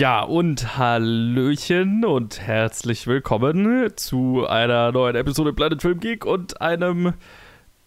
Ja, 0.00 0.22
und 0.22 0.78
Hallöchen 0.78 2.06
und 2.06 2.40
herzlich 2.40 3.06
willkommen 3.06 3.92
zu 3.96 4.46
einer 4.48 4.92
neuen 4.92 5.14
Episode 5.14 5.52
Planet 5.52 5.82
Film 5.82 6.00
Geek 6.00 6.24
und 6.24 6.58
einem, 6.62 7.12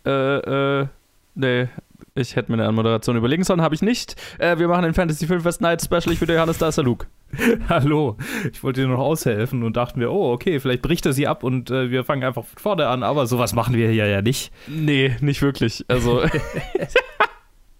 äh, 0.05 0.81
äh, 0.81 0.87
nee, 1.33 1.69
ich 2.13 2.35
hätte 2.35 2.51
mir 2.51 2.59
eine 2.59 2.67
Anmoderation 2.67 3.17
überlegen 3.17 3.43
sollen, 3.43 3.63
habe 3.63 3.73
ich 3.73 3.81
nicht. 3.81 4.15
Äh, 4.37 4.59
wir 4.59 4.67
machen 4.67 4.85
ein 4.85 4.93
Fantasy 4.93 5.25
Filmfest 5.25 5.61
Night 5.61 5.81
Special. 5.81 6.11
Ich 6.11 6.19
bin 6.19 6.27
der 6.27 6.35
Johannes, 6.35 6.59
da 6.59 6.67
ist 6.67 6.77
der 6.77 6.83
Luke. 6.83 7.07
Hallo, 7.67 8.15
ich 8.51 8.63
wollte 8.63 8.81
dir 8.81 8.87
noch 8.89 8.99
aushelfen 8.99 9.63
und 9.63 9.75
dachten 9.75 9.99
wir, 9.99 10.11
oh, 10.11 10.33
okay, 10.33 10.59
vielleicht 10.59 10.83
bricht 10.83 11.07
er 11.07 11.13
sie 11.13 11.25
ab 11.25 11.43
und 11.43 11.71
äh, 11.71 11.89
wir 11.89 12.03
fangen 12.03 12.23
einfach 12.23 12.45
von 12.45 12.59
vorne 12.59 12.89
an, 12.89 13.01
aber 13.01 13.25
sowas 13.25 13.53
machen 13.53 13.73
wir 13.73 13.89
hier 13.89 14.05
ja 14.05 14.21
nicht. 14.21 14.53
Nee, 14.67 15.15
nicht 15.21 15.41
wirklich. 15.41 15.83
Also, 15.87 16.21
das 16.77 16.93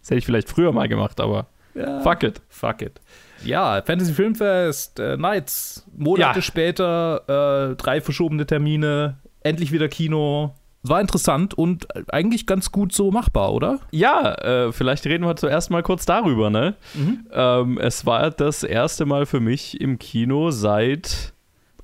hätte 0.06 0.16
ich 0.16 0.26
vielleicht 0.26 0.50
früher 0.50 0.72
mal 0.72 0.88
gemacht, 0.88 1.22
aber 1.22 1.46
Ja. 1.76 2.02
fuck 2.02 2.24
it. 2.24 2.42
Fuck 2.50 2.82
it. 2.82 3.00
Ja, 3.46 3.82
Fantasy 3.86 4.14
Filmfest, 4.14 5.00
äh, 5.00 5.18
Nights, 5.18 5.86
Monate 5.98 6.40
Ja. 6.40 6.42
später, 6.42 7.72
äh, 7.72 7.76
drei 7.76 8.02
verschobene 8.02 8.46
Termine, 8.46 9.18
endlich 9.42 9.72
wieder 9.72 9.88
Kino. 9.90 10.54
War 10.86 11.00
interessant 11.00 11.54
und 11.54 11.88
eigentlich 12.14 12.46
ganz 12.46 12.72
gut 12.72 12.92
so 12.94 13.10
machbar, 13.10 13.54
oder? 13.54 13.80
Ja, 13.92 14.34
äh, 14.36 14.72
vielleicht 14.74 15.06
reden 15.06 15.26
wir 15.26 15.36
zuerst 15.38 15.72
mal 15.72 15.82
kurz 15.82 16.06
darüber, 16.06 16.50
ne? 16.50 16.76
Ähm, 17.32 17.78
es 17.78 18.06
war 18.06 18.32
das 18.32 18.64
erste 18.64 19.06
Mal 19.06 19.26
für 19.26 19.40
mich 19.40 19.80
im 19.80 19.98
Kino 19.98 20.52
seit 20.52 21.32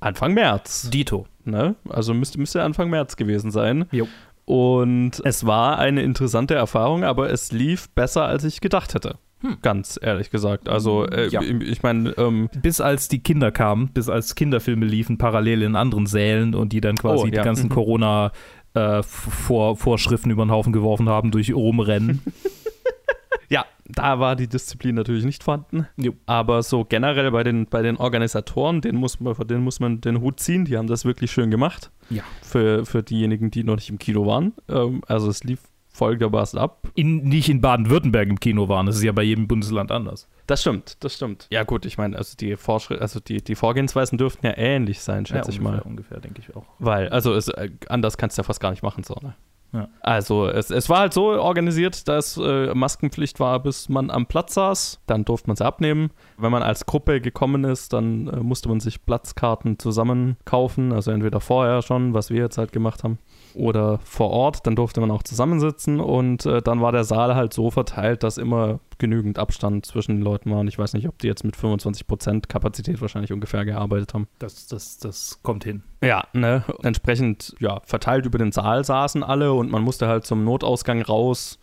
Anfang 0.00 0.34
März. 0.34 0.90
Dito. 0.90 1.26
Ne? 1.46 1.76
Also 1.88 2.12
müsste, 2.12 2.38
müsste 2.38 2.62
Anfang 2.62 2.90
März 2.90 3.16
gewesen 3.16 3.50
sein. 3.50 3.86
Jo. 3.90 4.06
Und 4.44 5.22
es 5.24 5.46
war 5.46 5.78
eine 5.78 6.02
interessante 6.02 6.54
Erfahrung, 6.54 7.02
aber 7.04 7.30
es 7.30 7.52
lief 7.52 7.88
besser, 7.90 8.26
als 8.26 8.44
ich 8.44 8.60
gedacht 8.60 8.92
hätte. 8.94 9.16
Ganz 9.62 9.98
ehrlich 10.02 10.30
gesagt. 10.30 10.68
Also, 10.68 11.06
äh, 11.06 11.28
Ja. 11.28 11.40
ich, 11.40 11.50
ich 11.62 11.82
meine, 11.82 12.10
ähm, 12.18 12.48
Bis 12.60 12.80
als 12.80 13.08
die 13.08 13.20
Kinder 13.22 13.50
kamen, 13.50 13.88
bis 13.88 14.08
als 14.08 14.34
Kinderfilme 14.34 14.84
liefen, 14.86 15.16
parallel 15.18 15.62
in 15.62 15.76
anderen 15.76 16.06
Sälen 16.06 16.54
und 16.54 16.72
die 16.72 16.80
dann 16.80 16.96
quasi 16.96 17.22
Oh, 17.22 17.26
ja. 17.26 17.30
die 17.40 17.44
ganzen 17.44 17.66
Mhm. 17.66 17.72
Corona- 17.72 18.32
äh, 18.74 19.02
Vor 19.02 19.76
Vorschriften 19.76 20.30
über 20.30 20.44
den 20.44 20.50
Haufen 20.52 20.72
geworfen 20.72 21.08
haben 21.08 21.30
durch 21.32 21.52
Rumrennen. 21.52 22.20
ja, 23.48 23.64
da 23.88 24.20
war 24.20 24.36
die 24.36 24.46
Disziplin 24.46 24.94
natürlich 24.94 25.24
nicht 25.24 25.42
vorhanden. 25.42 25.88
Jo. 25.96 26.12
Aber 26.26 26.62
so 26.62 26.84
generell 26.84 27.30
bei 27.32 27.42
den, 27.42 27.66
bei 27.66 27.82
den 27.82 27.96
Organisatoren, 27.96 28.80
den 28.80 28.94
muss 28.96 29.18
man, 29.18 29.34
vor 29.34 29.44
denen 29.44 29.64
muss 29.64 29.80
man 29.80 30.00
den 30.00 30.20
Hut 30.20 30.38
ziehen. 30.38 30.64
Die 30.66 30.76
haben 30.76 30.86
das 30.86 31.04
wirklich 31.04 31.32
schön 31.32 31.50
gemacht. 31.50 31.90
Ja. 32.10 32.22
Für, 32.42 32.84
für 32.86 33.02
diejenigen, 33.02 33.50
die 33.50 33.64
noch 33.64 33.74
nicht 33.76 33.90
im 33.90 33.98
Kino 33.98 34.24
waren. 34.26 34.52
Ähm, 34.68 35.02
also, 35.08 35.28
es 35.28 35.42
lief 35.42 35.58
folgendermaßen 36.00 36.58
ab. 36.58 36.88
in, 36.94 37.24
nicht 37.24 37.50
in 37.50 37.60
Baden-Württemberg 37.60 38.28
im 38.28 38.40
Kino 38.40 38.68
waren. 38.70 38.86
Das 38.86 38.96
ist 38.96 39.02
ja 39.02 39.12
bei 39.12 39.22
jedem 39.22 39.46
Bundesland 39.46 39.92
anders. 39.92 40.28
Das 40.46 40.62
stimmt, 40.62 40.96
das 41.04 41.14
stimmt. 41.14 41.46
Ja, 41.50 41.62
gut, 41.62 41.84
ich 41.84 41.98
meine, 41.98 42.16
also 42.16 42.34
die 42.38 42.56
Vorschrift, 42.56 43.02
also 43.02 43.20
die, 43.20 43.44
die 43.44 43.54
Vorgehensweisen 43.54 44.16
dürften 44.16 44.46
ja 44.46 44.56
ähnlich 44.56 45.00
sein, 45.00 45.26
schätze 45.26 45.50
ich 45.50 45.58
ungefähr, 45.58 45.76
mal. 45.78 45.82
Ungefähr, 45.82 46.20
denke 46.20 46.40
ich 46.40 46.56
auch. 46.56 46.64
Weil, 46.78 47.10
also 47.10 47.34
es, 47.34 47.48
äh, 47.48 47.70
anders 47.90 48.16
kannst 48.16 48.38
du 48.38 48.40
ja 48.40 48.44
fast 48.44 48.60
gar 48.60 48.70
nicht 48.70 48.82
machen, 48.82 49.04
so, 49.04 49.14
ne? 49.20 49.34
Ja. 49.72 49.88
Also 50.00 50.48
es, 50.48 50.70
es 50.70 50.88
war 50.88 51.00
halt 51.00 51.14
so 51.14 51.26
organisiert, 51.26 52.08
dass 52.08 52.36
äh, 52.36 52.74
Maskenpflicht 52.74 53.38
war, 53.38 53.60
bis 53.60 53.88
man 53.88 54.10
am 54.10 54.26
Platz 54.26 54.54
saß. 54.54 55.00
Dann 55.06 55.24
durfte 55.24 55.48
man 55.48 55.56
sie 55.56 55.64
abnehmen. 55.64 56.10
Wenn 56.38 56.50
man 56.50 56.62
als 56.62 56.86
Gruppe 56.86 57.20
gekommen 57.20 57.64
ist, 57.64 57.92
dann 57.92 58.26
äh, 58.28 58.36
musste 58.40 58.68
man 58.68 58.80
sich 58.80 59.04
Platzkarten 59.04 59.78
zusammen 59.78 60.36
kaufen. 60.44 60.92
Also 60.92 61.12
entweder 61.12 61.40
vorher 61.40 61.82
schon, 61.82 62.14
was 62.14 62.30
wir 62.30 62.40
jetzt 62.40 62.58
halt 62.58 62.72
gemacht 62.72 63.04
haben, 63.04 63.18
oder 63.54 63.98
vor 64.04 64.30
Ort. 64.30 64.66
Dann 64.66 64.76
durfte 64.76 65.00
man 65.00 65.10
auch 65.10 65.22
zusammensitzen 65.22 66.00
und 66.00 66.46
äh, 66.46 66.62
dann 66.62 66.80
war 66.80 66.92
der 66.92 67.04
Saal 67.04 67.34
halt 67.34 67.52
so 67.52 67.70
verteilt, 67.70 68.22
dass 68.22 68.38
immer 68.38 68.80
genügend 69.00 69.40
Abstand 69.40 69.84
zwischen 69.84 70.16
den 70.16 70.22
Leuten 70.22 70.52
war. 70.52 70.60
Und 70.60 70.68
ich 70.68 70.78
weiß 70.78 70.92
nicht, 70.92 71.08
ob 71.08 71.18
die 71.18 71.26
jetzt 71.26 71.42
mit 71.42 71.56
25% 71.56 72.46
Kapazität 72.46 73.00
wahrscheinlich 73.00 73.32
ungefähr 73.32 73.64
gearbeitet 73.64 74.14
haben. 74.14 74.28
Das, 74.38 74.68
das, 74.68 74.98
das 74.98 75.40
kommt 75.42 75.64
hin. 75.64 75.82
Ja, 76.02 76.28
ne? 76.32 76.64
Entsprechend, 76.84 77.56
ja, 77.58 77.80
verteilt 77.84 78.26
über 78.26 78.38
den 78.38 78.52
Saal 78.52 78.84
saßen 78.84 79.24
alle 79.24 79.52
und 79.52 79.72
man 79.72 79.82
musste 79.82 80.06
halt 80.06 80.24
zum 80.24 80.44
Notausgang 80.44 81.02
raus. 81.02 81.58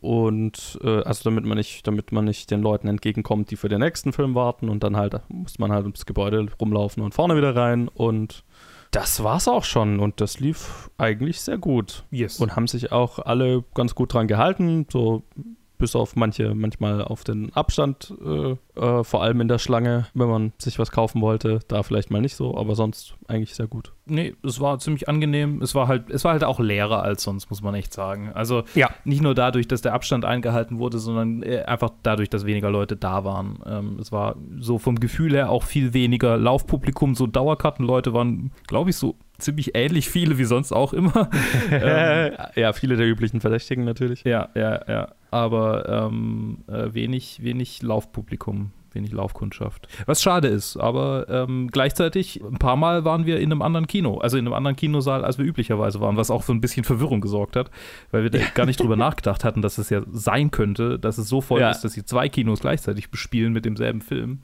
Und 0.00 0.78
äh, 0.84 1.02
also 1.02 1.24
damit 1.24 1.44
man 1.44 1.58
nicht, 1.58 1.84
damit 1.86 2.12
man 2.12 2.24
nicht 2.24 2.52
den 2.52 2.62
Leuten 2.62 2.86
entgegenkommt, 2.86 3.50
die 3.50 3.56
für 3.56 3.68
den 3.68 3.80
nächsten 3.80 4.12
Film 4.12 4.36
warten 4.36 4.68
und 4.68 4.84
dann 4.84 4.96
halt 4.96 5.20
musste 5.28 5.60
man 5.60 5.72
halt 5.72 5.82
ums 5.82 6.06
Gebäude 6.06 6.46
rumlaufen 6.60 7.02
und 7.02 7.14
vorne 7.14 7.36
wieder 7.36 7.56
rein 7.56 7.88
und 7.88 8.44
das 8.92 9.22
war's 9.22 9.48
auch 9.48 9.64
schon 9.64 9.98
und 9.98 10.20
das 10.20 10.38
lief 10.40 10.90
eigentlich 10.98 11.40
sehr 11.40 11.58
gut. 11.58 12.04
Yes. 12.10 12.38
Und 12.38 12.54
haben 12.54 12.68
sich 12.68 12.92
auch 12.92 13.18
alle 13.18 13.64
ganz 13.74 13.94
gut 13.94 14.14
dran 14.14 14.28
gehalten, 14.28 14.86
so 14.90 15.24
bis 15.78 15.94
auf 15.96 16.16
manche, 16.16 16.54
manchmal 16.54 17.02
auf 17.02 17.24
den 17.24 17.52
Abstand, 17.54 18.12
äh, 18.24 18.56
äh, 18.80 19.04
vor 19.04 19.22
allem 19.22 19.40
in 19.40 19.48
der 19.48 19.58
Schlange, 19.58 20.06
wenn 20.14 20.28
man 20.28 20.52
sich 20.58 20.78
was 20.78 20.90
kaufen 20.90 21.20
wollte, 21.22 21.60
da 21.68 21.82
vielleicht 21.82 22.10
mal 22.10 22.20
nicht 22.20 22.36
so, 22.36 22.56
aber 22.56 22.74
sonst 22.74 23.14
eigentlich 23.28 23.54
sehr 23.54 23.66
gut. 23.66 23.92
nee, 24.06 24.34
es 24.42 24.60
war 24.60 24.78
ziemlich 24.78 25.08
angenehm. 25.08 25.60
Es 25.62 25.74
war 25.74 25.86
halt, 25.86 26.08
es 26.10 26.24
war 26.24 26.32
halt 26.32 26.42
auch 26.44 26.60
leerer 26.60 27.02
als 27.02 27.22
sonst, 27.22 27.50
muss 27.50 27.62
man 27.62 27.74
echt 27.74 27.92
sagen. 27.92 28.30
Also 28.32 28.64
Ja. 28.74 28.90
nicht 29.04 29.20
nur 29.22 29.34
dadurch, 29.34 29.68
dass 29.68 29.82
der 29.82 29.92
Abstand 29.94 30.24
eingehalten 30.24 30.78
wurde, 30.78 30.98
sondern 30.98 31.42
äh, 31.42 31.62
einfach 31.64 31.90
dadurch, 32.02 32.30
dass 32.30 32.46
weniger 32.46 32.70
Leute 32.70 32.96
da 32.96 33.24
waren. 33.24 33.58
Ähm, 33.66 33.98
es 34.00 34.10
war 34.10 34.36
so 34.58 34.78
vom 34.78 34.98
Gefühl 34.98 35.32
her 35.34 35.50
auch 35.50 35.62
viel 35.62 35.92
weniger 35.94 36.36
Laufpublikum. 36.38 37.14
So 37.14 37.26
Dauerkartenleute 37.26 38.12
waren, 38.14 38.50
glaube 38.66 38.90
ich, 38.90 38.96
so 38.96 39.14
ziemlich 39.38 39.74
ähnlich 39.74 40.08
viele 40.08 40.38
wie 40.38 40.44
sonst 40.44 40.72
auch 40.72 40.92
immer. 40.92 41.30
ähm, 41.70 42.32
ja, 42.56 42.72
viele 42.72 42.96
der 42.96 43.06
üblichen 43.06 43.40
Verdächtigen 43.40 43.84
natürlich. 43.84 44.24
Ja, 44.24 44.48
ja, 44.54 44.80
ja. 44.88 45.08
Aber 45.30 45.88
ähm, 46.10 46.58
äh, 46.68 46.92
wenig, 46.94 47.42
wenig 47.42 47.82
Laufpublikum, 47.82 48.72
wenig 48.92 49.12
Laufkundschaft. 49.12 49.86
Was 50.06 50.22
schade 50.22 50.48
ist, 50.48 50.76
aber 50.76 51.26
ähm, 51.28 51.68
gleichzeitig 51.70 52.42
ein 52.42 52.58
paar 52.58 52.76
Mal 52.76 53.04
waren 53.04 53.26
wir 53.26 53.38
in 53.38 53.52
einem 53.52 53.62
anderen 53.62 53.86
Kino, 53.86 54.18
also 54.18 54.38
in 54.38 54.46
einem 54.46 54.54
anderen 54.54 54.76
Kinosaal, 54.76 55.24
als 55.24 55.38
wir 55.38 55.44
üblicherweise 55.44 56.00
waren, 56.00 56.16
was 56.16 56.30
auch 56.30 56.42
für 56.42 56.52
ein 56.52 56.60
bisschen 56.60 56.84
Verwirrung 56.84 57.20
gesorgt 57.20 57.56
hat, 57.56 57.70
weil 58.10 58.22
wir 58.22 58.30
da 58.30 58.38
gar 58.54 58.66
nicht 58.66 58.80
drüber 58.80 58.96
nachgedacht 58.96 59.44
hatten, 59.44 59.62
dass 59.62 59.78
es 59.78 59.90
ja 59.90 60.02
sein 60.10 60.50
könnte, 60.50 60.98
dass 60.98 61.18
es 61.18 61.28
so 61.28 61.40
voll 61.40 61.60
Ja. 61.60 61.70
ist, 61.70 61.82
dass 61.82 61.92
sie 61.92 62.04
zwei 62.04 62.28
Kinos 62.28 62.60
gleichzeitig 62.60 63.10
bespielen 63.10 63.52
mit 63.52 63.64
demselben 63.66 64.00
Film. 64.00 64.40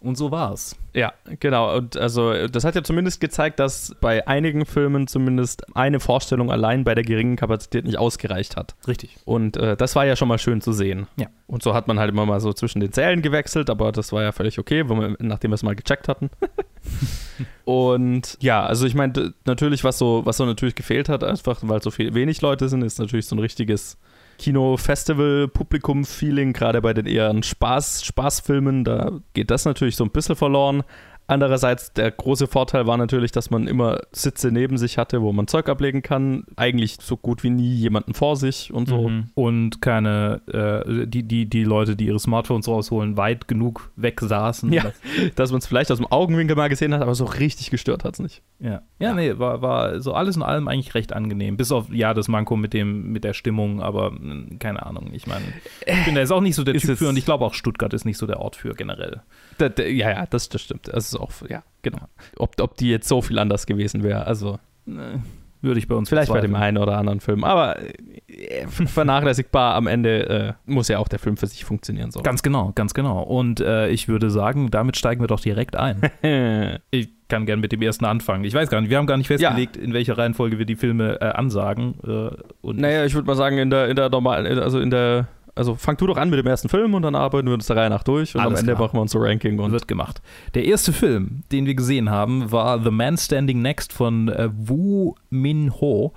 Und 0.00 0.16
so 0.16 0.30
war's. 0.30 0.76
Ja, 0.94 1.12
genau. 1.40 1.76
Und 1.76 1.96
also 1.96 2.46
das 2.46 2.62
hat 2.64 2.76
ja 2.76 2.84
zumindest 2.84 3.20
gezeigt, 3.20 3.58
dass 3.58 3.96
bei 4.00 4.26
einigen 4.28 4.64
Filmen 4.64 5.08
zumindest 5.08 5.76
eine 5.76 5.98
Vorstellung 5.98 6.52
allein 6.52 6.84
bei 6.84 6.94
der 6.94 7.02
geringen 7.02 7.34
Kapazität 7.34 7.84
nicht 7.84 7.98
ausgereicht 7.98 8.56
hat. 8.56 8.76
Richtig. 8.86 9.16
Und 9.24 9.56
äh, 9.56 9.76
das 9.76 9.96
war 9.96 10.06
ja 10.06 10.14
schon 10.14 10.28
mal 10.28 10.38
schön 10.38 10.60
zu 10.60 10.72
sehen. 10.72 11.08
Ja. 11.16 11.26
Und 11.48 11.64
so 11.64 11.74
hat 11.74 11.88
man 11.88 11.98
halt 11.98 12.10
immer 12.10 12.26
mal 12.26 12.40
so 12.40 12.52
zwischen 12.52 12.78
den 12.78 12.92
Sälen 12.92 13.22
gewechselt, 13.22 13.70
aber 13.70 13.90
das 13.90 14.12
war 14.12 14.22
ja 14.22 14.30
völlig 14.30 14.60
okay, 14.60 14.88
wir, 14.88 15.16
nachdem 15.18 15.50
wir 15.50 15.56
es 15.56 15.64
mal 15.64 15.74
gecheckt 15.74 16.06
hatten. 16.06 16.30
Und 17.64 18.38
ja, 18.40 18.64
also 18.64 18.86
ich 18.86 18.94
meine, 18.94 19.34
natürlich, 19.44 19.82
was 19.82 19.98
so, 19.98 20.24
was 20.24 20.36
so 20.36 20.46
natürlich 20.46 20.76
gefehlt 20.76 21.08
hat, 21.08 21.24
einfach 21.24 21.58
weil 21.62 21.82
so 21.82 21.90
viel 21.90 22.14
wenig 22.14 22.40
Leute 22.40 22.68
sind, 22.68 22.82
ist 22.82 22.98
natürlich 22.98 23.26
so 23.26 23.34
ein 23.34 23.40
richtiges 23.40 23.98
Kino-Festival-Publikum-Feeling, 24.38 26.52
gerade 26.52 26.80
bei 26.80 26.94
den 26.94 27.06
eher 27.06 27.34
Spaß, 27.42 28.04
Spaßfilmen, 28.04 28.84
da 28.84 29.18
geht 29.34 29.50
das 29.50 29.64
natürlich 29.64 29.96
so 29.96 30.04
ein 30.04 30.10
bisschen 30.10 30.36
verloren. 30.36 30.84
Andererseits, 31.30 31.92
der 31.92 32.10
große 32.10 32.46
Vorteil 32.46 32.86
war 32.86 32.96
natürlich, 32.96 33.32
dass 33.32 33.50
man 33.50 33.66
immer 33.66 34.00
Sitze 34.12 34.50
neben 34.50 34.78
sich 34.78 34.96
hatte, 34.96 35.20
wo 35.20 35.30
man 35.30 35.46
Zeug 35.46 35.68
ablegen 35.68 36.00
kann. 36.00 36.44
Eigentlich 36.56 36.96
so 37.02 37.18
gut 37.18 37.42
wie 37.42 37.50
nie 37.50 37.74
jemanden 37.74 38.14
vor 38.14 38.36
sich 38.36 38.72
und 38.72 38.88
so. 38.88 39.10
Mhm. 39.10 39.26
Und 39.34 39.82
keine, 39.82 40.40
äh, 40.46 41.06
die, 41.06 41.24
die, 41.24 41.44
die 41.44 41.64
Leute, 41.64 41.96
die 41.96 42.06
ihre 42.06 42.18
Smartphones 42.18 42.66
rausholen, 42.66 43.18
weit 43.18 43.46
genug 43.46 43.90
weg 43.94 44.20
saßen. 44.22 44.72
Ja, 44.72 44.92
dass 45.36 45.50
man 45.50 45.58
es 45.58 45.66
vielleicht 45.66 45.92
aus 45.92 45.98
dem 45.98 46.06
Augenwinkel 46.06 46.56
mal 46.56 46.70
gesehen 46.70 46.94
hat, 46.94 47.02
aber 47.02 47.14
so 47.14 47.26
richtig 47.26 47.70
gestört 47.70 48.04
hat 48.04 48.14
es 48.14 48.20
nicht. 48.20 48.42
Ja, 48.58 48.80
ja, 48.98 49.12
nee, 49.12 49.38
war, 49.38 49.60
war 49.60 50.00
so 50.00 50.14
alles 50.14 50.34
in 50.34 50.42
allem 50.42 50.66
eigentlich 50.66 50.94
recht 50.94 51.12
angenehm. 51.12 51.58
Bis 51.58 51.70
auf, 51.72 51.92
ja, 51.92 52.14
das 52.14 52.28
Manko 52.28 52.56
mit 52.56 52.72
dem, 52.72 53.12
mit 53.12 53.24
der 53.24 53.34
Stimmung, 53.34 53.82
aber 53.82 54.12
mh, 54.12 54.56
keine 54.60 54.86
Ahnung. 54.86 55.10
Ich 55.12 55.26
meine, 55.26 55.44
ich 55.84 56.04
bin 56.06 56.14
da 56.14 56.22
jetzt 56.22 56.32
auch 56.32 56.40
nicht 56.40 56.54
so 56.54 56.64
der 56.64 56.72
Typ 56.72 56.96
für 56.96 57.10
und 57.10 57.18
ich 57.18 57.26
glaube 57.26 57.44
auch 57.44 57.52
Stuttgart 57.52 57.92
ist 57.92 58.06
nicht 58.06 58.16
so 58.16 58.26
der 58.26 58.40
Ort 58.40 58.56
für 58.56 58.72
generell. 58.72 59.20
Da, 59.58 59.68
da, 59.68 59.82
ja, 59.82 60.10
ja, 60.10 60.26
das, 60.26 60.48
das 60.48 60.62
stimmt. 60.62 60.88
Das 60.88 61.12
ist 61.12 61.16
auch, 61.16 61.32
ja, 61.48 61.62
genau. 61.82 62.08
Ob, 62.36 62.60
ob 62.60 62.76
die 62.76 62.90
jetzt 62.90 63.08
so 63.08 63.22
viel 63.22 63.38
anders 63.38 63.66
gewesen 63.66 64.02
wäre, 64.02 64.26
also 64.26 64.58
Nee, 64.86 65.20
würde 65.60 65.78
ich 65.78 65.88
bei 65.88 65.94
uns 65.94 66.08
vielleicht 66.08 66.30
bei 66.30 66.40
dem 66.40 66.54
einen 66.54 66.78
oder 66.78 66.96
anderen 66.96 67.20
Film, 67.20 67.44
aber 67.44 67.78
äh, 67.80 68.66
vernachlässigbar 68.68 69.74
am 69.74 69.86
Ende 69.86 70.56
äh, 70.66 70.70
muss 70.70 70.88
ja 70.88 70.98
auch 70.98 71.08
der 71.08 71.18
Film 71.18 71.36
für 71.36 71.46
sich 71.46 71.64
funktionieren. 71.64 72.10
So. 72.10 72.20
Ganz 72.20 72.42
genau, 72.42 72.72
ganz 72.74 72.94
genau. 72.94 73.22
Und 73.22 73.60
äh, 73.60 73.88
ich 73.88 74.08
würde 74.08 74.30
sagen, 74.30 74.70
damit 74.70 74.96
steigen 74.96 75.20
wir 75.20 75.26
doch 75.26 75.40
direkt 75.40 75.76
ein. 75.76 76.00
ich 76.90 77.08
kann 77.28 77.44
gern 77.44 77.60
mit 77.60 77.72
dem 77.72 77.82
ersten 77.82 78.04
anfangen. 78.04 78.44
Ich 78.44 78.54
weiß 78.54 78.70
gar 78.70 78.80
nicht, 78.80 78.90
wir 78.90 78.98
haben 78.98 79.06
gar 79.06 79.16
nicht 79.16 79.26
festgelegt, 79.26 79.76
in 79.76 79.92
welcher 79.92 80.16
Reihenfolge 80.16 80.58
wir 80.58 80.64
die 80.64 80.76
Filme 80.76 81.20
äh, 81.20 81.24
ansagen. 81.24 81.96
Äh, 82.06 82.30
und 82.62 82.78
naja, 82.78 83.04
ich 83.04 83.14
würde 83.14 83.26
mal 83.26 83.34
sagen, 83.34 83.58
in 83.58 83.70
der, 83.70 83.88
in 83.88 83.96
der 83.96 84.08
normalen, 84.08 84.58
also 84.60 84.78
in 84.78 84.90
der, 84.90 85.26
also 85.58 85.74
fang 85.74 85.96
du 85.96 86.06
doch 86.06 86.16
an 86.16 86.30
mit 86.30 86.38
dem 86.38 86.46
ersten 86.46 86.68
Film 86.68 86.94
und 86.94 87.02
dann 87.02 87.14
arbeiten 87.14 87.48
wir 87.48 87.54
uns 87.54 87.66
der 87.66 87.76
Reihe 87.76 87.90
nach 87.90 88.04
durch 88.04 88.34
und 88.34 88.40
Alles 88.40 88.54
am 88.54 88.60
Ende 88.60 88.74
klar. 88.74 88.86
machen 88.86 88.96
wir 88.96 89.02
unser 89.02 89.20
Ranking 89.20 89.58
und 89.58 89.72
wird 89.72 89.88
gemacht. 89.88 90.22
Der 90.54 90.64
erste 90.64 90.92
Film, 90.92 91.42
den 91.52 91.66
wir 91.66 91.74
gesehen 91.74 92.10
haben, 92.10 92.50
war 92.50 92.82
The 92.82 92.90
Man 92.90 93.18
Standing 93.18 93.60
Next 93.60 93.92
von 93.92 94.28
äh, 94.28 94.48
Woo 94.56 95.14
Min 95.30 95.72
Ho. 95.80 96.12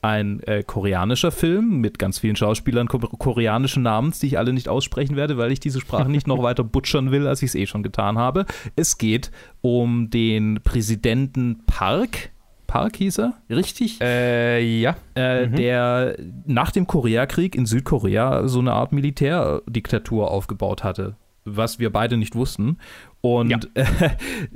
ein 0.00 0.42
äh, 0.42 0.62
koreanischer 0.62 1.30
Film 1.32 1.80
mit 1.80 1.98
ganz 1.98 2.18
vielen 2.18 2.36
Schauspielern 2.36 2.88
ko 2.88 2.98
koreanischen 2.98 3.82
Namens, 3.82 4.18
die 4.18 4.26
ich 4.26 4.38
alle 4.38 4.52
nicht 4.52 4.68
aussprechen 4.68 5.16
werde, 5.16 5.38
weil 5.38 5.50
ich 5.50 5.60
diese 5.60 5.80
Sprache 5.80 6.10
nicht 6.10 6.26
noch 6.26 6.42
weiter 6.42 6.62
butchern 6.62 7.10
will, 7.10 7.26
als 7.26 7.40
ich 7.42 7.48
es 7.48 7.54
eh 7.54 7.66
schon 7.66 7.82
getan 7.82 8.18
habe. 8.18 8.44
Es 8.76 8.98
geht 8.98 9.30
um 9.62 10.10
den 10.10 10.60
Präsidenten 10.62 11.62
Park. 11.66 12.30
Park 12.66 12.96
hieß 12.96 13.18
er, 13.18 13.34
richtig? 13.50 14.00
Äh, 14.00 14.60
ja. 14.80 14.96
Äh, 15.14 15.46
Mhm. 15.46 15.56
Der 15.56 16.16
nach 16.46 16.70
dem 16.70 16.86
Koreakrieg 16.86 17.54
in 17.54 17.66
Südkorea 17.66 18.46
so 18.48 18.60
eine 18.60 18.72
Art 18.72 18.92
Militärdiktatur 18.92 20.30
aufgebaut 20.30 20.84
hatte, 20.84 21.16
was 21.44 21.78
wir 21.78 21.90
beide 21.90 22.16
nicht 22.16 22.34
wussten. 22.34 22.78
Und 23.20 23.50
Ja. 23.50 23.58
äh, 23.74 24.10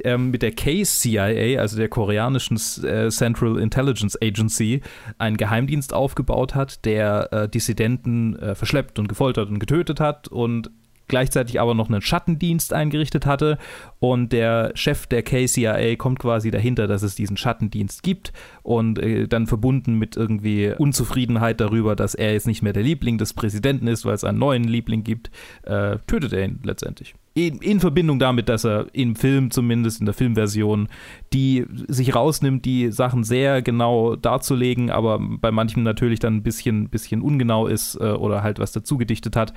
ähm, 0.05 0.31
mit 0.31 0.43
der 0.43 0.53
KCIA, 0.53 1.59
also 1.61 1.77
der 1.77 1.89
koreanischen 1.89 2.57
äh, 2.85 3.09
Central 3.11 3.59
Intelligence 3.59 4.17
Agency, 4.23 4.83
einen 5.19 5.37
Geheimdienst 5.37 5.95
aufgebaut 5.95 6.55
hat, 6.55 6.85
der 6.85 7.33
äh, 7.33 7.49
Dissidenten 7.49 8.37
äh, 8.37 8.55
verschleppt 8.55 8.99
und 8.99 9.09
gefoltert 9.09 9.49
und 9.49 9.59
getötet 9.59 10.01
hat 10.01 10.29
und 10.29 10.71
gleichzeitig 11.09 11.61
aber 11.61 11.75
noch 11.75 11.89
einen 11.89 12.03
Schattendienst 12.03 12.73
eingerichtet 12.73 13.27
hatte. 13.27 13.59
Und 13.99 14.33
der 14.33 14.73
Chef 14.75 15.07
der 15.07 15.23
KCIA 15.23 15.97
kommt 15.97 16.19
quasi 16.19 16.51
dahinter, 16.51 16.87
dass 16.87 17.03
es 17.03 17.15
diesen 17.15 17.37
Schattendienst 17.37 18.03
gibt. 18.03 18.33
Und 18.63 18.99
äh, 18.99 19.27
dann 19.27 19.47
verbunden 19.47 19.95
mit 19.95 20.17
irgendwie 20.17 20.73
Unzufriedenheit 20.77 21.61
darüber, 21.61 21.97
dass 21.97 22.15
er 22.15 22.33
jetzt 22.33 22.47
nicht 22.47 22.63
mehr 22.63 22.73
der 22.73 22.83
Liebling 22.83 23.19
des 23.19 23.35
Präsidenten 23.35 23.87
ist, 23.87 24.05
weil 24.05 24.15
es 24.15 24.25
einen 24.25 24.39
neuen 24.39 24.65
Liebling 24.65 25.05
gibt, 25.05 25.31
äh, 25.63 25.99
tötet 26.07 26.33
er 26.33 26.45
ihn 26.45 26.61
letztendlich. 26.63 27.15
In, 27.39 27.59
in 27.59 27.79
Verbindung 27.79 28.19
damit, 28.19 28.49
dass 28.49 28.65
er 28.65 28.87
im 28.93 29.15
Film, 29.15 29.53
zumindest 29.53 30.01
in 30.01 30.07
der 30.07 30.15
Filmversion, 30.15 30.89
die 31.33 31.65
sich 31.87 32.13
rausnimmt, 32.13 32.65
die 32.65 32.91
Sachen 32.91 33.23
sehr 33.23 33.63
genau 33.63 34.17
darzulegen, 34.17 34.91
aber 34.91 35.21
bei 35.21 35.53
manchem 35.53 35.85
natürlich 35.85 36.19
dann 36.19 36.39
ein 36.39 36.43
bisschen, 36.43 36.89
bisschen 36.89 37.23
ungenau 37.23 37.69
ist 37.69 37.95
äh, 37.95 38.11
oder 38.11 38.43
halt 38.43 38.59
was 38.59 38.73
dazu 38.73 38.99
gedichtet 38.99 39.37
hat. 39.37 39.53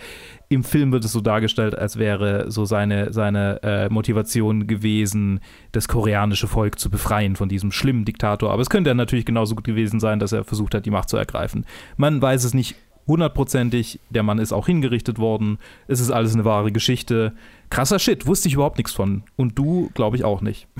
Im 0.47 0.63
Film 0.63 0.91
wird 0.91 1.05
es 1.05 1.11
so 1.11 1.21
dargestellt, 1.21 1.75
als 1.75 1.97
wäre 1.97 2.51
so 2.51 2.65
seine, 2.65 3.13
seine 3.13 3.63
äh, 3.63 3.89
Motivation 3.89 4.67
gewesen, 4.67 5.39
das 5.71 5.87
koreanische 5.87 6.47
Volk 6.47 6.77
zu 6.77 6.91
befreien 6.91 7.35
von 7.35 7.49
diesem 7.49 7.71
schlimmen 7.71 8.05
Diktator. 8.05 8.51
Aber 8.51 8.61
es 8.61 8.69
könnte 8.69 8.91
ja 8.91 8.93
natürlich 8.93 9.25
genauso 9.25 9.55
gut 9.55 9.63
gewesen 9.63 9.99
sein, 9.99 10.19
dass 10.19 10.33
er 10.33 10.43
versucht 10.43 10.75
hat, 10.75 10.85
die 10.85 10.91
Macht 10.91 11.09
zu 11.09 11.17
ergreifen. 11.17 11.65
Man 11.97 12.21
weiß 12.21 12.43
es 12.43 12.53
nicht 12.53 12.75
hundertprozentig. 13.11 13.99
Der 14.09 14.23
Mann 14.23 14.39
ist 14.39 14.53
auch 14.53 14.65
hingerichtet 14.65 15.19
worden. 15.19 15.59
Es 15.87 15.99
ist 15.99 16.11
alles 16.11 16.33
eine 16.33 16.45
wahre 16.45 16.71
Geschichte. 16.71 17.33
Krasser 17.69 17.99
Shit, 17.99 18.25
wusste 18.25 18.47
ich 18.47 18.55
überhaupt 18.55 18.77
nichts 18.77 18.93
von. 18.93 19.23
Und 19.35 19.57
du, 19.57 19.89
glaube 19.93 20.15
ich, 20.15 20.23
auch 20.23 20.41
nicht. 20.41 20.67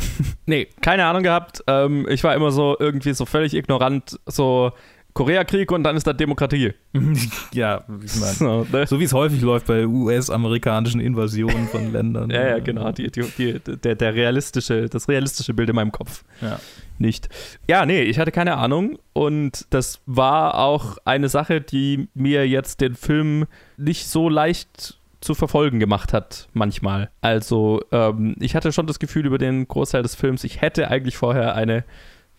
Nee, 0.47 0.67
keine 0.81 1.05
Ahnung 1.05 1.23
gehabt. 1.23 1.63
Ähm, 1.67 2.05
ich 2.09 2.23
war 2.23 2.35
immer 2.35 2.51
so 2.51 2.75
irgendwie 2.77 3.13
so 3.13 3.25
völlig 3.25 3.53
ignorant, 3.53 4.19
so 4.25 4.71
Koreakrieg 5.13 5.71
und 5.71 5.83
dann 5.83 5.95
ist 5.95 6.07
da 6.07 6.13
Demokratie. 6.13 6.73
ja, 7.53 7.83
ich 8.03 8.15
meine. 8.15 8.33
So, 8.33 8.67
ne? 8.71 8.87
So 8.87 8.99
wie 8.99 9.03
es 9.03 9.13
häufig 9.13 9.41
läuft 9.41 9.67
bei 9.67 9.85
US-amerikanischen 9.85 10.99
Invasionen 10.99 11.67
von 11.67 11.91
Ländern. 11.91 12.29
Ja, 12.31 12.47
ja, 12.47 12.59
genau. 12.59 12.91
Die, 12.91 13.11
die, 13.11 13.23
die, 13.37 13.59
der, 13.59 13.95
der 13.95 14.15
realistische, 14.15 14.87
das 14.89 15.07
realistische 15.07 15.53
Bild 15.53 15.69
in 15.69 15.75
meinem 15.75 15.91
Kopf. 15.91 16.23
Ja. 16.41 16.59
Nicht. 17.01 17.29
Ja, 17.67 17.85
nee, 17.87 18.03
ich 18.03 18.19
hatte 18.19 18.31
keine 18.31 18.57
Ahnung. 18.57 18.99
Und 19.13 19.65
das 19.71 20.01
war 20.05 20.59
auch 20.59 20.97
eine 21.03 21.29
Sache, 21.29 21.59
die 21.59 22.07
mir 22.13 22.47
jetzt 22.47 22.79
den 22.79 22.93
Film 22.93 23.47
nicht 23.75 24.07
so 24.07 24.29
leicht 24.29 24.99
zu 25.19 25.33
verfolgen 25.33 25.79
gemacht 25.79 26.13
hat, 26.13 26.47
manchmal. 26.53 27.09
Also, 27.21 27.81
ähm, 27.91 28.35
ich 28.39 28.55
hatte 28.55 28.71
schon 28.71 28.85
das 28.85 28.99
Gefühl 28.99 29.25
über 29.25 29.39
den 29.39 29.67
Großteil 29.67 30.03
des 30.03 30.15
Films, 30.15 30.43
ich 30.43 30.61
hätte 30.61 30.89
eigentlich 30.89 31.17
vorher 31.17 31.55
eine, 31.55 31.83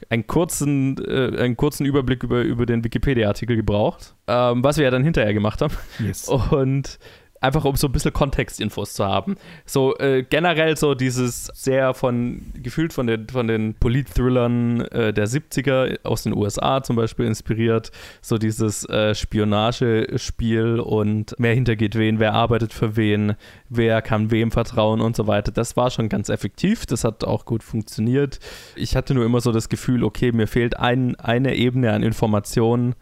einen, 0.08 0.26
kurzen, 0.26 0.96
äh, 1.04 1.38
einen 1.38 1.56
kurzen 1.56 1.84
Überblick 1.84 2.22
über, 2.22 2.42
über 2.42 2.64
den 2.64 2.84
Wikipedia-Artikel 2.84 3.56
gebraucht, 3.56 4.14
ähm, 4.28 4.62
was 4.62 4.76
wir 4.78 4.84
ja 4.84 4.90
dann 4.90 5.04
hinterher 5.04 5.34
gemacht 5.34 5.60
haben. 5.60 5.74
Yes. 5.98 6.28
Und 6.50 6.98
einfach 7.42 7.64
um 7.64 7.76
so 7.76 7.88
ein 7.88 7.92
bisschen 7.92 8.12
Kontextinfos 8.12 8.94
zu 8.94 9.04
haben. 9.04 9.36
So 9.66 9.96
äh, 9.98 10.22
generell 10.22 10.76
so 10.76 10.94
dieses 10.94 11.46
sehr 11.46 11.92
von, 11.92 12.52
gefühlt 12.54 12.92
von 12.92 13.06
den, 13.06 13.28
von 13.28 13.48
den 13.48 13.74
Polit-Thrillern 13.74 14.82
äh, 14.82 15.12
der 15.12 15.26
70er 15.26 15.98
aus 16.04 16.22
den 16.22 16.34
USA 16.34 16.82
zum 16.82 16.96
Beispiel 16.96 17.26
inspiriert, 17.26 17.90
so 18.20 18.38
dieses 18.38 18.88
äh, 18.88 19.14
Spionagespiel 19.14 20.80
und 20.80 21.34
wer 21.38 21.54
hintergeht 21.54 21.96
wen, 21.96 22.20
wer 22.20 22.34
arbeitet 22.34 22.72
für 22.72 22.96
wen, 22.96 23.34
wer 23.68 24.02
kann 24.02 24.30
wem 24.30 24.52
vertrauen 24.52 25.00
und 25.00 25.16
so 25.16 25.26
weiter. 25.26 25.50
Das 25.50 25.76
war 25.76 25.90
schon 25.90 26.08
ganz 26.08 26.28
effektiv, 26.28 26.86
das 26.86 27.04
hat 27.04 27.24
auch 27.24 27.44
gut 27.44 27.62
funktioniert. 27.62 28.38
Ich 28.76 28.94
hatte 28.94 29.14
nur 29.14 29.24
immer 29.24 29.40
so 29.40 29.50
das 29.50 29.68
Gefühl, 29.68 30.04
okay, 30.04 30.30
mir 30.32 30.46
fehlt 30.46 30.78
ein, 30.78 31.16
eine 31.16 31.56
Ebene 31.56 31.92
an 31.92 32.02
Informationen, 32.04 32.94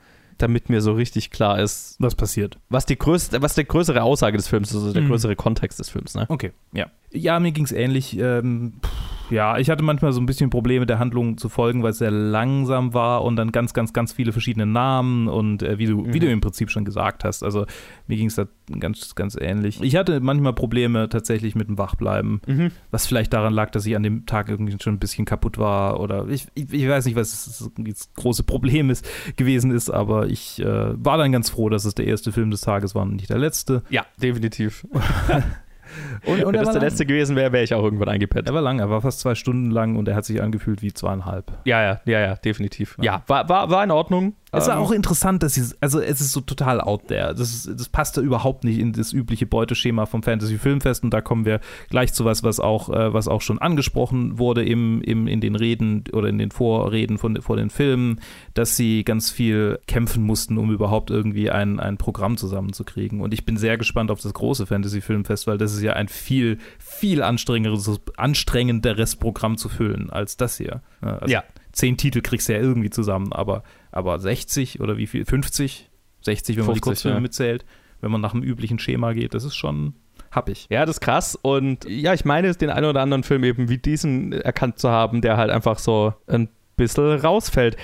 damit 0.43 0.69
mir 0.69 0.81
so 0.81 0.93
richtig 0.93 1.31
klar 1.31 1.59
ist, 1.59 1.97
Was 1.99 2.15
passiert? 2.15 2.59
was 2.69 2.87
die 2.87 2.97
größte, 2.99 3.41
was 3.43 3.55
die 3.55 3.65
größere 3.65 4.03
Aussage 4.03 4.37
des 4.37 4.49
Films 4.49 4.71
ist, 4.71 4.77
also 4.77 4.93
der 4.93 5.03
Mhm. 5.03 5.09
größere 5.09 5.37
Kontext 5.37 5.79
des 5.79 5.91
Films, 5.91 6.15
ne? 6.15 6.27
Okay, 6.29 6.53
ja. 6.73 6.87
Ja, 7.13 7.41
mir 7.41 7.51
ging 7.53 7.65
es 7.65 7.73
ähnlich. 7.73 8.17
Ähm, 8.19 8.75
pff, 8.85 8.91
ja, 9.33 9.59
ich 9.59 9.69
hatte 9.71 9.83
manchmal 9.83 10.13
so 10.13 10.21
ein 10.21 10.27
bisschen 10.27 10.51
Probleme, 10.51 10.87
der 10.87 10.99
Handlung 10.99 11.39
zu 11.39 11.49
folgen, 11.49 11.83
weil 11.83 11.91
es 11.91 11.99
sehr 11.99 12.11
langsam 12.11 12.95
war 12.95 13.23
und 13.25 13.37
dann 13.37 13.53
ganz, 13.53 13.75
ganz, 13.75 13.93
ganz 13.93 14.13
viele 14.13 14.33
verschiedene 14.33 14.67
Namen 14.67 15.29
und 15.29 15.63
äh, 15.63 15.79
wie, 15.79 15.87
du, 15.87 16.05
wie 16.07 16.17
Mhm. 16.19 16.21
du 16.21 16.31
im 16.31 16.41
Prinzip 16.41 16.71
schon 16.71 16.85
gesagt 16.85 17.25
hast. 17.25 17.43
Also 17.43 17.67
mir 18.07 18.17
ging 18.17 18.27
es 18.27 18.35
da 18.37 18.47
ganz, 18.79 19.15
ganz 19.15 19.37
ähnlich. 19.41 19.83
Ich 19.83 19.97
hatte 19.97 20.21
manchmal 20.21 20.53
Probleme 20.53 21.09
tatsächlich 21.09 21.55
mit 21.57 21.69
dem 21.69 21.79
Wachbleiben, 21.79 22.41
Mhm. 22.47 22.71
was 22.91 23.07
vielleicht 23.07 23.33
daran 23.33 23.53
lag, 23.53 23.71
dass 23.71 23.87
ich 23.87 23.97
an 23.97 24.03
dem 24.03 24.27
Tag 24.27 24.49
irgendwie 24.49 24.77
schon 24.81 24.95
ein 24.95 24.99
bisschen 24.99 25.25
kaputt 25.25 25.59
war 25.59 25.99
oder 25.99 26.29
ich, 26.29 26.47
ich, 26.55 26.73
ich 26.73 26.89
weiß 26.89 27.07
nicht, 27.07 27.17
was 27.17 27.71
das, 27.85 28.11
große 28.15 28.45
Problem 28.45 28.91
ist, 28.91 29.09
gewesen 29.37 29.71
ist, 29.71 29.91
aber 29.91 30.27
ich 30.29 30.61
äh, 30.61 30.65
war 31.05 31.19
dann 31.19 31.33
ganz 31.33 31.51
froh, 31.51 31.69
dass 31.69 31.85
es 31.85 31.95
der 31.95 32.07
erste 32.07 32.31
Film 32.33 32.51
des 32.51 32.61
Tages 32.61 32.95
war 32.95 33.03
und 33.03 33.17
nicht 33.17 33.31
der 33.31 33.39
letzte. 33.39 33.83
Ja, 33.91 34.05
definitiv. 34.23 34.87
Und, 36.25 36.39
Wenn 36.39 36.55
er 36.55 36.63
das 36.63 36.71
der 36.73 36.81
letzte 36.83 37.05
gewesen 37.05 37.35
wäre, 37.35 37.53
wäre 37.53 37.65
ich 37.65 37.75
auch 37.75 37.83
irgendwann 37.83 38.09
eingepennt. 38.09 38.47
Er 38.49 38.55
war 38.55 38.63
lang, 38.63 38.79
er 38.79 38.91
war 38.91 39.01
fast 39.01 39.19
zwei 39.21 39.35
Stunden 39.35 39.71
lang 39.73 39.97
und 39.97 40.07
er 40.07 40.15
hat 40.15 40.25
sich 40.25 40.41
angefühlt 40.41 40.83
wie 40.83 40.93
zweieinhalb. 40.93 41.53
Ja, 41.65 41.83
ja, 41.83 42.01
ja, 42.05 42.21
ja, 42.21 42.35
definitiv. 42.37 42.97
Ja. 42.99 43.05
Ja, 43.15 43.23
war, 43.27 43.49
war, 43.49 43.71
war 43.71 43.83
in 43.83 43.91
Ordnung. 43.91 44.35
Es 44.53 44.67
war 44.67 44.77
Ähm, 44.77 44.83
auch 44.83 44.91
interessant, 44.91 45.43
dass 45.43 45.55
sie, 45.55 45.63
also 45.81 46.01
es 46.01 46.21
ist 46.21 46.33
so 46.33 46.41
total 46.41 46.81
out 46.81 47.07
there. 47.09 47.35
Das, 47.35 47.55
ist, 47.55 47.81
das 47.81 47.89
passt 47.89 48.17
da 48.17 48.21
überhaupt 48.21 48.65
nicht 48.65 48.79
in 48.79 48.93
das 48.93 49.13
übliche 49.13 49.47
Beuteschema 49.47 50.07
vom 50.07 50.23
Fantasy 50.23 50.59
Filmfest 50.59 51.05
und 51.05 51.11
da 51.11 51.21
kommen 51.21 51.45
wir 51.45 51.61
gleich 51.89 52.13
zu 52.13 52.25
was, 52.25 52.43
was 52.43 52.59
auch, 52.59 52.89
äh, 52.89 53.13
was 53.15 53.29
auch 53.29 53.43
schon 53.43 53.59
angesprochen 53.61 54.39
wurde 54.39 54.65
im, 54.65 55.03
im, 55.03 55.29
in 55.29 55.41
den 55.41 55.55
Reden 55.55 56.05
oder 56.13 56.29
in 56.29 56.39
den 56.39 56.51
Vorreden 56.51 57.19
von, 57.19 57.41
vor 57.41 57.57
den 57.57 57.71
Filmen, 57.71 58.21
dass 58.55 58.77
sie 58.77 59.05
ganz 59.05 59.31
viel 59.31 59.79
kämpfen 59.87 60.25
mussten, 60.25 60.59
um 60.59 60.73
überhaupt 60.73 61.11
irgendwie 61.11 61.51
ein, 61.51 61.79
ein 61.79 61.97
Programm 61.97 62.37
zusammenzukriegen. 62.37 63.21
Und 63.21 63.33
ich 63.33 63.45
bin 63.45 63.57
sehr 63.57 63.79
gespannt 63.79 64.11
auf 64.11 64.21
das 64.21 64.35
große 64.35 64.67
Fantasy 64.67 65.01
Filmfest, 65.01 65.47
weil 65.47 65.59
das 65.59 65.73
ist 65.73 65.83
ja 65.83 65.93
ein 65.93 66.09
viel, 66.09 66.59
viel 66.79 67.23
anstrengenderes, 67.23 68.01
anstrengenderes 68.17 69.17
Programm 69.17 69.57
zu 69.57 69.69
füllen 69.69 70.11
als 70.11 70.37
das 70.37 70.57
hier. 70.57 70.83
Also 71.01 71.33
Ja. 71.33 71.45
Zehn 71.81 71.97
Titel 71.97 72.21
kriegst 72.21 72.49
du 72.49 72.53
ja 72.53 72.61
irgendwie 72.61 72.91
zusammen, 72.91 73.33
aber, 73.33 73.63
aber 73.91 74.19
60 74.19 74.81
oder 74.81 74.99
wie 74.99 75.07
viel? 75.07 75.25
50? 75.25 75.91
60, 76.23 76.57
wenn 76.57 76.67
man 76.67 76.75
die 76.75 76.81
50, 76.81 76.83
Kurzfilme 76.83 77.17
ja. 77.17 77.21
mitzählt, 77.21 77.65
wenn 78.03 78.11
man 78.11 78.21
nach 78.21 78.33
dem 78.33 78.43
üblichen 78.43 78.79
Schema 78.79 79.15
geht, 79.15 79.33
das 79.33 79.45
ist 79.45 79.57
schon 79.57 79.95
happig. 80.31 80.67
Ja, 80.69 80.85
das 80.85 80.97
ist 80.97 81.01
krass. 81.01 81.39
Und 81.41 81.87
ja, 81.87 82.13
ich 82.13 82.27
meine, 82.27 82.55
den 82.55 82.69
einen 82.69 82.87
oder 82.87 83.01
anderen 83.01 83.23
Film 83.23 83.45
eben 83.45 83.71
wie 83.71 83.79
diesen 83.79 84.33
erkannt 84.33 84.79
zu 84.79 84.91
haben, 84.91 85.23
der 85.23 85.39
halt 85.39 85.51
einfach 85.51 85.79
so 85.79 86.13
ein 86.27 86.51
bisschen 86.77 87.19
rausfällt. 87.19 87.77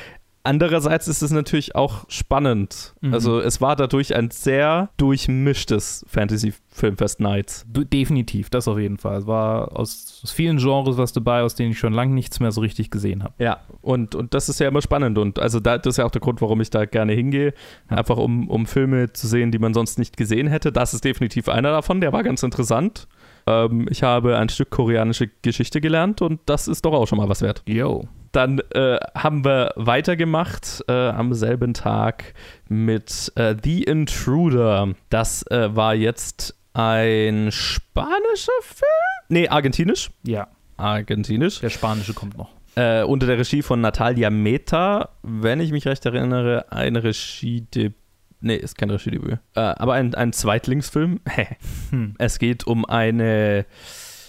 Andererseits 0.47 1.09
ist 1.09 1.23
es 1.23 1.33
natürlich 1.33 1.75
auch 1.75 2.05
spannend. 2.09 2.95
Mhm. 3.01 3.13
Also 3.13 3.41
es 3.41 3.61
war 3.61 3.75
dadurch 3.75 4.15
ein 4.15 4.31
sehr 4.31 4.91
durchmischtes 4.97 6.07
Fantasy 6.09 6.55
Filmfest 6.69 7.19
Nights. 7.19 7.67
Definitiv, 7.69 8.49
das 8.49 8.69
auf 8.69 8.79
jeden 8.79 8.97
Fall. 8.97 9.19
Es 9.19 9.27
war 9.27 9.77
aus, 9.77 10.21
aus 10.23 10.31
vielen 10.31 10.59
Genres 10.59 10.99
was 10.99 11.13
dabei, 11.13 11.43
aus 11.43 11.57
denen 11.57 11.73
ich 11.73 11.79
schon 11.81 11.93
lange 11.93 12.15
nichts 12.15 12.39
mehr 12.39 12.53
so 12.53 12.61
richtig 12.61 12.93
gesehen 12.93 13.25
habe. 13.25 13.35
Ja, 13.39 13.61
und, 13.83 14.15
und 14.15 14.35
das 14.35 14.49
ist 14.49 14.61
ja 14.61 14.69
immer 14.69 14.83
spannend. 14.83 15.19
Und 15.19 15.41
also 15.41 15.59
da, 15.59 15.79
das 15.79 15.95
ist 15.95 15.99
ja 15.99 16.05
auch 16.05 16.13
der 16.13 16.21
Grund, 16.21 16.41
warum 16.41 16.61
ich 16.61 16.71
da 16.71 16.85
gerne 16.85 17.13
hingehe. 17.13 17.53
Einfach 17.89 18.17
um, 18.17 18.49
um 18.49 18.67
Filme 18.67 19.13
zu 19.13 19.27
sehen, 19.27 19.51
die 19.51 19.59
man 19.59 19.75
sonst 19.75 19.99
nicht 19.99 20.17
gesehen 20.17 20.47
hätte. 20.47 20.71
Das 20.71 20.95
ist 20.95 21.05
definitiv 21.05 21.49
einer 21.49 21.73
davon, 21.73 22.01
der 22.01 22.13
war 22.13 22.23
ganz 22.23 22.45
interessant. 22.45 23.09
Ähm, 23.47 23.87
ich 23.91 24.03
habe 24.03 24.37
ein 24.39 24.49
Stück 24.49 24.71
koreanische 24.71 25.29
Geschichte 25.43 25.81
gelernt 25.81 26.23
und 26.23 26.41
das 26.47 26.69
ist 26.69 26.85
doch 26.85 26.93
auch 26.93 27.07
schon 27.07 27.19
mal 27.19 27.29
was 27.29 27.43
wert. 27.43 27.63
Yo. 27.67 28.09
Dann 28.33 28.61
äh, 28.75 28.99
haben 29.15 29.45
wir 29.45 29.73
weitergemacht 29.77 30.85
äh, 30.89 30.93
am 30.93 31.33
selben 31.33 31.73
Tag 31.73 32.35
mit 32.69 33.33
äh, 33.37 33.55
The 33.63 33.85
Intruder. 33.85 34.89
Das 35.09 35.43
äh, 35.51 35.75
war 35.75 35.95
jetzt 35.95 36.55
ein 36.75 37.51
spanischer 37.51 38.53
Film? 38.61 38.91
Nee, 39.31 39.49
argentinisch. 39.49 40.11
Ja, 40.25 40.49
Argentinisch. 40.77 41.61
der 41.61 41.71
spanische 41.71 42.13
kommt 42.13 42.37
noch. 42.37 42.51
Äh, 42.75 43.05
unter 43.05 43.27
der 43.27 43.39
Regie 43.39 43.63
von 43.63 43.81
Natalia 43.81 44.29
Meta, 44.29 45.09
wenn 45.23 45.61
ich 45.61 45.73
mich 45.73 45.87
recht 45.87 46.05
erinnere, 46.05 46.71
ein 46.71 46.97
Regiedebüt. 46.97 47.95
Nee, 48.41 48.57
ist 48.57 48.77
kein 48.77 48.91
Regiedebüt. 48.91 49.39
Äh, 49.55 49.61
aber 49.61 49.95
ein, 49.95 50.15
ein 50.15 50.33
Zweitlingsfilm. 50.33 51.21
Hm. 51.91 52.15
es 52.19 52.39
geht 52.39 52.67
um 52.67 52.85
eine 52.85 53.65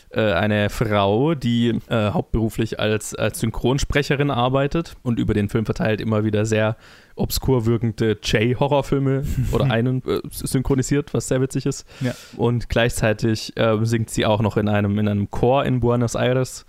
äh, 0.10 0.32
eine 0.32 0.70
Frau, 0.70 1.36
die 1.36 1.80
äh, 1.90 2.12
hauptberuflich 2.12 2.80
als, 2.80 3.14
als 3.14 3.40
Synchronsprecherin 3.42 4.32
arbeitet 4.32 4.96
und 5.04 5.20
über 5.20 5.34
den 5.34 5.50
Film 5.50 5.66
verteilt 5.66 6.00
immer 6.00 6.24
wieder 6.24 6.46
sehr 6.46 6.78
obskur 7.16 7.66
wirkende 7.66 8.18
J-Horrorfilme 8.24 9.26
oder 9.52 9.66
einen 9.66 10.02
äh, 10.06 10.22
synchronisiert, 10.32 11.14
was 11.14 11.28
sehr 11.28 11.42
witzig 11.42 11.66
ist. 11.66 11.86
Ja. 12.00 12.14
Und 12.38 12.70
gleichzeitig 12.70 13.58
äh, 13.58 13.78
singt 13.84 14.10
sie 14.10 14.26
auch 14.26 14.42
noch 14.42 14.56
in 14.56 14.70
einem, 14.70 14.98
in 14.98 15.10
einem 15.10 15.30
Chor 15.30 15.66
in 15.66 15.82
Buenos 15.82 16.16
Aires 16.16 16.66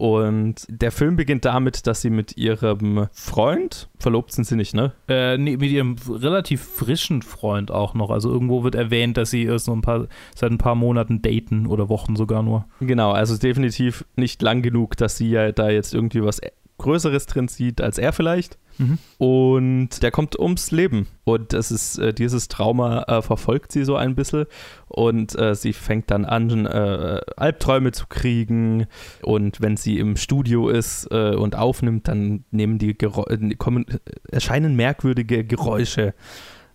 und 0.00 0.66
der 0.70 0.92
Film 0.92 1.16
beginnt 1.16 1.44
damit, 1.44 1.86
dass 1.86 2.00
sie 2.00 2.08
mit 2.08 2.38
ihrem 2.38 3.08
Freund, 3.12 3.90
verlobt 3.98 4.32
sind 4.32 4.46
sie 4.46 4.56
nicht, 4.56 4.72
ne? 4.74 4.94
Äh, 5.08 5.36
nee, 5.36 5.58
mit 5.58 5.70
ihrem 5.70 5.96
relativ 6.08 6.62
frischen 6.62 7.20
Freund 7.20 7.70
auch 7.70 7.92
noch. 7.92 8.08
Also 8.08 8.30
irgendwo 8.30 8.64
wird 8.64 8.74
erwähnt, 8.74 9.18
dass 9.18 9.30
sie 9.30 9.44
erst 9.44 9.66
so 9.66 9.72
ein 9.72 9.82
paar, 9.82 10.06
seit 10.34 10.52
ein 10.52 10.56
paar 10.56 10.74
Monaten 10.74 11.20
daten 11.20 11.66
oder 11.66 11.90
Wochen 11.90 12.16
sogar 12.16 12.42
nur. 12.42 12.64
Genau, 12.80 13.12
also 13.12 13.36
definitiv 13.36 14.06
nicht 14.16 14.40
lang 14.40 14.62
genug, 14.62 14.96
dass 14.96 15.18
sie 15.18 15.28
ja 15.28 15.52
da 15.52 15.68
jetzt 15.68 15.92
irgendwie 15.92 16.24
was 16.24 16.40
Größeres 16.80 17.26
drin 17.26 17.48
sieht 17.48 17.80
als 17.80 17.98
er 17.98 18.12
vielleicht. 18.12 18.58
Mhm. 18.78 18.98
Und 19.18 20.02
der 20.02 20.10
kommt 20.10 20.38
ums 20.38 20.70
Leben. 20.70 21.06
Und 21.24 21.52
das 21.52 21.70
ist, 21.70 21.98
äh, 21.98 22.14
dieses 22.14 22.48
Trauma 22.48 23.02
äh, 23.02 23.22
verfolgt 23.22 23.72
sie 23.72 23.84
so 23.84 23.96
ein 23.96 24.14
bisschen. 24.14 24.46
Und 24.88 25.38
äh, 25.38 25.54
sie 25.54 25.72
fängt 25.72 26.10
dann 26.10 26.24
an, 26.24 26.66
äh, 26.66 27.20
Albträume 27.36 27.92
zu 27.92 28.06
kriegen. 28.08 28.86
Und 29.22 29.60
wenn 29.60 29.76
sie 29.76 29.98
im 29.98 30.16
Studio 30.16 30.68
ist 30.68 31.06
äh, 31.10 31.34
und 31.34 31.56
aufnimmt, 31.56 32.08
dann 32.08 32.44
nehmen 32.50 32.78
die 32.78 32.90
äh, 32.90 33.54
kommen, 33.56 33.86
erscheinen 34.30 34.76
merkwürdige 34.76 35.44
Geräusche 35.44 36.14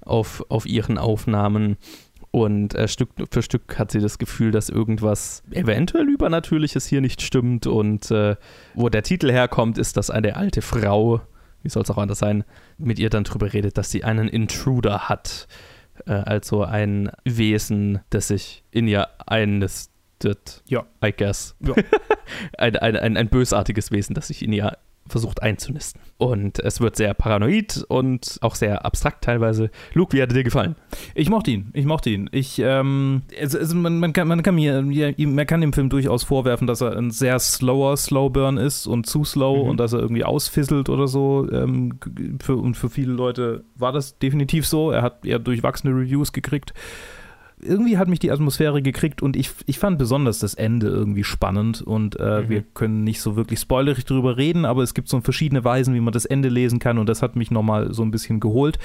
auf, 0.01 0.45
auf 0.49 0.65
ihren 0.67 0.97
Aufnahmen. 0.97 1.77
Und 2.35 2.75
äh, 2.75 2.89
Stück 2.89 3.11
für 3.31 3.41
Stück 3.41 3.79
hat 3.79 3.91
sie 3.91 4.01
das 4.01 4.17
Gefühl, 4.17 4.51
dass 4.51 4.67
irgendwas 4.67 5.41
eventuell 5.51 6.09
Übernatürliches 6.09 6.85
hier 6.85 6.99
nicht 6.99 7.21
stimmt. 7.21 7.65
Und 7.65 8.11
äh, 8.11 8.35
wo 8.73 8.89
der 8.89 9.03
Titel 9.03 9.31
herkommt, 9.31 9.77
ist, 9.77 9.95
dass 9.95 10.09
eine 10.09 10.35
alte 10.35 10.61
Frau, 10.61 11.21
wie 11.63 11.69
soll 11.69 11.83
es 11.83 11.89
auch 11.89 11.97
anders 11.97 12.19
sein, 12.19 12.43
mit 12.77 12.99
ihr 12.99 13.09
dann 13.09 13.23
drüber 13.23 13.53
redet, 13.53 13.77
dass 13.77 13.89
sie 13.89 14.03
einen 14.03 14.27
Intruder 14.27 15.07
hat. 15.07 15.47
Äh, 16.05 16.11
also 16.11 16.65
ein 16.65 17.09
Wesen, 17.23 18.01
das 18.09 18.27
sich 18.27 18.65
in 18.69 18.89
ihr 18.89 19.07
einnistet. 19.25 20.61
Ja. 20.67 20.85
I 21.01 21.13
guess. 21.17 21.55
Ja. 21.61 21.73
ein, 22.57 22.75
ein, 22.75 22.97
ein, 22.97 23.15
ein 23.15 23.29
bösartiges 23.29 23.91
Wesen, 23.91 24.13
das 24.13 24.27
sich 24.27 24.43
in 24.43 24.51
ihr 24.51 24.77
versucht 25.07 25.43
einzunisten. 25.43 26.01
Und 26.17 26.59
es 26.59 26.81
wird 26.81 26.95
sehr 26.95 27.13
paranoid 27.13 27.85
und 27.89 28.37
auch 28.41 28.55
sehr 28.55 28.85
abstrakt 28.85 29.23
teilweise. 29.23 29.69
Luke, 29.93 30.15
wie 30.15 30.21
hat 30.21 30.29
er 30.29 30.35
dir 30.35 30.43
gefallen? 30.43 30.75
Ich 31.13 31.29
mochte 31.29 31.51
ihn, 31.51 31.69
ich 31.73 31.85
mochte 31.85 32.09
ihn. 32.09 32.29
Ich, 32.31 32.59
ähm, 32.59 33.21
also, 33.39 33.59
also 33.59 33.75
man, 33.75 33.99
man, 33.99 34.13
kann, 34.13 34.27
man, 34.27 34.41
kann 34.41 34.55
mir, 34.55 34.81
man 34.81 35.47
kann 35.47 35.61
dem 35.61 35.73
Film 35.73 35.89
durchaus 35.89 36.23
vorwerfen, 36.23 36.67
dass 36.67 36.81
er 36.81 36.97
ein 36.97 37.11
sehr 37.11 37.37
slower 37.39 37.97
Slowburn 37.97 38.57
ist 38.57 38.87
und 38.87 39.05
zu 39.05 39.23
slow 39.23 39.63
Mhm. 39.63 39.69
und 39.69 39.79
dass 39.79 39.93
er 39.93 39.99
irgendwie 39.99 40.23
ausfisselt 40.23 40.89
oder 40.89 41.07
so. 41.07 41.47
Ähm, 41.51 41.99
für, 42.41 42.55
und 42.55 42.75
für 42.75 42.89
viele 42.89 43.11
Leute 43.13 43.63
war 43.75 43.91
das 43.91 44.17
definitiv 44.17 44.65
so. 44.65 44.91
Er 44.91 45.01
hat 45.01 45.25
eher 45.25 45.39
durchwachsene 45.39 45.93
Reviews 45.93 46.31
gekriegt. 46.33 46.73
Irgendwie 47.65 47.97
hat 47.97 48.07
mich 48.07 48.19
die 48.19 48.31
Atmosphäre 48.31 48.81
gekriegt 48.81 49.21
und 49.21 49.35
ich, 49.35 49.49
ich 49.65 49.79
fand 49.79 49.97
besonders 49.97 50.39
das 50.39 50.53
Ende 50.53 50.87
irgendwie 50.87 51.23
spannend 51.23 51.81
und 51.81 52.19
äh, 52.19 52.41
Mhm. 52.43 52.49
wir 52.49 52.61
können 52.73 53.03
nicht 53.03 53.21
so 53.21 53.35
wirklich 53.35 53.59
spoilerig 53.59 54.05
drüber 54.05 54.37
reden, 54.37 54.65
aber 54.65 54.83
es 54.83 54.93
gibt 54.93 55.09
so 55.09 55.19
verschiedene 55.21 55.63
Weisen, 55.63 55.93
wie 55.95 55.99
man 55.99 56.13
das 56.13 56.25
Ende 56.25 56.49
lesen 56.49 56.79
kann 56.79 56.97
und 56.97 57.07
das 57.09 57.21
hat 57.21 57.35
mich 57.35 57.51
nochmal 57.51 57.93
so 57.93 58.03
ein 58.03 58.11
bisschen 58.11 58.39
geholt. 58.39 58.77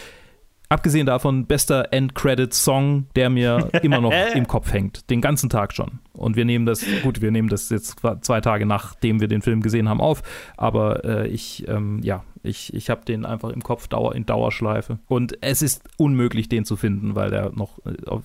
Abgesehen 0.70 1.04
davon, 1.04 1.46
bester 1.46 1.92
End-Credit-Song, 1.92 3.06
der 3.16 3.28
mir 3.28 3.70
immer 3.82 4.00
noch 4.00 4.12
im 4.12 4.46
Kopf 4.46 4.72
hängt. 4.72 5.10
Den 5.10 5.20
ganzen 5.20 5.50
Tag 5.50 5.72
schon. 5.72 5.98
Und 6.12 6.36
wir 6.36 6.44
nehmen 6.44 6.64
das, 6.64 6.84
gut, 7.02 7.20
wir 7.20 7.32
nehmen 7.32 7.48
das 7.48 7.70
jetzt 7.70 7.96
zwei 8.20 8.40
Tage 8.40 8.66
nachdem 8.66 9.20
wir 9.20 9.26
den 9.26 9.42
Film 9.42 9.62
gesehen 9.62 9.88
haben 9.88 10.00
auf. 10.00 10.22
Aber 10.56 11.04
äh, 11.04 11.26
ich, 11.26 11.66
ähm, 11.66 11.98
ja, 12.04 12.22
ich, 12.44 12.72
ich 12.72 12.88
habe 12.88 13.04
den 13.04 13.26
einfach 13.26 13.50
im 13.50 13.64
Kopf 13.64 13.88
Dauer, 13.88 14.14
in 14.14 14.26
Dauerschleife. 14.26 15.00
Und 15.08 15.38
es 15.40 15.60
ist 15.60 15.82
unmöglich, 15.96 16.48
den 16.48 16.64
zu 16.64 16.76
finden, 16.76 17.16
weil 17.16 17.30
der 17.30 17.50
noch, 17.50 17.84
äh, 17.84 18.20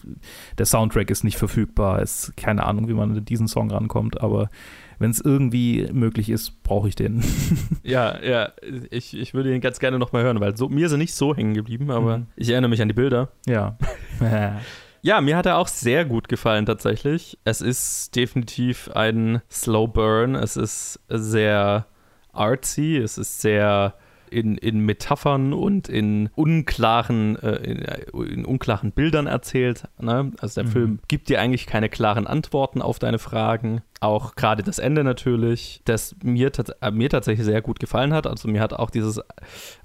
der 0.59 0.67
Soundtrack 0.67 1.09
ist 1.09 1.23
nicht 1.23 1.37
verfügbar. 1.37 1.99
Es 1.99 2.29
ist 2.29 2.37
keine 2.37 2.63
Ahnung, 2.67 2.87
wie 2.87 2.93
man 2.93 3.17
an 3.17 3.25
diesen 3.25 3.47
Song 3.47 3.71
rankommt. 3.71 4.21
Aber 4.21 4.51
wenn 4.99 5.11
es 5.11 5.19
irgendwie 5.21 5.87
möglich 5.91 6.29
ist, 6.29 6.63
brauche 6.63 6.87
ich 6.87 6.95
den. 6.95 7.23
Ja, 7.83 8.19
ja, 8.23 8.51
ich, 8.89 9.15
ich 9.15 9.33
würde 9.35 9.53
ihn 9.53 9.61
ganz 9.61 9.79
gerne 9.79 9.99
nochmal 9.99 10.23
hören, 10.23 10.39
weil 10.39 10.57
so, 10.57 10.69
mir 10.69 10.87
ist 10.87 10.91
er 10.91 10.97
nicht 10.97 11.13
so 11.13 11.35
hängen 11.35 11.53
geblieben, 11.53 11.91
aber 11.91 12.17
Mhm. 12.19 12.25
ich 12.35 12.49
erinnere 12.49 12.69
mich 12.69 12.81
an 12.81 12.87
die 12.87 12.93
Bilder. 12.95 13.29
ja. 13.47 13.77
Ja, 15.01 15.21
mir 15.21 15.37
hat 15.37 15.45
er 15.45 15.59
auch 15.59 15.67
sehr 15.67 16.03
gut 16.03 16.27
gefallen 16.29 16.65
tatsächlich. 16.65 17.37
Es 17.43 17.61
ist 17.61 18.15
definitiv 18.15 18.89
ein 18.89 19.39
Slow 19.51 19.85
Burn. 19.87 20.33
Es 20.33 20.57
ist 20.57 20.99
sehr 21.09 21.85
artsy. 22.33 22.97
Es 22.97 23.19
ist 23.19 23.39
sehr 23.39 23.93
in, 24.29 24.57
in 24.57 24.79
Metaphern 24.79 25.53
und 25.53 25.89
in 25.89 26.29
unklaren, 26.35 27.37
äh, 27.41 27.55
in, 27.55 28.27
in 28.27 28.45
unklaren 28.45 28.91
Bildern 28.91 29.27
erzählt. 29.27 29.83
Ne? 29.99 30.31
Also 30.39 30.61
der 30.61 30.69
Mhm. 30.69 30.73
Film 30.73 30.99
gibt 31.07 31.29
dir 31.29 31.39
eigentlich 31.39 31.65
keine 31.65 31.89
klaren 31.89 32.27
Antworten 32.27 32.81
auf 32.81 32.99
deine 32.99 33.19
Fragen. 33.19 33.81
Auch 34.01 34.35
gerade 34.35 34.61
das 34.61 34.77
Ende 34.77 35.03
natürlich, 35.03 35.81
das 35.85 36.15
mir, 36.21 36.51
äh, 36.81 36.91
mir 36.91 37.09
tatsächlich 37.09 37.45
sehr 37.45 37.61
gut 37.61 37.79
gefallen 37.79 38.13
hat. 38.13 38.27
Also 38.27 38.47
mir 38.47 38.61
hat 38.61 38.73
auch 38.73 38.89
dieses 38.89 39.21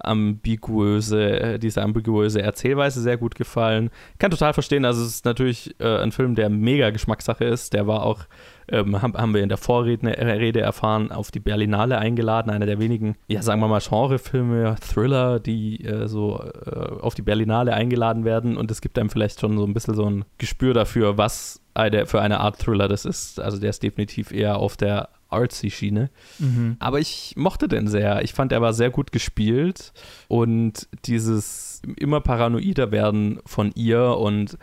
ambiguöse, 0.00 1.40
äh, 1.40 1.58
diese 1.58 1.82
ambiguöse 1.82 2.42
Erzählweise 2.42 3.00
sehr 3.00 3.16
gut 3.16 3.34
gefallen. 3.34 3.90
Ich 4.12 4.18
kann 4.18 4.30
total 4.30 4.52
verstehen, 4.52 4.84
also 4.84 5.02
es 5.02 5.08
ist 5.08 5.24
natürlich 5.24 5.74
äh, 5.80 5.98
ein 5.98 6.12
Film, 6.12 6.34
der 6.34 6.50
mega 6.50 6.90
Geschmackssache 6.90 7.44
ist. 7.44 7.72
Der 7.72 7.86
war 7.86 8.02
auch, 8.02 8.24
ähm, 8.70 9.00
haben, 9.02 9.14
haben 9.14 9.34
wir 9.34 9.42
in 9.42 9.48
der 9.48 9.58
Vorrede 9.58 10.06
Rede 10.06 10.60
erfahren, 10.60 11.12
auf 11.12 11.30
die 11.30 11.40
Berlinale 11.40 11.98
eingeladen. 11.98 12.50
Einer 12.50 12.66
der 12.66 12.78
wenigen, 12.78 13.16
ja 13.28 13.42
sagen 13.42 13.60
wir 13.60 13.68
mal, 13.68 13.80
Genrefilme, 13.80 14.76
Thriller, 14.80 15.40
die 15.40 15.84
äh, 15.84 16.06
so 16.06 16.42
äh, 16.42 17.00
auf 17.00 17.14
die 17.14 17.22
Berlinale 17.22 17.72
eingeladen 17.74 18.24
werden. 18.24 18.56
Und 18.56 18.70
es 18.70 18.80
gibt 18.80 18.98
einem 18.98 19.10
vielleicht 19.10 19.40
schon 19.40 19.56
so 19.56 19.64
ein 19.64 19.74
bisschen 19.74 19.94
so 19.94 20.08
ein 20.08 20.24
Gespür 20.38 20.74
dafür, 20.74 21.18
was 21.18 21.60
eine, 21.74 22.06
für 22.06 22.20
eine 22.20 22.40
Art 22.40 22.58
Thriller 22.58 22.88
das 22.88 23.04
ist. 23.04 23.40
Also 23.40 23.58
der 23.58 23.70
ist 23.70 23.82
definitiv 23.82 24.32
eher 24.32 24.56
auf 24.58 24.76
der 24.76 25.08
Artsy-Schiene. 25.30 26.10
Mhm. 26.38 26.76
Aber 26.78 26.98
ich 26.98 27.34
mochte 27.36 27.68
den 27.68 27.86
sehr. 27.86 28.22
Ich 28.22 28.34
fand, 28.34 28.52
er 28.52 28.60
war 28.60 28.72
sehr 28.72 28.90
gut 28.90 29.12
gespielt 29.12 29.92
und 30.28 30.88
dieses 31.04 31.82
immer 31.96 32.20
paranoider 32.20 32.90
werden 32.90 33.40
von 33.46 33.72
ihr 33.74 34.16
und 34.16 34.58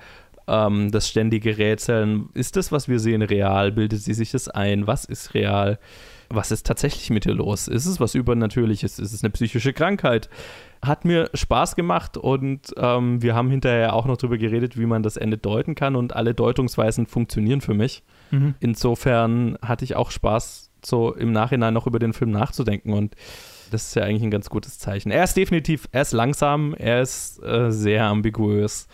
ähm, 0.48 0.92
das 0.92 1.08
ständige 1.08 1.58
Rätseln, 1.58 2.30
ist 2.34 2.56
das, 2.56 2.72
was 2.72 2.88
wir 2.88 3.00
sehen, 3.00 3.22
real? 3.22 3.72
Bildet 3.72 4.02
sie 4.02 4.14
sich 4.14 4.32
das 4.32 4.48
ein? 4.48 4.88
Was 4.88 5.06
ist 5.06 5.34
real? 5.34 5.80
Was 6.30 6.52
ist 6.52 6.66
tatsächlich 6.66 7.10
mit 7.10 7.26
ihr 7.26 7.34
los? 7.34 7.68
Ist 7.68 7.86
es 7.86 8.00
was 8.00 8.16
Übernatürliches? 8.16 9.00
Ist 9.00 9.14
es 9.14 9.24
eine 9.24 9.32
psychische 9.32 9.74
Krankheit? 9.74 10.30
Hat 10.82 11.06
mir 11.06 11.30
Spaß 11.34 11.76
gemacht 11.76 12.18
und 12.18 12.74
ähm, 12.78 13.22
wir 13.22 13.34
haben 13.34 13.50
hinterher 13.50 13.94
auch 13.94 14.06
noch 14.06 14.18
darüber 14.18 14.38
geredet, 14.38 14.78
wie 14.78 14.86
man 14.86 15.04
das 15.04 15.18
Ende 15.18 15.38
deuten 15.38 15.74
kann 15.74 15.96
und 15.96 16.16
alle 16.16 16.34
Deutungsweisen 16.34 17.08
funktionieren 17.08 17.62
für 17.62 17.74
mich. 17.74 18.04
Mhm. 18.32 18.56
Insofern 18.60 19.58
hatte 19.62 19.86
ich 19.86 19.96
auch 19.96 20.12
Spaß, 20.12 20.72
so 20.86 21.14
im 21.14 21.32
Nachhinein 21.32 21.74
noch 21.74 21.88
über 21.88 22.00
den 22.00 22.14
Film 22.14 22.32
nachzudenken 22.32 22.94
und 22.94 23.16
das 23.72 23.88
ist 23.88 23.96
ja 23.96 24.04
eigentlich 24.04 24.24
ein 24.24 24.32
ganz 24.32 24.50
gutes 24.50 24.80
Zeichen. 24.80 25.12
Er 25.12 25.24
ist 25.24 25.36
definitiv, 25.36 25.88
er 25.92 26.02
ist 26.02 26.14
langsam, 26.14 26.74
er 26.74 27.02
ist 27.02 27.44
äh, 27.44 27.72
sehr 27.72 28.06
ambiguös. 28.06 28.88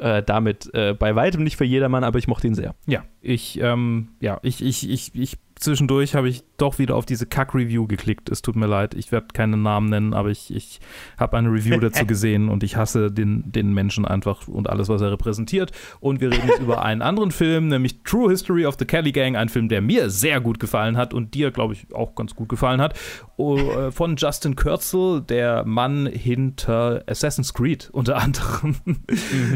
Äh, 0.00 0.22
damit 0.22 0.72
äh, 0.72 0.94
bei 0.94 1.14
weitem 1.14 1.44
nicht 1.44 1.58
für 1.58 1.66
jedermann, 1.66 2.04
aber 2.04 2.18
ich 2.18 2.26
mochte 2.26 2.46
ihn 2.46 2.54
sehr. 2.54 2.74
Ja, 2.86 3.04
ich, 3.20 3.60
ähm, 3.60 4.08
ja, 4.20 4.40
ich, 4.42 4.64
ich, 4.64 4.88
ich, 4.88 5.14
ich, 5.14 5.36
zwischendurch 5.60 6.14
habe 6.14 6.28
ich 6.28 6.42
doch 6.56 6.78
wieder 6.78 6.96
auf 6.96 7.06
diese 7.06 7.26
Kack-Review 7.26 7.86
geklickt. 7.86 8.28
Es 8.30 8.42
tut 8.42 8.56
mir 8.56 8.66
leid, 8.66 8.94
ich 8.94 9.12
werde 9.12 9.28
keinen 9.32 9.62
Namen 9.62 9.88
nennen, 9.88 10.14
aber 10.14 10.30
ich, 10.30 10.54
ich 10.54 10.80
habe 11.16 11.36
eine 11.36 11.50
Review 11.50 11.76
dazu 11.80 12.06
gesehen 12.06 12.48
und 12.48 12.62
ich 12.62 12.76
hasse 12.76 13.10
den, 13.10 13.50
den 13.50 13.72
Menschen 13.72 14.04
einfach 14.04 14.48
und 14.48 14.68
alles, 14.68 14.88
was 14.88 15.00
er 15.00 15.12
repräsentiert. 15.12 15.72
Und 16.00 16.20
wir 16.20 16.30
reden 16.30 16.48
jetzt 16.48 16.60
über 16.60 16.82
einen 16.82 17.02
anderen 17.02 17.30
Film, 17.30 17.68
nämlich 17.68 18.02
True 18.02 18.30
History 18.30 18.66
of 18.66 18.76
the 18.78 18.84
Kelly 18.84 19.12
Gang, 19.12 19.36
ein 19.36 19.48
Film, 19.48 19.68
der 19.68 19.80
mir 19.80 20.10
sehr 20.10 20.40
gut 20.40 20.60
gefallen 20.60 20.96
hat 20.96 21.14
und 21.14 21.34
dir, 21.34 21.50
glaube 21.50 21.74
ich, 21.74 21.94
auch 21.94 22.14
ganz 22.14 22.34
gut 22.34 22.48
gefallen 22.48 22.80
hat. 22.80 22.98
Oh, 23.36 23.56
äh, 23.56 23.90
von 23.90 24.16
Justin 24.16 24.56
Kurzel, 24.56 25.22
der 25.22 25.64
Mann 25.64 26.06
hinter 26.06 27.04
Assassin's 27.06 27.54
Creed 27.54 27.88
unter 27.92 28.16
anderem 28.16 28.76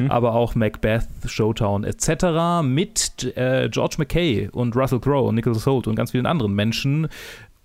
aber 0.08 0.34
auch 0.34 0.54
Macbeth, 0.54 1.06
Showtown 1.26 1.84
etc. 1.84 2.62
mit 2.62 3.36
äh, 3.36 3.68
George 3.70 3.96
McKay 3.98 4.48
und 4.50 4.76
Russell 4.76 5.00
Crowe 5.00 5.28
und 5.28 5.34
Nicholas 5.34 5.66
Holt 5.66 5.86
und 5.86 5.93
ganz 5.96 6.12
vielen 6.12 6.26
anderen 6.26 6.54
Menschen. 6.54 7.08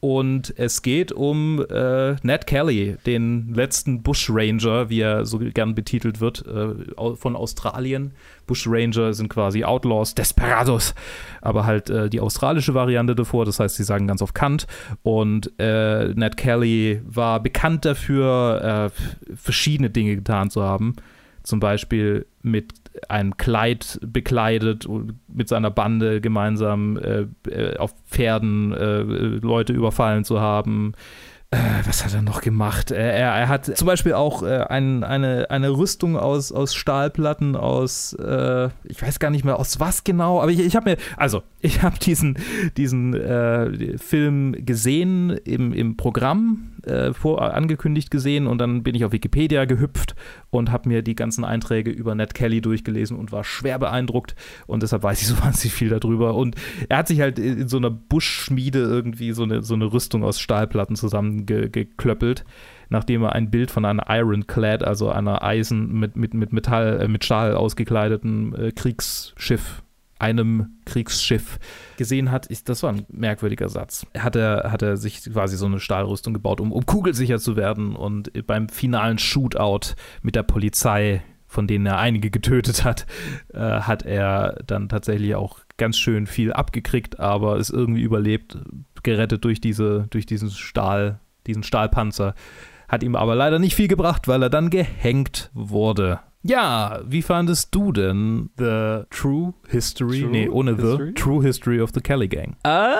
Und 0.01 0.53
es 0.57 0.81
geht 0.81 1.11
um 1.11 1.65
äh, 1.69 2.15
Ned 2.23 2.47
Kelly, 2.47 2.95
den 3.05 3.53
letzten 3.53 4.01
Bushranger, 4.01 4.89
wie 4.89 5.01
er 5.01 5.25
so 5.25 5.39
gern 5.39 5.75
betitelt 5.75 6.21
wird, 6.21 6.45
äh, 6.47 7.15
von 7.15 7.35
Australien. 7.35 8.11
Bushranger 8.47 9.13
sind 9.13 9.27
quasi 9.27 9.65
Outlaws, 9.65 10.15
Desperados, 10.15 10.95
aber 11.41 11.65
halt 11.65 11.89
äh, 11.89 12.09
die 12.09 12.21
australische 12.21 12.73
Variante 12.73 13.13
davor, 13.13 13.43
das 13.43 13.59
heißt, 13.59 13.75
sie 13.75 13.83
sagen 13.83 14.07
ganz 14.07 14.21
auf 14.21 14.33
Kant. 14.33 14.67
Und 15.03 15.51
äh, 15.59 16.13
Ned 16.13 16.37
Kelly 16.37 17.01
war 17.05 17.41
bekannt 17.41 17.83
dafür, 17.83 18.91
äh, 18.93 19.35
verschiedene 19.35 19.89
Dinge 19.89 20.15
getan 20.15 20.49
zu 20.49 20.63
haben 20.63 20.95
zum 21.43 21.59
Beispiel 21.59 22.25
mit 22.41 22.78
einem 23.07 23.37
Kleid 23.37 23.99
bekleidet 24.01 24.85
und 24.85 25.19
mit 25.27 25.47
seiner 25.47 25.71
Bande 25.71 26.21
gemeinsam 26.21 26.97
äh, 26.97 27.27
äh 27.49 27.77
auf 27.77 27.93
Pferden 28.07 28.73
äh, 28.73 29.01
Leute 29.01 29.73
überfallen 29.73 30.23
zu 30.23 30.39
haben. 30.39 30.93
Äh, 31.51 31.57
was 31.85 32.05
hat 32.05 32.13
er 32.13 32.21
noch 32.21 32.41
gemacht? 32.41 32.91
Er, 32.91 33.11
er, 33.11 33.47
hat 33.47 33.65
zum 33.65 33.87
Beispiel 33.87 34.13
auch 34.13 34.43
äh, 34.43 34.65
ein, 34.69 35.03
eine, 35.03 35.49
eine 35.49 35.71
Rüstung 35.71 36.15
aus, 36.15 36.51
aus 36.51 36.75
Stahlplatten, 36.75 37.55
aus, 37.55 38.13
äh, 38.13 38.69
ich 38.83 39.01
weiß 39.01 39.17
gar 39.17 39.31
nicht 39.31 39.45
mehr 39.45 39.57
aus 39.57 39.79
was 39.79 40.03
genau, 40.03 40.41
aber 40.41 40.51
ich, 40.51 40.59
ich 40.59 40.75
habe 40.75 40.91
mir, 40.91 40.97
also 41.17 41.41
ich 41.59 41.81
habe 41.81 41.97
diesen, 41.97 42.37
diesen 42.77 43.13
Film 43.97 44.63
gesehen 44.63 45.31
im, 45.31 45.73
im 45.73 45.97
Programm, 45.97 46.69
äh, 46.83 47.13
vor, 47.13 47.53
angekündigt 47.53 48.11
gesehen 48.11 48.47
und 48.47 48.59
dann 48.59 48.83
bin 48.83 48.95
ich 48.95 49.05
auf 49.05 49.11
Wikipedia 49.11 49.65
gehüpft 49.65 50.15
und 50.49 50.71
habe 50.71 50.89
mir 50.89 51.01
die 51.01 51.15
ganzen 51.15 51.43
Einträge 51.43 51.91
über 51.91 52.15
Ned 52.15 52.33
Kelly 52.33 52.61
durchgelesen 52.61 53.17
und 53.17 53.31
war 53.31 53.43
schwer 53.43 53.79
beeindruckt 53.79 54.35
und 54.67 54.83
deshalb 54.83 55.03
weiß 55.03 55.21
ich 55.21 55.27
so 55.27 55.39
wahnsinnig 55.43 55.73
viel 55.73 55.89
darüber. 55.89 56.35
Und 56.35 56.55
er 56.87 56.97
hat 56.97 57.07
sich 57.07 57.21
halt 57.21 57.39
in 57.39 57.67
so 57.67 57.77
einer 57.77 57.89
Buschschmiede 57.89 58.79
irgendwie 58.79 59.31
so 59.31 59.43
eine, 59.43 59.61
so 59.63 59.73
eine 59.73 59.91
Rüstung 59.91 60.23
aus 60.23 60.39
Stahlplatten 60.39 60.95
zusammengeklöppelt 60.95 62.45
nachdem 62.89 63.23
er 63.23 63.33
ein 63.33 63.51
Bild 63.51 63.71
von 63.71 63.85
einer 63.85 64.05
Ironclad, 64.09 64.83
also 64.83 65.09
einer 65.09 65.43
Eisen 65.43 65.93
mit, 65.99 66.15
mit, 66.15 66.33
mit 66.33 66.51
Metall, 66.51 67.01
äh, 67.01 67.07
mit 67.07 67.23
Stahl 67.23 67.53
ausgekleideten 67.53 68.55
äh, 68.55 68.71
Kriegsschiff 68.71 69.83
einem 70.19 70.77
Kriegsschiff 70.85 71.59
gesehen 71.97 72.29
hat. 72.29 72.51
Ich, 72.51 72.63
das 72.63 72.83
war 72.83 72.91
ein 72.91 73.05
merkwürdiger 73.09 73.69
Satz. 73.69 74.05
Hat 74.17 74.35
er, 74.35 74.71
hat 74.71 74.81
er 74.81 74.97
sich 74.97 75.23
quasi 75.23 75.57
so 75.57 75.65
eine 75.65 75.79
Stahlrüstung 75.79 76.33
gebaut, 76.33 76.61
um, 76.61 76.71
um 76.71 76.85
kugelsicher 76.85 77.39
zu 77.39 77.55
werden 77.55 77.95
und 77.95 78.31
beim 78.45 78.69
finalen 78.69 79.17
Shootout 79.17 79.95
mit 80.21 80.35
der 80.35 80.43
Polizei, 80.43 81.23
von 81.47 81.65
denen 81.65 81.85
er 81.85 81.97
einige 81.97 82.29
getötet 82.29 82.83
hat, 82.83 83.07
äh, 83.53 83.59
hat 83.59 84.05
er 84.05 84.61
dann 84.67 84.89
tatsächlich 84.89 85.35
auch 85.35 85.59
ganz 85.77 85.97
schön 85.97 86.27
viel 86.27 86.53
abgekriegt, 86.53 87.19
aber 87.19 87.57
ist 87.57 87.69
irgendwie 87.71 88.01
überlebt, 88.01 88.57
gerettet 89.01 89.45
durch, 89.45 89.61
diese, 89.61 90.07
durch 90.09 90.25
diesen 90.25 90.51
Stahl, 90.51 91.19
diesen 91.47 91.63
Stahlpanzer. 91.63 92.35
Hat 92.89 93.03
ihm 93.03 93.15
aber 93.15 93.35
leider 93.35 93.59
nicht 93.59 93.75
viel 93.75 93.87
gebracht, 93.87 94.27
weil 94.27 94.43
er 94.43 94.49
dann 94.49 94.69
gehängt 94.69 95.49
wurde. 95.53 96.19
Ja, 96.41 97.01
wie 97.05 97.21
fandest 97.21 97.75
du 97.75 97.91
denn 97.91 98.49
The 98.57 99.01
True 99.09 99.53
History, 99.67 100.21
True 100.21 100.29
nee, 100.29 100.47
ohne 100.47 100.75
History? 100.75 101.07
The 101.07 101.13
True 101.13 101.43
History 101.43 101.81
of 101.81 101.91
the 101.93 101.99
Kelly 101.99 102.27
Gang? 102.27 102.55
Äh, 102.63 102.95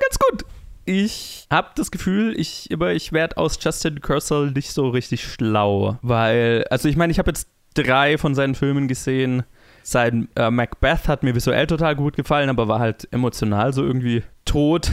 ganz 0.00 0.18
gut. 0.18 0.44
Ich 0.84 1.46
habe 1.50 1.70
das 1.74 1.90
Gefühl, 1.90 2.38
ich, 2.38 2.70
ich 2.70 3.12
werde 3.12 3.36
aus 3.38 3.58
Justin 3.60 4.00
Kersel 4.00 4.52
nicht 4.52 4.70
so 4.70 4.88
richtig 4.88 5.24
schlau. 5.24 5.98
Weil, 6.02 6.64
also 6.70 6.88
ich 6.88 6.96
meine, 6.96 7.10
ich 7.10 7.18
habe 7.18 7.30
jetzt 7.30 7.48
drei 7.74 8.18
von 8.18 8.34
seinen 8.34 8.54
Filmen 8.54 8.88
gesehen. 8.88 9.42
Sein 9.82 10.28
äh, 10.36 10.50
Macbeth 10.50 11.08
hat 11.08 11.22
mir 11.22 11.34
visuell 11.34 11.66
total 11.66 11.96
gut 11.96 12.16
gefallen, 12.16 12.50
aber 12.50 12.68
war 12.68 12.78
halt 12.78 13.08
emotional 13.10 13.72
so 13.72 13.84
irgendwie 13.84 14.22
tot. 14.44 14.90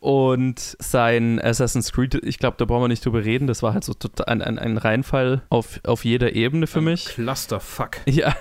Und 0.00 0.76
sein 0.78 1.38
Assassin's 1.40 1.92
Creed, 1.92 2.14
ich 2.14 2.38
glaube, 2.38 2.56
da 2.58 2.64
brauchen 2.64 2.84
wir 2.84 2.88
nicht 2.88 3.04
drüber 3.04 3.22
reden. 3.22 3.46
Das 3.46 3.62
war 3.62 3.74
halt 3.74 3.84
so 3.84 3.92
total 3.92 4.26
ein, 4.26 4.42
ein, 4.42 4.58
ein 4.58 4.78
Reinfall 4.78 5.42
auf, 5.50 5.78
auf 5.84 6.06
jeder 6.06 6.32
Ebene 6.34 6.66
für 6.66 6.80
mich. 6.80 7.04
Clusterfuck. 7.04 7.98
Ja. 8.06 8.34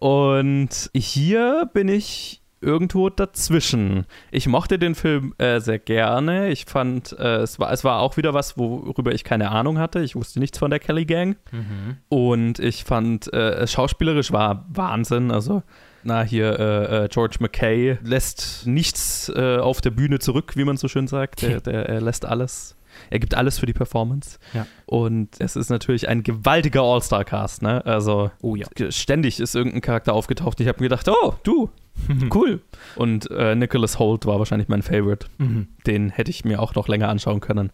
Und 0.00 0.90
hier 0.94 1.70
bin 1.74 1.88
ich 1.88 2.40
irgendwo 2.62 3.10
dazwischen. 3.10 4.06
Ich 4.30 4.46
mochte 4.46 4.78
den 4.78 4.94
Film 4.94 5.34
äh, 5.36 5.60
sehr 5.60 5.78
gerne. 5.78 6.48
Ich 6.48 6.64
fand, 6.64 7.12
äh, 7.18 7.38
es, 7.38 7.58
war, 7.58 7.70
es 7.70 7.84
war 7.84 8.00
auch 8.00 8.16
wieder 8.16 8.32
was, 8.32 8.56
worüber 8.56 9.12
ich 9.12 9.24
keine 9.24 9.50
Ahnung 9.50 9.78
hatte. 9.78 10.00
Ich 10.00 10.16
wusste 10.16 10.40
nichts 10.40 10.58
von 10.58 10.70
der 10.70 10.80
Kelly 10.80 11.04
Gang. 11.04 11.36
Mhm. 11.50 11.98
Und 12.08 12.58
ich 12.60 12.84
fand, 12.84 13.30
äh, 13.34 13.66
schauspielerisch 13.66 14.32
war 14.32 14.64
Wahnsinn. 14.70 15.30
Also 15.30 15.62
na, 16.04 16.22
hier 16.22 16.58
äh, 16.58 17.04
äh, 17.04 17.08
George 17.08 17.36
McKay 17.40 17.98
lässt 18.02 18.66
nichts 18.66 19.30
äh, 19.34 19.58
auf 19.58 19.80
der 19.80 19.90
Bühne 19.90 20.18
zurück, 20.18 20.52
wie 20.56 20.64
man 20.64 20.76
so 20.76 20.88
schön 20.88 21.06
sagt. 21.08 21.42
Der, 21.42 21.60
der, 21.60 21.88
er 21.88 22.00
lässt 22.00 22.24
alles. 22.24 22.76
Er 23.10 23.18
gibt 23.18 23.34
alles 23.34 23.58
für 23.58 23.66
die 23.66 23.72
Performance. 23.72 24.38
Ja. 24.52 24.66
Und 24.86 25.28
es 25.38 25.56
ist 25.56 25.70
natürlich 25.70 26.08
ein 26.08 26.22
gewaltiger 26.22 26.82
All-Star-Cast, 26.82 27.62
ne? 27.62 27.84
Also 27.86 28.30
Oh 28.42 28.54
ja. 28.54 28.66
ständig 28.90 29.40
ist 29.40 29.54
irgendein 29.54 29.80
Charakter 29.80 30.12
aufgetaucht. 30.12 30.60
Ich 30.60 30.68
habe 30.68 30.78
mir 30.80 30.88
gedacht, 30.88 31.08
oh, 31.08 31.34
du, 31.42 31.70
cool. 32.34 32.60
Und 32.96 33.30
äh, 33.30 33.54
Nicholas 33.54 33.98
Holt 33.98 34.26
war 34.26 34.38
wahrscheinlich 34.38 34.68
mein 34.68 34.82
Favorite. 34.82 35.26
Mhm. 35.38 35.68
Den 35.86 36.10
hätte 36.10 36.30
ich 36.30 36.44
mir 36.44 36.60
auch 36.60 36.74
noch 36.74 36.88
länger 36.88 37.08
anschauen 37.08 37.40
können. 37.40 37.70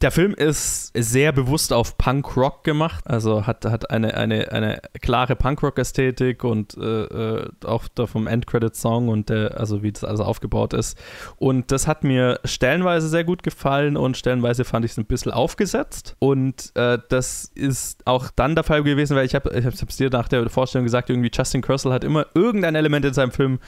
Der 0.00 0.10
Film 0.10 0.34
ist 0.34 0.92
sehr 0.94 1.32
bewusst 1.32 1.72
auf 1.72 1.96
Punk-Rock 1.96 2.64
gemacht, 2.64 3.06
also 3.06 3.46
hat, 3.46 3.64
hat 3.64 3.90
eine, 3.90 4.14
eine, 4.14 4.52
eine 4.52 4.80
klare 5.00 5.36
Punk-Rock-Ästhetik 5.36 6.44
und 6.44 6.76
äh, 6.76 7.04
äh, 7.04 7.50
auch 7.64 7.88
da 7.94 8.06
vom 8.06 8.26
End-Credit-Song 8.26 9.08
und 9.08 9.28
der, 9.28 9.58
also 9.58 9.82
wie 9.82 9.92
das 9.92 10.04
alles 10.04 10.20
aufgebaut 10.20 10.72
ist. 10.72 10.98
Und 11.36 11.70
das 11.72 11.86
hat 11.86 12.04
mir 12.04 12.40
stellenweise 12.44 13.08
sehr 13.08 13.24
gut 13.24 13.42
gefallen 13.42 13.96
und 13.96 14.16
stellenweise 14.16 14.64
fand 14.64 14.84
ich 14.84 14.92
es 14.92 14.98
ein 14.98 15.06
bisschen 15.06 15.32
aufgesetzt. 15.32 16.16
Und 16.18 16.72
äh, 16.74 16.98
das 17.08 17.50
ist 17.54 18.06
auch 18.06 18.30
dann 18.34 18.54
der 18.54 18.64
Fall 18.64 18.82
gewesen, 18.82 19.16
weil 19.16 19.26
ich 19.26 19.34
habe 19.34 19.50
es 19.50 19.96
dir 19.96 20.10
nach 20.10 20.28
der 20.28 20.48
Vorstellung 20.50 20.84
gesagt, 20.84 21.10
irgendwie 21.10 21.30
Justin 21.32 21.62
Kersel 21.62 21.92
hat 21.92 22.04
immer 22.04 22.26
irgendein 22.34 22.74
Element 22.74 23.04
in 23.04 23.14
seinem 23.14 23.32
Film, 23.32 23.58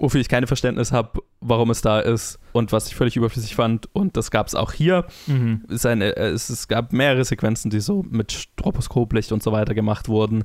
wofür 0.00 0.20
ich 0.20 0.28
kein 0.28 0.46
Verständnis 0.46 0.90
habe, 0.90 1.22
warum 1.40 1.70
es 1.70 1.82
da 1.82 2.00
ist 2.00 2.38
und 2.52 2.72
was 2.72 2.88
ich 2.88 2.96
völlig 2.96 3.16
überflüssig 3.16 3.54
fand. 3.54 3.88
Und 3.94 4.16
das 4.16 4.30
gab 4.30 4.48
es 4.48 4.54
auch 4.54 4.72
hier. 4.72 5.06
Mhm. 5.26 5.62
Es, 5.68 5.76
ist 5.76 5.86
eine, 5.86 6.16
es, 6.16 6.48
es 6.48 6.66
gab 6.66 6.92
mehrere 6.92 7.24
Sequenzen, 7.24 7.70
die 7.70 7.80
so 7.80 8.02
mit 8.08 8.32
Stroboskoplicht 8.32 9.30
und 9.30 9.42
so 9.42 9.52
weiter 9.52 9.74
gemacht 9.74 10.08
wurden. 10.08 10.44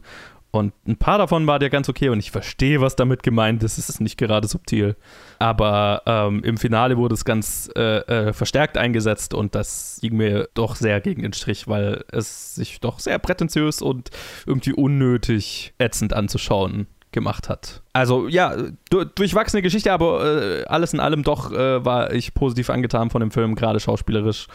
Und 0.51 0.73
ein 0.87 0.97
paar 0.97 1.17
davon 1.17 1.47
war 1.47 1.61
ja 1.61 1.67
ganz 1.67 1.89
okay 1.89 2.09
und 2.09 2.19
ich 2.19 2.31
verstehe, 2.31 2.79
was 2.79 2.95
damit 2.95 3.23
gemeint 3.23 3.61
ist. 3.63 3.77
Es 3.77 3.89
ist 3.89 3.99
nicht 3.99 4.17
gerade 4.17 4.47
subtil. 4.47 4.95
Aber 5.39 6.01
ähm, 6.05 6.43
im 6.43 6.57
Finale 6.57 6.97
wurde 6.97 7.13
es 7.13 7.25
ganz 7.25 7.69
äh, 7.75 7.97
äh, 7.99 8.33
verstärkt 8.33 8.77
eingesetzt 8.77 9.33
und 9.33 9.53
das 9.53 9.99
ging 10.01 10.15
mir 10.15 10.47
doch 10.53 10.75
sehr 10.75 11.01
gegen 11.01 11.23
den 11.23 11.33
Strich, 11.33 11.67
weil 11.67 12.05
es 12.11 12.55
sich 12.55 12.79
doch 12.79 12.99
sehr 12.99 13.19
prätentiös 13.19 13.81
und 13.81 14.11
irgendwie 14.45 14.73
unnötig 14.73 15.73
ätzend 15.77 16.13
anzuschauen 16.13 16.87
gemacht 17.15 17.49
hat. 17.49 17.81
Also 17.93 18.27
ja, 18.27 18.55
du, 18.91 19.05
durchwachsene 19.05 19.63
Geschichte, 19.63 19.91
aber 19.91 20.59
äh, 20.59 20.65
alles 20.65 20.93
in 20.93 20.99
allem 20.99 21.23
doch 21.23 21.51
äh, 21.51 21.83
war 21.83 22.13
ich 22.13 22.35
positiv 22.35 22.69
angetan 22.69 23.09
von 23.09 23.21
dem 23.21 23.31
Film, 23.31 23.55
gerade 23.55 23.79
schauspielerisch. 23.79 24.45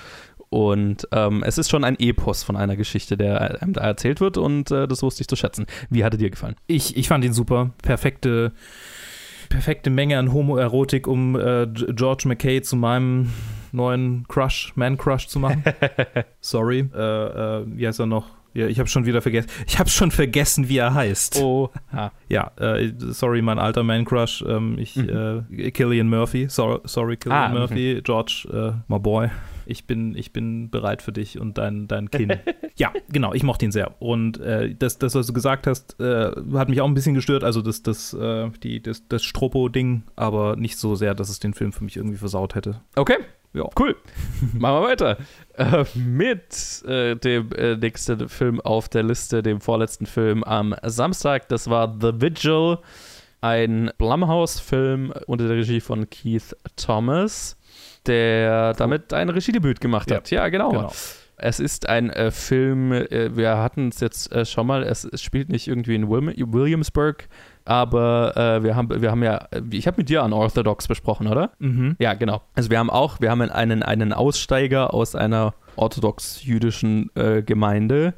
Und 0.50 1.08
ähm, 1.12 1.42
es 1.44 1.58
ist 1.58 1.70
schon 1.70 1.84
ein 1.84 1.98
Epos 1.98 2.42
von 2.42 2.56
einer 2.56 2.76
Geschichte, 2.76 3.16
der 3.16 3.62
einem 3.62 3.72
da 3.72 3.80
erzählt 3.80 4.20
wird 4.20 4.36
und 4.36 4.70
äh, 4.70 4.86
das 4.86 5.02
wusste 5.02 5.22
ich 5.22 5.28
zu 5.28 5.36
schätzen. 5.36 5.66
Wie 5.90 6.04
hatte 6.04 6.18
dir 6.18 6.30
gefallen? 6.30 6.56
Ich, 6.66 6.96
ich 6.96 7.08
fand 7.08 7.24
ihn 7.24 7.32
super. 7.32 7.70
Perfekte, 7.82 8.52
perfekte 9.48 9.90
Menge 9.90 10.18
an 10.18 10.32
Homoerotik, 10.32 11.06
um 11.06 11.36
äh, 11.36 11.66
George 11.66 12.24
McKay 12.26 12.62
zu 12.62 12.76
meinem 12.76 13.32
neuen 13.72 14.26
Crush, 14.28 14.72
Man-Crush 14.74 15.28
zu 15.28 15.38
machen. 15.38 15.64
Sorry. 16.40 16.90
Äh, 16.94 16.98
äh, 16.98 17.64
wie 17.66 17.86
heißt 17.86 18.00
er 18.00 18.06
noch? 18.06 18.39
Ja, 18.52 18.66
ich 18.66 18.78
habe 18.78 18.88
schon 18.88 19.06
wieder 19.06 19.22
vergessen. 19.22 19.48
Ich 19.66 19.78
habe 19.78 19.88
schon 19.90 20.10
vergessen, 20.10 20.68
wie 20.68 20.78
er 20.78 20.92
heißt. 20.94 21.40
Oh, 21.40 21.70
ha. 21.92 22.12
Ja, 22.28 22.50
äh, 22.58 22.92
sorry, 22.98 23.42
mein 23.42 23.58
alter 23.58 23.82
Man-Crush. 23.84 24.44
Ähm, 24.48 24.76
ich, 24.78 24.96
Mhm. 24.96 25.44
äh, 25.56 25.70
Killian 25.70 26.08
Murphy. 26.08 26.48
So, 26.48 26.80
sorry, 26.84 27.16
Killian 27.16 27.40
Ah, 27.42 27.48
mhm. 27.48 27.54
Murphy. 27.54 28.00
George, 28.02 28.48
äh, 28.52 28.72
my 28.92 28.98
boy. 28.98 29.28
Ich 29.66 29.86
bin, 29.86 30.16
ich 30.16 30.32
bin 30.32 30.68
bereit 30.70 31.00
für 31.00 31.12
dich 31.12 31.38
und 31.38 31.56
dein, 31.58 31.86
dein 31.86 32.10
Kind. 32.10 32.38
ja, 32.76 32.92
genau, 33.12 33.34
ich 33.34 33.44
mochte 33.44 33.64
ihn 33.66 33.70
sehr. 33.70 33.94
Und 34.02 34.40
äh, 34.40 34.74
das, 34.74 34.98
das, 34.98 35.14
was 35.14 35.28
du 35.28 35.32
gesagt 35.32 35.68
hast, 35.68 36.00
äh, 36.00 36.32
hat 36.54 36.68
mich 36.68 36.80
auch 36.80 36.88
ein 36.88 36.94
bisschen 36.94 37.14
gestört. 37.14 37.44
Also 37.44 37.62
das, 37.62 37.82
das, 37.84 38.12
äh, 38.14 38.50
die, 38.64 38.82
das, 38.82 39.06
das 39.06 39.22
Stropo-Ding, 39.22 40.02
aber 40.16 40.56
nicht 40.56 40.76
so 40.76 40.96
sehr, 40.96 41.14
dass 41.14 41.28
es 41.28 41.38
den 41.38 41.54
Film 41.54 41.70
für 41.72 41.84
mich 41.84 41.96
irgendwie 41.96 42.16
versaut 42.18 42.56
hätte. 42.56 42.80
Okay, 42.96 43.18
Ja. 43.52 43.68
cool. 43.78 43.96
Machen 44.52 44.82
wir 44.82 44.82
weiter. 44.82 45.16
Äh, 45.54 45.84
mit 45.94 46.84
äh, 46.86 47.16
dem 47.16 47.52
äh, 47.52 47.76
nächsten 47.76 48.28
Film 48.28 48.60
auf 48.60 48.88
der 48.88 49.02
Liste, 49.02 49.42
dem 49.42 49.60
vorletzten 49.60 50.06
Film 50.06 50.44
am 50.44 50.74
Samstag. 50.82 51.48
Das 51.48 51.68
war 51.68 51.96
The 52.00 52.20
Vigil, 52.20 52.78
ein 53.40 53.90
Blumhouse-Film 53.98 55.12
unter 55.26 55.48
der 55.48 55.56
Regie 55.56 55.80
von 55.80 56.08
Keith 56.08 56.56
Thomas, 56.76 57.56
der 58.06 58.74
damit 58.74 59.12
ein 59.12 59.28
Regiedebüt 59.28 59.80
gemacht 59.80 60.10
hat. 60.10 60.30
Ja, 60.30 60.48
genau. 60.48 60.70
Genau. 60.70 60.92
Es 61.42 61.58
ist 61.58 61.88
ein 61.88 62.10
äh, 62.10 62.30
Film, 62.30 62.92
äh, 62.92 63.34
wir 63.34 63.56
hatten 63.56 63.88
es 63.88 64.00
jetzt 64.00 64.30
äh, 64.30 64.44
schon 64.44 64.66
mal, 64.66 64.82
es, 64.82 65.04
es 65.04 65.22
spielt 65.22 65.48
nicht 65.48 65.68
irgendwie 65.68 65.94
in 65.94 66.08
Williamsburg, 66.08 67.28
aber 67.70 68.36
äh, 68.36 68.64
wir, 68.64 68.74
haben, 68.74 69.00
wir 69.00 69.12
haben 69.12 69.22
ja, 69.22 69.46
ich 69.70 69.86
habe 69.86 69.98
mit 69.98 70.08
dir 70.08 70.24
Unorthodox 70.24 70.88
besprochen, 70.88 71.28
oder? 71.28 71.52
Mhm. 71.60 71.94
Ja, 72.00 72.14
genau. 72.14 72.42
Also 72.56 72.68
wir 72.68 72.80
haben 72.80 72.90
auch, 72.90 73.20
wir 73.20 73.30
haben 73.30 73.42
einen, 73.42 73.84
einen 73.84 74.12
Aussteiger 74.12 74.92
aus 74.92 75.14
einer 75.14 75.54
orthodox-jüdischen 75.76 77.14
äh, 77.14 77.42
Gemeinde, 77.42 78.14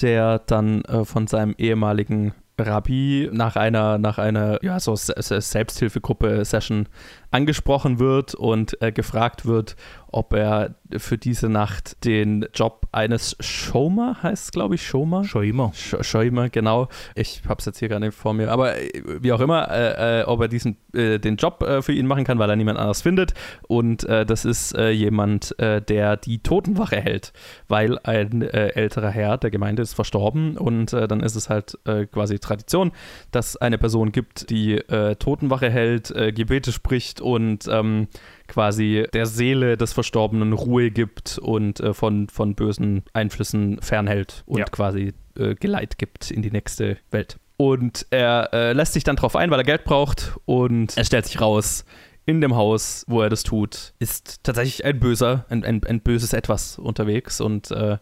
der 0.00 0.38
dann 0.38 0.80
äh, 0.86 1.04
von 1.04 1.26
seinem 1.26 1.54
ehemaligen 1.58 2.32
Rabbi 2.58 3.28
nach 3.32 3.56
einer, 3.56 3.98
nach 3.98 4.16
einer 4.16 4.64
ja, 4.64 4.80
so 4.80 4.96
Selbsthilfegruppe-Session 4.96 6.88
angesprochen 7.36 7.98
wird 7.98 8.34
und 8.34 8.80
äh, 8.80 8.90
gefragt 8.92 9.44
wird, 9.44 9.76
ob 10.16 10.32
er 10.32 10.76
für 10.96 11.18
diese 11.18 11.48
Nacht 11.48 12.04
den 12.04 12.46
Job 12.54 12.86
eines 12.90 13.36
Showmer 13.40 14.22
heißt, 14.22 14.52
glaube 14.52 14.76
ich, 14.76 14.86
Showmer. 14.86 15.24
Schäumer. 15.24 15.72
Sch 15.74 15.96
Schäumer, 16.00 16.48
genau. 16.48 16.88
Ich 17.14 17.42
habe 17.46 17.58
es 17.58 17.66
jetzt 17.66 17.80
hier 17.80 17.88
gar 17.88 18.00
nicht 18.00 18.14
vor 18.14 18.32
mir. 18.32 18.50
Aber 18.50 18.78
äh, 18.78 19.02
wie 19.20 19.32
auch 19.32 19.40
immer, 19.40 19.70
äh, 19.70 20.20
äh, 20.20 20.24
ob 20.24 20.40
er 20.40 20.48
diesen, 20.48 20.78
äh, 20.94 21.18
den 21.18 21.36
Job 21.36 21.64
für 21.82 21.92
ihn 21.92 22.06
machen 22.06 22.24
kann, 22.24 22.38
weil 22.38 22.48
er 22.48 22.56
niemand 22.56 22.78
anders 22.78 23.02
findet. 23.02 23.34
Und 23.68 24.06
das 24.06 24.44
ist 24.44 24.76
jemand, 24.76 25.54
der 25.58 26.16
die 26.16 26.38
Totenwache 26.38 26.96
hält, 26.96 27.32
weil 27.68 27.98
ein 28.00 28.42
älterer 28.42 29.10
Herr 29.10 29.38
der 29.38 29.50
Gemeinde 29.50 29.82
ist 29.82 29.94
verstorben. 29.94 30.56
Und 30.56 30.92
dann 30.92 31.20
ist 31.20 31.34
es 31.34 31.48
halt 31.48 31.78
quasi 32.12 32.38
Tradition, 32.38 32.92
dass 33.32 33.56
eine 33.56 33.78
Person 33.78 34.12
gibt, 34.12 34.50
die 34.50 34.80
Totenwache 35.18 35.70
hält, 35.70 36.14
Gebete 36.34 36.72
spricht 36.72 37.20
und 37.26 37.66
ähm, 37.68 38.06
quasi 38.46 39.04
der 39.12 39.26
Seele 39.26 39.76
des 39.76 39.92
Verstorbenen 39.92 40.52
Ruhe 40.52 40.92
gibt 40.92 41.38
und 41.38 41.80
äh, 41.80 41.92
von, 41.92 42.28
von 42.28 42.54
bösen 42.54 43.02
Einflüssen 43.12 43.80
fernhält 43.82 44.44
und 44.46 44.60
ja. 44.60 44.64
quasi 44.66 45.12
äh, 45.36 45.56
Geleit 45.56 45.98
gibt 45.98 46.30
in 46.30 46.42
die 46.42 46.52
nächste 46.52 46.98
Welt. 47.10 47.38
Und 47.56 48.06
er 48.10 48.50
äh, 48.52 48.72
lässt 48.72 48.92
sich 48.92 49.02
dann 49.02 49.16
darauf 49.16 49.34
ein, 49.34 49.50
weil 49.50 49.58
er 49.58 49.64
Geld 49.64 49.84
braucht 49.84 50.36
und 50.44 50.96
er 50.96 51.04
stellt 51.04 51.26
sich 51.26 51.40
raus, 51.40 51.84
in 52.26 52.40
dem 52.40 52.54
Haus, 52.54 53.04
wo 53.08 53.22
er 53.22 53.28
das 53.28 53.42
tut, 53.42 53.94
ist 53.98 54.44
tatsächlich 54.44 54.84
ein 54.84 54.98
böser, 55.00 55.46
ein, 55.48 55.64
ein, 55.64 55.82
ein 55.84 56.00
böses 56.00 56.32
Etwas 56.32 56.78
unterwegs 56.78 57.40
und 57.40 57.70
äh, 57.70 57.98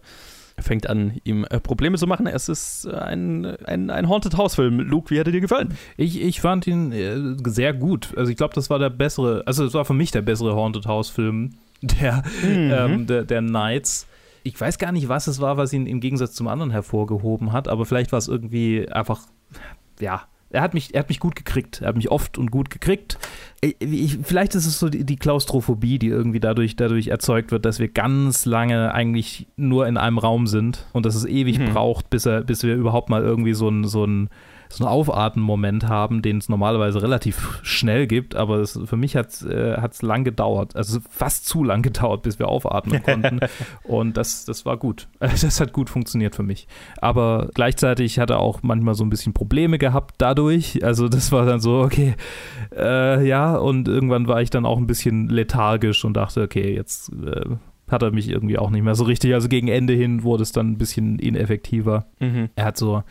fängt 0.58 0.88
an, 0.88 1.18
ihm 1.24 1.44
äh, 1.44 1.60
Probleme 1.60 1.98
zu 1.98 2.06
machen. 2.06 2.26
Es 2.26 2.48
ist 2.48 2.86
äh, 2.86 2.94
ein, 2.94 3.44
ein, 3.64 3.90
ein 3.90 4.08
Haunted 4.08 4.36
House-Film. 4.36 4.80
Luke, 4.80 5.10
wie 5.10 5.18
er 5.18 5.24
dir 5.24 5.40
gefallen? 5.40 5.76
Ich, 5.96 6.20
ich 6.20 6.40
fand 6.40 6.66
ihn 6.66 6.92
äh, 6.92 7.16
sehr 7.48 7.72
gut. 7.72 8.12
Also 8.16 8.30
ich 8.30 8.36
glaube, 8.36 8.54
das 8.54 8.70
war 8.70 8.78
der 8.78 8.90
bessere, 8.90 9.42
also 9.46 9.64
es 9.64 9.74
war 9.74 9.84
für 9.84 9.94
mich 9.94 10.10
der 10.10 10.22
bessere 10.22 10.54
Haunted 10.54 10.86
House-Film 10.86 11.54
der, 11.82 12.22
mhm. 12.42 12.72
ähm, 12.72 13.06
der, 13.06 13.24
der 13.24 13.40
Nights. 13.40 14.06
Ich 14.42 14.60
weiß 14.60 14.78
gar 14.78 14.92
nicht, 14.92 15.08
was 15.08 15.26
es 15.26 15.40
war, 15.40 15.56
was 15.56 15.72
ihn 15.72 15.86
im 15.86 16.00
Gegensatz 16.00 16.34
zum 16.34 16.48
anderen 16.48 16.70
hervorgehoben 16.70 17.52
hat, 17.52 17.66
aber 17.66 17.86
vielleicht 17.86 18.12
war 18.12 18.18
es 18.18 18.28
irgendwie 18.28 18.86
einfach, 18.90 19.22
ja, 20.00 20.24
er 20.54 20.62
hat 20.62 20.72
mich, 20.72 20.94
er 20.94 21.00
hat 21.00 21.08
mich 21.08 21.20
gut 21.20 21.36
gekriegt. 21.36 21.80
Er 21.82 21.88
hat 21.88 21.96
mich 21.96 22.10
oft 22.10 22.38
und 22.38 22.50
gut 22.50 22.70
gekriegt. 22.70 23.18
Ich, 23.60 24.18
vielleicht 24.22 24.54
ist 24.54 24.66
es 24.66 24.78
so 24.78 24.88
die, 24.88 25.04
die, 25.04 25.16
Klaustrophobie, 25.16 25.98
die 25.98 26.08
irgendwie 26.08 26.40
dadurch, 26.40 26.76
dadurch 26.76 27.08
erzeugt 27.08 27.50
wird, 27.50 27.64
dass 27.64 27.78
wir 27.78 27.88
ganz 27.88 28.46
lange 28.46 28.94
eigentlich 28.94 29.48
nur 29.56 29.86
in 29.86 29.96
einem 29.96 30.18
Raum 30.18 30.46
sind 30.46 30.86
und 30.92 31.06
dass 31.06 31.14
es 31.14 31.24
ewig 31.24 31.58
mhm. 31.58 31.72
braucht, 31.72 32.10
bis, 32.10 32.26
er, 32.26 32.42
bis 32.42 32.62
wir 32.62 32.74
überhaupt 32.74 33.08
mal 33.10 33.22
irgendwie 33.22 33.54
so 33.54 33.68
ein, 33.68 33.84
so 33.84 34.04
ein 34.04 34.28
so 34.76 34.84
einen 34.84 34.92
Aufatmen-Moment 34.92 35.88
haben, 35.88 36.22
den 36.22 36.38
es 36.38 36.48
normalerweise 36.48 37.02
relativ 37.02 37.60
schnell 37.62 38.06
gibt, 38.06 38.34
aber 38.34 38.58
es, 38.58 38.78
für 38.84 38.96
mich 38.96 39.16
hat 39.16 39.28
es 39.30 39.42
äh, 39.42 39.76
lang 40.02 40.24
gedauert, 40.24 40.76
also 40.76 41.00
fast 41.08 41.46
zu 41.46 41.64
lang 41.64 41.82
gedauert, 41.82 42.22
bis 42.22 42.38
wir 42.38 42.48
aufatmen 42.48 43.02
konnten 43.04 43.40
und 43.84 44.16
das, 44.16 44.44
das 44.44 44.64
war 44.66 44.76
gut. 44.76 45.08
Das 45.44 45.60
hat 45.60 45.72
gut 45.72 45.90
funktioniert 45.90 46.34
für 46.34 46.42
mich. 46.42 46.66
Aber 47.00 47.50
gleichzeitig 47.54 48.18
hat 48.18 48.30
er 48.30 48.40
auch 48.40 48.62
manchmal 48.62 48.94
so 48.94 49.04
ein 49.04 49.10
bisschen 49.10 49.34
Probleme 49.34 49.78
gehabt 49.78 50.14
dadurch, 50.18 50.82
also 50.82 51.08
das 51.08 51.32
war 51.32 51.44
dann 51.44 51.60
so, 51.60 51.80
okay, 51.80 52.14
äh, 52.74 53.26
ja, 53.26 53.56
und 53.56 53.88
irgendwann 53.88 54.26
war 54.26 54.40
ich 54.40 54.50
dann 54.50 54.64
auch 54.64 54.78
ein 54.78 54.86
bisschen 54.86 55.28
lethargisch 55.28 56.04
und 56.04 56.14
dachte, 56.14 56.42
okay, 56.42 56.74
jetzt 56.74 57.12
äh, 57.12 57.56
hat 57.88 58.02
er 58.02 58.10
mich 58.10 58.28
irgendwie 58.28 58.58
auch 58.58 58.70
nicht 58.70 58.82
mehr 58.82 58.94
so 58.94 59.04
richtig. 59.04 59.34
Also 59.34 59.48
gegen 59.48 59.68
Ende 59.68 59.94
hin 59.94 60.22
wurde 60.22 60.42
es 60.42 60.52
dann 60.52 60.72
ein 60.72 60.78
bisschen 60.78 61.18
ineffektiver. 61.18 62.06
Mhm. 62.18 62.48
Er 62.56 62.64
hat 62.66 62.76
so 62.76 63.02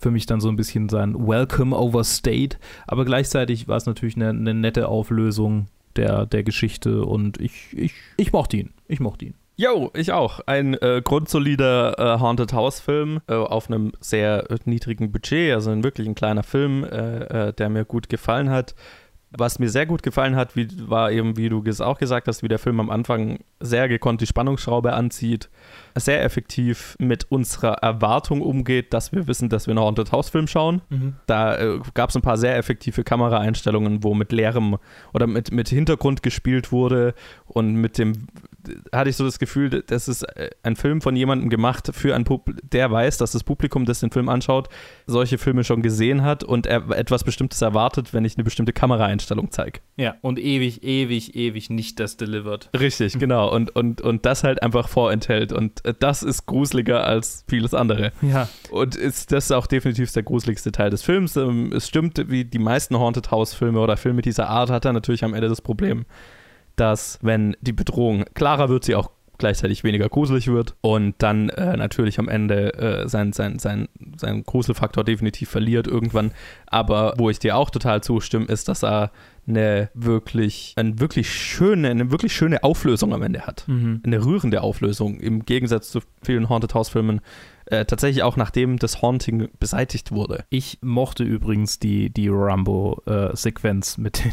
für 0.00 0.10
mich 0.10 0.26
dann 0.26 0.40
so 0.40 0.48
ein 0.48 0.56
bisschen 0.56 0.88
sein 0.88 1.14
Welcome 1.14 1.76
overstayed. 1.76 2.58
Aber 2.86 3.04
gleichzeitig 3.04 3.68
war 3.68 3.76
es 3.76 3.86
natürlich 3.86 4.16
eine, 4.16 4.30
eine, 4.30 4.54
nette 4.54 4.88
Auflösung 4.88 5.66
der, 5.96 6.26
der 6.26 6.42
Geschichte 6.42 7.04
und 7.04 7.38
ich, 7.38 7.76
ich, 7.76 7.92
ich 8.16 8.32
mochte 8.32 8.56
ihn. 8.56 8.72
Ich 8.88 8.98
mochte 8.98 9.26
ihn. 9.26 9.34
Jo, 9.56 9.90
ich 9.94 10.12
auch. 10.12 10.40
Ein 10.46 10.72
äh, 10.74 11.02
grundsolider 11.04 11.98
äh, 11.98 12.18
Haunted 12.18 12.54
House-Film 12.54 13.20
äh, 13.28 13.34
auf 13.34 13.68
einem 13.68 13.92
sehr 14.00 14.46
niedrigen 14.64 15.12
Budget, 15.12 15.52
also 15.52 15.70
ein 15.70 15.84
wirklich 15.84 16.08
ein 16.08 16.14
kleiner 16.14 16.42
Film, 16.42 16.82
äh, 16.82 17.48
äh, 17.48 17.52
der 17.52 17.68
mir 17.68 17.84
gut 17.84 18.08
gefallen 18.08 18.48
hat. 18.48 18.74
Was 19.32 19.58
mir 19.58 19.70
sehr 19.70 19.86
gut 19.86 20.02
gefallen 20.02 20.34
hat, 20.34 20.56
wie, 20.56 20.68
war 20.88 21.12
eben, 21.12 21.36
wie 21.36 21.48
du 21.48 21.62
auch 21.80 21.98
gesagt 21.98 22.26
hast, 22.26 22.42
wie 22.42 22.48
der 22.48 22.58
Film 22.58 22.80
am 22.80 22.90
Anfang 22.90 23.38
sehr 23.60 23.88
gekonnt 23.88 24.20
die 24.20 24.26
Spannungsschraube 24.26 24.92
anzieht, 24.92 25.48
sehr 25.94 26.24
effektiv 26.24 26.96
mit 26.98 27.30
unserer 27.30 27.74
Erwartung 27.74 28.40
umgeht, 28.40 28.92
dass 28.92 29.12
wir 29.12 29.28
wissen, 29.28 29.48
dass 29.48 29.66
wir 29.66 29.72
einen 29.72 29.80
Haunted 29.84 30.10
House 30.10 30.30
Film 30.30 30.48
schauen. 30.48 30.82
Mhm. 30.88 31.14
Da 31.26 31.56
äh, 31.56 31.80
gab 31.94 32.10
es 32.10 32.16
ein 32.16 32.22
paar 32.22 32.38
sehr 32.38 32.56
effektive 32.56 33.04
Kameraeinstellungen, 33.04 34.02
wo 34.02 34.14
mit 34.14 34.32
leerem 34.32 34.78
oder 35.14 35.26
mit, 35.28 35.52
mit 35.52 35.68
Hintergrund 35.68 36.22
gespielt 36.24 36.72
wurde 36.72 37.14
und 37.46 37.74
mit 37.74 37.98
dem 37.98 38.26
hatte 38.92 39.10
ich 39.10 39.16
so 39.16 39.24
das 39.24 39.38
Gefühl, 39.38 39.70
das 39.70 40.08
ist 40.08 40.22
äh, 40.22 40.50
ein 40.62 40.76
Film 40.76 41.00
von 41.00 41.16
jemandem 41.16 41.50
gemacht 41.50 41.90
für 41.92 42.14
ein 42.14 42.24
Publikum, 42.24 42.68
der 42.70 42.90
weiß, 42.90 43.18
dass 43.18 43.32
das 43.32 43.44
Publikum, 43.44 43.84
das 43.84 44.00
den 44.00 44.10
Film 44.10 44.28
anschaut, 44.28 44.68
solche 45.06 45.38
Filme 45.38 45.64
schon 45.64 45.82
gesehen 45.82 46.22
hat 46.22 46.44
und 46.44 46.66
er 46.66 46.90
etwas 46.90 47.24
Bestimmtes 47.24 47.62
erwartet, 47.62 48.12
wenn 48.12 48.24
ich 48.24 48.36
eine 48.36 48.44
bestimmte 48.44 48.72
Kameraeinstellung 48.72 49.50
zeige. 49.50 49.80
Ja, 49.96 50.16
und 50.22 50.38
ewig, 50.38 50.82
ewig, 50.82 51.34
ewig 51.36 51.70
nicht 51.70 52.00
das 52.00 52.16
delivered. 52.16 52.70
Richtig, 52.78 53.18
genau. 53.18 53.52
Und, 53.52 53.74
und, 53.74 54.00
und 54.00 54.26
das 54.26 54.44
halt 54.44 54.62
einfach 54.62 54.88
vorenthält. 54.88 55.52
Und 55.52 55.84
äh, 55.84 55.94
das 55.98 56.22
ist 56.22 56.46
gruseliger 56.46 57.04
als 57.04 57.44
vieles 57.48 57.74
andere. 57.74 58.12
Ja. 58.22 58.48
Und 58.70 58.96
ist 58.96 59.32
das 59.32 59.50
auch 59.52 59.66
definitiv 59.66 60.12
der 60.12 60.22
gruseligste 60.22 60.72
Teil 60.72 60.90
des 60.90 61.02
Films. 61.02 61.36
Ähm, 61.36 61.72
es 61.72 61.88
stimmt, 61.88 62.30
wie 62.30 62.44
die 62.44 62.58
meisten 62.58 62.98
Haunted 62.98 63.30
House-Filme 63.30 63.80
oder 63.80 63.96
Filme 63.96 64.22
dieser 64.22 64.48
Art 64.48 64.70
hat 64.70 64.84
er 64.84 64.92
natürlich 64.92 65.24
am 65.24 65.34
Ende 65.34 65.48
das 65.48 65.60
Problem 65.60 66.04
dass 66.76 67.18
wenn 67.22 67.56
die 67.60 67.72
Bedrohung 67.72 68.24
klarer 68.34 68.68
wird, 68.68 68.84
sie 68.84 68.94
auch 68.94 69.10
gleichzeitig 69.40 69.82
weniger 69.82 70.08
gruselig 70.08 70.46
wird 70.46 70.76
und 70.82 71.14
dann 71.18 71.48
äh, 71.48 71.76
natürlich 71.76 72.20
am 72.20 72.28
Ende 72.28 72.74
äh, 72.74 73.08
sein, 73.08 73.32
sein, 73.32 73.58
sein, 73.58 73.88
sein 74.16 74.44
Gruselfaktor 74.44 75.02
definitiv 75.02 75.48
verliert 75.48 75.88
irgendwann. 75.88 76.30
Aber 76.66 77.14
wo 77.16 77.28
ich 77.30 77.40
dir 77.40 77.56
auch 77.56 77.70
total 77.70 78.02
zustimme, 78.02 78.44
ist, 78.46 78.68
dass 78.68 78.84
er 78.84 79.10
eine 79.48 79.90
wirklich, 79.94 80.74
eine 80.76 81.00
wirklich 81.00 81.32
schöne, 81.32 81.88
eine 81.88 82.12
wirklich 82.12 82.32
schöne 82.32 82.62
Auflösung 82.62 83.12
am 83.12 83.22
Ende 83.22 83.40
hat. 83.40 83.64
Mhm. 83.66 84.02
Eine 84.04 84.24
rührende 84.24 84.62
Auflösung 84.62 85.18
im 85.18 85.44
Gegensatz 85.44 85.90
zu 85.90 86.00
vielen 86.22 86.48
Haunted 86.48 86.74
House 86.74 86.90
Filmen. 86.90 87.20
Äh, 87.70 87.84
tatsächlich 87.84 88.24
auch 88.24 88.36
nachdem 88.36 88.78
das 88.78 89.00
Haunting 89.00 89.48
beseitigt 89.60 90.10
wurde. 90.10 90.44
Ich 90.50 90.78
mochte 90.82 91.22
übrigens 91.22 91.78
die, 91.78 92.10
die 92.10 92.28
Rambo-Sequenz 92.28 93.96
äh, 93.96 94.00
mit, 94.02 94.24
den, 94.24 94.32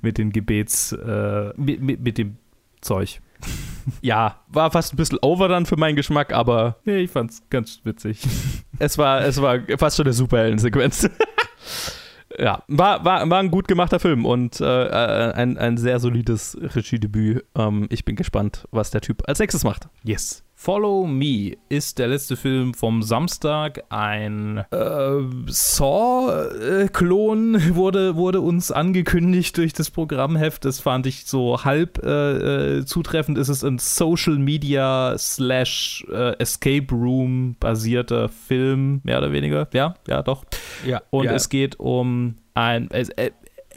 mit 0.00 0.18
den 0.18 0.32
Gebets, 0.32 0.92
äh, 0.92 1.52
mit, 1.56 1.82
mit, 1.82 2.00
mit 2.00 2.16
dem 2.16 2.38
Zeug. 2.80 3.20
ja, 4.00 4.40
war 4.48 4.70
fast 4.70 4.94
ein 4.94 4.96
bisschen 4.96 5.18
over 5.20 5.48
dann 5.48 5.66
für 5.66 5.76
meinen 5.76 5.96
Geschmack, 5.96 6.32
aber. 6.32 6.76
Nee, 6.86 7.00
ich 7.00 7.10
fand's 7.10 7.42
ganz 7.50 7.80
witzig. 7.84 8.20
es 8.78 8.96
war, 8.96 9.20
es 9.20 9.40
war 9.42 9.58
fast 9.76 9.98
schon 9.98 10.06
eine 10.06 10.14
Superhelden-Sequenz. 10.14 11.10
ja, 12.38 12.62
war, 12.68 13.04
war, 13.04 13.28
war 13.28 13.38
ein 13.38 13.50
gut 13.50 13.68
gemachter 13.68 14.00
Film 14.00 14.24
und 14.24 14.62
äh, 14.62 14.64
äh, 14.64 15.32
ein, 15.34 15.58
ein 15.58 15.76
sehr 15.76 16.00
solides 16.00 16.56
Regiedebüt. 16.58 17.44
Ähm, 17.54 17.86
ich 17.90 18.06
bin 18.06 18.16
gespannt, 18.16 18.66
was 18.70 18.90
der 18.90 19.02
Typ 19.02 19.28
als 19.28 19.40
nächstes 19.40 19.62
macht. 19.62 19.90
Yes. 20.04 20.42
Follow 20.60 21.06
Me 21.06 21.56
ist 21.68 22.00
der 22.00 22.08
letzte 22.08 22.36
Film 22.36 22.74
vom 22.74 23.04
Samstag. 23.04 23.84
Ein 23.90 24.64
äh, 24.72 25.20
Saw-Klon 25.46 26.96
wurde, 27.76 28.16
wurde 28.16 28.40
uns 28.40 28.72
angekündigt 28.72 29.56
durch 29.56 29.72
das 29.72 29.92
Programmheft. 29.92 30.64
Das 30.64 30.80
fand 30.80 31.06
ich 31.06 31.26
so 31.26 31.62
halb 31.64 32.04
äh, 32.04 32.78
äh 32.78 32.84
zutreffend. 32.84 33.38
Es 33.38 33.48
ist 33.48 33.62
ein 33.62 33.78
Social 33.78 34.36
Media 34.36 35.16
slash 35.16 36.04
äh, 36.10 36.36
Escape 36.40 36.92
Room 36.92 37.54
basierter 37.60 38.28
Film, 38.28 39.00
mehr 39.04 39.18
oder 39.18 39.30
weniger. 39.30 39.68
Ja, 39.72 39.94
ja, 40.08 40.24
doch. 40.24 40.44
Ja, 40.84 41.02
Und 41.10 41.26
ja. 41.26 41.34
es 41.34 41.50
geht 41.50 41.78
um 41.78 42.34
ein. 42.54 42.88
Es, 42.90 43.10
äh, 43.10 43.30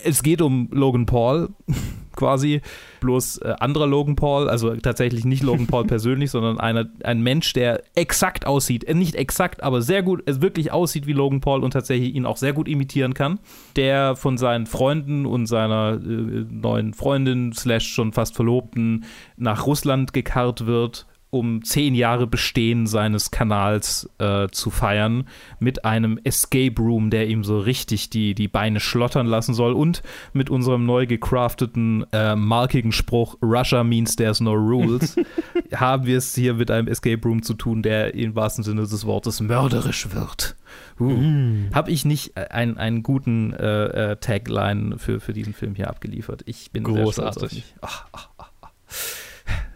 es 0.03 0.23
geht 0.23 0.41
um 0.41 0.69
Logan 0.71 1.05
Paul 1.05 1.49
quasi, 2.15 2.61
bloß 2.99 3.37
äh, 3.37 3.55
anderer 3.59 3.87
Logan 3.87 4.15
Paul, 4.15 4.49
also 4.49 4.75
tatsächlich 4.75 5.25
nicht 5.25 5.43
Logan 5.43 5.67
Paul 5.67 5.85
persönlich, 5.87 6.31
sondern 6.31 6.59
einer, 6.59 6.89
ein 7.03 7.21
Mensch, 7.21 7.53
der 7.53 7.83
exakt 7.95 8.45
aussieht, 8.45 8.83
äh, 8.83 8.93
nicht 8.93 9.15
exakt, 9.15 9.63
aber 9.63 9.81
sehr 9.81 10.03
gut, 10.03 10.23
es 10.25 10.41
wirklich 10.41 10.71
aussieht 10.71 11.07
wie 11.07 11.13
Logan 11.13 11.41
Paul 11.41 11.63
und 11.63 11.71
tatsächlich 11.71 12.13
ihn 12.13 12.25
auch 12.25 12.37
sehr 12.37 12.53
gut 12.53 12.67
imitieren 12.67 13.13
kann, 13.13 13.39
der 13.75 14.15
von 14.15 14.37
seinen 14.37 14.65
Freunden 14.65 15.25
und 15.25 15.45
seiner 15.45 15.93
äh, 15.93 16.45
neuen 16.49 16.93
Freundin 16.93 17.53
slash 17.53 17.87
schon 17.87 18.11
fast 18.11 18.35
Verlobten 18.35 19.05
nach 19.37 19.65
Russland 19.65 20.13
gekarrt 20.13 20.65
wird 20.65 21.07
um 21.31 21.63
zehn 21.63 21.95
Jahre 21.95 22.27
Bestehen 22.27 22.85
seines 22.85 23.31
Kanals 23.31 24.09
äh, 24.19 24.49
zu 24.49 24.69
feiern, 24.69 25.23
mit 25.59 25.85
einem 25.85 26.19
Escape 26.23 26.79
Room, 26.79 27.09
der 27.09 27.27
ihm 27.27 27.43
so 27.43 27.57
richtig 27.59 28.09
die, 28.09 28.35
die 28.35 28.49
Beine 28.49 28.79
schlottern 28.79 29.25
lassen 29.25 29.53
soll 29.53 29.73
und 29.73 30.03
mit 30.33 30.49
unserem 30.49 30.85
neu 30.85 31.07
gecrafteten, 31.07 32.05
äh, 32.11 32.35
markigen 32.35 32.91
Spruch 32.91 33.37
Russia 33.41 33.83
means 33.83 34.15
there's 34.15 34.41
no 34.41 34.51
rules, 34.51 35.15
haben 35.73 36.05
wir 36.05 36.17
es 36.17 36.35
hier 36.35 36.53
mit 36.53 36.69
einem 36.69 36.87
Escape 36.87 37.21
Room 37.23 37.41
zu 37.41 37.53
tun, 37.53 37.81
der 37.81 38.13
im 38.13 38.35
wahrsten 38.35 38.63
Sinne 38.63 38.81
des 38.81 39.05
Wortes 39.05 39.39
mörderisch 39.39 40.13
wird. 40.13 40.57
Uh, 40.99 41.09
mm. 41.09 41.69
Habe 41.73 41.91
ich 41.91 42.05
nicht 42.05 42.37
ein, 42.37 42.77
einen 42.77 43.03
guten 43.03 43.53
äh, 43.53 44.11
äh, 44.11 44.15
Tagline 44.17 44.97
für, 44.97 45.19
für 45.19 45.33
diesen 45.33 45.53
Film 45.53 45.75
hier 45.75 45.89
abgeliefert. 45.89 46.43
Ich 46.45 46.71
bin 46.71 46.83
großartig. 46.83 47.63
Ach, 47.81 48.05
ach, 48.11 48.19
ach, 48.27 48.29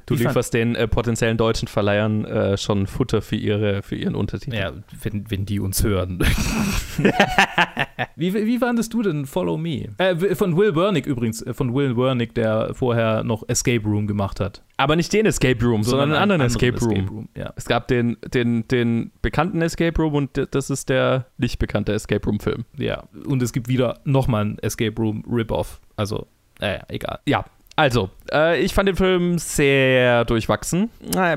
Du 0.05 0.13
ich 0.13 0.19
lieferst 0.19 0.53
den 0.53 0.75
äh, 0.75 0.87
potenziellen 0.87 1.37
deutschen 1.37 1.67
Verleihern 1.67 2.25
äh, 2.25 2.57
schon 2.57 2.85
Futter 2.85 3.21
für, 3.21 3.35
ihre, 3.35 3.81
für 3.81 3.95
ihren 3.95 4.15
Untertitel. 4.15 4.55
Ja, 4.55 4.71
wenn, 5.01 5.29
wenn 5.29 5.45
die 5.45 5.59
uns 5.59 5.83
hören. 5.83 6.19
wie, 8.15 8.33
wie 8.33 8.57
fandest 8.59 8.93
du 8.93 9.01
denn 9.01 9.25
Follow 9.25 9.57
Me? 9.57 9.89
Äh, 9.97 10.35
von 10.35 10.55
Will 10.57 10.75
Wernick 10.75 11.07
übrigens, 11.07 11.41
äh, 11.41 11.53
von 11.53 11.73
Will 11.73 11.97
Wernick, 11.97 12.35
der 12.35 12.73
vorher 12.75 13.23
noch 13.23 13.43
Escape 13.47 13.83
Room 13.83 14.05
gemacht 14.05 14.39
hat. 14.39 14.61
Aber 14.77 14.95
nicht 14.95 15.11
den 15.11 15.25
Escape 15.25 15.63
Room, 15.63 15.83
sondern, 15.83 16.09
sondern 16.09 16.11
einen 16.11 16.31
anderen, 16.31 16.41
anderen 16.41 16.51
Escape 16.51 16.79
Room. 16.85 16.91
Escape 16.91 17.11
Room 17.11 17.29
ja. 17.35 17.53
Es 17.55 17.65
gab 17.65 17.87
den, 17.87 18.17
den, 18.33 18.67
den 18.67 19.11
bekannten 19.21 19.61
Escape 19.61 19.99
Room 19.99 20.13
und 20.13 20.47
das 20.51 20.69
ist 20.69 20.89
der 20.89 21.25
nicht 21.37 21.57
bekannte 21.57 21.93
Escape 21.93 22.23
Room-Film. 22.25 22.65
Ja, 22.77 23.05
und 23.25 23.41
es 23.41 23.53
gibt 23.53 23.67
wieder 23.67 23.99
nochmal 24.03 24.41
einen 24.41 24.59
Escape 24.59 24.95
Room 25.01 25.23
Rip-Off. 25.27 25.81
Also, 25.95 26.27
naja, 26.59 26.83
egal. 26.89 27.19
Ja, 27.25 27.45
also, 27.77 28.09
äh, 28.31 28.61
ich 28.61 28.73
fand 28.73 28.87
den 28.87 28.95
Film 28.95 29.37
sehr 29.37 30.23
durchwachsen. 30.23 30.89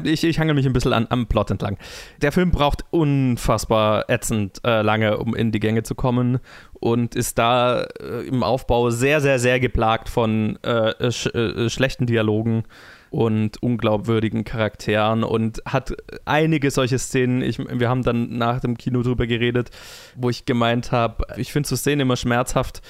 Ich, 0.04 0.22
ich 0.22 0.38
hangel 0.38 0.54
mich 0.54 0.66
ein 0.66 0.72
bisschen 0.72 0.92
an, 0.92 1.06
am 1.10 1.26
Plot 1.26 1.50
entlang. 1.50 1.78
Der 2.22 2.30
Film 2.30 2.52
braucht 2.52 2.84
unfassbar 2.90 4.08
ätzend 4.08 4.60
äh, 4.64 4.82
lange, 4.82 5.18
um 5.18 5.34
in 5.34 5.50
die 5.50 5.58
Gänge 5.58 5.82
zu 5.82 5.96
kommen 5.96 6.38
und 6.74 7.16
ist 7.16 7.38
da 7.38 7.82
äh, 7.82 8.26
im 8.26 8.44
Aufbau 8.44 8.90
sehr, 8.90 9.20
sehr, 9.20 9.40
sehr 9.40 9.58
geplagt 9.58 10.08
von 10.08 10.62
äh, 10.62 11.10
sch 11.10 11.26
äh, 11.26 11.68
schlechten 11.68 12.06
Dialogen 12.06 12.64
und 13.10 13.60
unglaubwürdigen 13.62 14.44
Charakteren 14.44 15.24
und 15.24 15.60
hat 15.64 15.94
einige 16.24 16.70
solche 16.70 16.98
Szenen. 16.98 17.42
Ich, 17.42 17.58
wir 17.58 17.88
haben 17.88 18.02
dann 18.02 18.36
nach 18.38 18.60
dem 18.60 18.76
Kino 18.76 19.02
drüber 19.02 19.26
geredet, 19.26 19.70
wo 20.14 20.30
ich 20.30 20.44
gemeint 20.44 20.92
habe, 20.92 21.24
ich 21.36 21.52
finde 21.52 21.68
so 21.68 21.74
Szenen 21.74 22.00
immer 22.00 22.16
schmerzhaft, 22.16 22.82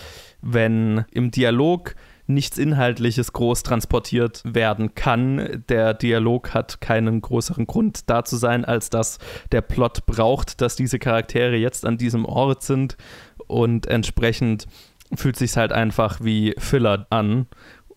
wenn 0.42 1.04
im 1.12 1.30
Dialog 1.30 1.94
nichts 2.28 2.58
Inhaltliches 2.58 3.32
groß 3.32 3.62
transportiert 3.62 4.42
werden 4.44 4.94
kann. 4.94 5.64
Der 5.68 5.94
Dialog 5.94 6.54
hat 6.54 6.80
keinen 6.80 7.20
größeren 7.20 7.66
Grund 7.66 8.08
da 8.08 8.24
zu 8.24 8.36
sein, 8.36 8.64
als 8.64 8.90
dass 8.90 9.18
der 9.50 9.62
Plot 9.62 10.06
braucht, 10.06 10.60
dass 10.60 10.76
diese 10.76 10.98
Charaktere 10.98 11.56
jetzt 11.56 11.84
an 11.86 11.96
diesem 11.98 12.24
Ort 12.24 12.62
sind 12.62 12.96
und 13.46 13.86
entsprechend 13.86 14.66
fühlt 15.14 15.36
sich 15.36 15.56
halt 15.56 15.72
einfach 15.72 16.20
wie 16.22 16.54
Filler 16.58 17.06
an. 17.10 17.46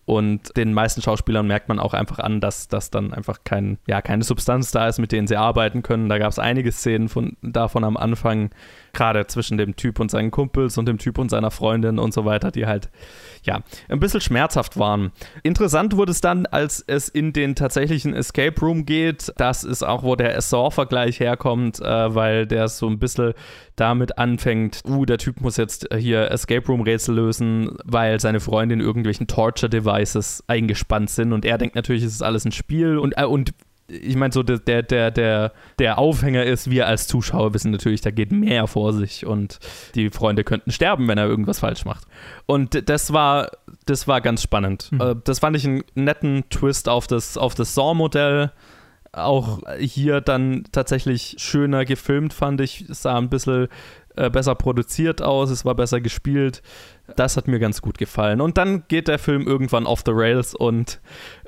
Und 0.04 0.56
den 0.56 0.74
meisten 0.74 1.00
Schauspielern 1.00 1.46
merkt 1.46 1.68
man 1.68 1.78
auch 1.78 1.94
einfach 1.94 2.18
an, 2.18 2.40
dass 2.40 2.66
das 2.66 2.90
dann 2.90 3.14
einfach 3.14 3.40
kein, 3.44 3.78
ja, 3.86 4.02
keine 4.02 4.24
Substanz 4.24 4.72
da 4.72 4.88
ist, 4.88 4.98
mit 4.98 5.12
denen 5.12 5.28
sie 5.28 5.36
arbeiten 5.36 5.82
können. 5.82 6.08
Da 6.08 6.18
gab 6.18 6.32
es 6.32 6.40
einige 6.40 6.72
Szenen 6.72 7.08
von, 7.08 7.36
davon 7.40 7.84
am 7.84 7.96
Anfang, 7.96 8.50
gerade 8.92 9.26
zwischen 9.26 9.58
dem 9.58 9.76
Typ 9.76 10.00
und 10.00 10.10
seinen 10.10 10.30
Kumpels 10.30 10.78
und 10.78 10.86
dem 10.86 10.98
Typ 10.98 11.18
und 11.18 11.30
seiner 11.30 11.50
Freundin 11.50 11.98
und 11.98 12.12
so 12.12 12.24
weiter, 12.24 12.50
die 12.50 12.66
halt 12.66 12.90
ja, 13.44 13.60
ein 13.88 13.98
bisschen 13.98 14.20
schmerzhaft 14.20 14.78
waren. 14.78 15.12
Interessant 15.42 15.96
wurde 15.96 16.12
es 16.12 16.20
dann, 16.20 16.46
als 16.46 16.82
es 16.86 17.08
in 17.08 17.32
den 17.32 17.54
tatsächlichen 17.54 18.14
Escape 18.14 18.60
Room 18.60 18.86
geht. 18.86 19.32
Das 19.36 19.64
ist 19.64 19.82
auch, 19.82 20.02
wo 20.02 20.14
der 20.14 20.40
Saw-Vergleich 20.40 21.18
herkommt, 21.20 21.80
äh, 21.80 22.14
weil 22.14 22.46
der 22.46 22.68
so 22.68 22.88
ein 22.88 22.98
bisschen 22.98 23.34
damit 23.76 24.18
anfängt, 24.18 24.82
uh, 24.86 25.04
der 25.06 25.18
Typ 25.18 25.40
muss 25.40 25.56
jetzt 25.56 25.88
hier 25.96 26.30
Escape 26.30 26.66
Room-Rätsel 26.66 27.14
lösen, 27.14 27.76
weil 27.84 28.20
seine 28.20 28.40
Freundin 28.40 28.80
irgendwelchen 28.80 29.26
Torture-Devices 29.26 30.44
eingespannt 30.46 31.10
sind 31.10 31.32
und 31.32 31.44
er 31.44 31.58
denkt 31.58 31.74
natürlich, 31.74 32.02
es 32.04 32.12
ist 32.12 32.22
alles 32.22 32.44
ein 32.44 32.52
Spiel 32.52 32.98
und, 32.98 33.14
äh, 33.16 33.24
und 33.24 33.52
ich 33.92 34.16
meine, 34.16 34.32
so 34.32 34.42
der, 34.42 34.82
der, 34.82 35.10
der, 35.10 35.52
der 35.78 35.98
Aufhänger 35.98 36.44
ist, 36.44 36.70
wir 36.70 36.86
als 36.86 37.06
Zuschauer 37.06 37.54
wissen 37.54 37.70
natürlich, 37.70 38.00
da 38.00 38.10
geht 38.10 38.32
mehr 38.32 38.66
vor 38.66 38.92
sich 38.92 39.26
und 39.26 39.58
die 39.94 40.10
Freunde 40.10 40.44
könnten 40.44 40.72
sterben, 40.72 41.08
wenn 41.08 41.18
er 41.18 41.26
irgendwas 41.26 41.60
falsch 41.60 41.84
macht. 41.84 42.06
Und 42.46 42.88
das 42.88 43.12
war, 43.12 43.50
das 43.86 44.08
war 44.08 44.20
ganz 44.20 44.42
spannend. 44.42 44.90
Mhm. 44.92 45.00
Äh, 45.00 45.14
das 45.24 45.40
fand 45.40 45.56
ich 45.56 45.66
einen 45.66 45.84
netten 45.94 46.44
Twist 46.50 46.88
auf 46.88 47.06
das, 47.06 47.36
auf 47.36 47.54
das 47.54 47.74
Saw-Modell. 47.74 48.52
Auch 49.14 49.60
hier 49.78 50.22
dann 50.22 50.64
tatsächlich 50.72 51.36
schöner 51.36 51.84
gefilmt, 51.84 52.32
fand 52.32 52.62
ich. 52.62 52.88
Es 52.88 53.02
sah 53.02 53.18
ein 53.18 53.28
bisschen 53.28 53.68
äh, 54.16 54.30
besser 54.30 54.54
produziert 54.54 55.22
aus, 55.22 55.50
es 55.50 55.64
war 55.64 55.74
besser 55.74 56.00
gespielt. 56.00 56.62
Das 57.16 57.36
hat 57.36 57.48
mir 57.48 57.58
ganz 57.58 57.82
gut 57.82 57.98
gefallen. 57.98 58.40
Und 58.40 58.58
dann 58.58 58.84
geht 58.88 59.08
der 59.08 59.18
Film 59.18 59.46
irgendwann 59.46 59.86
off 59.86 60.02
the 60.04 60.12
rails 60.14 60.54
und 60.54 61.00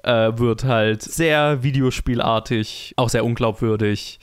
äh, 0.03 0.33
wird 0.37 0.65
halt 0.65 1.03
sehr 1.03 1.63
videospielartig, 1.63 2.95
auch 2.97 3.09
sehr 3.09 3.25
unglaubwürdig. 3.25 4.19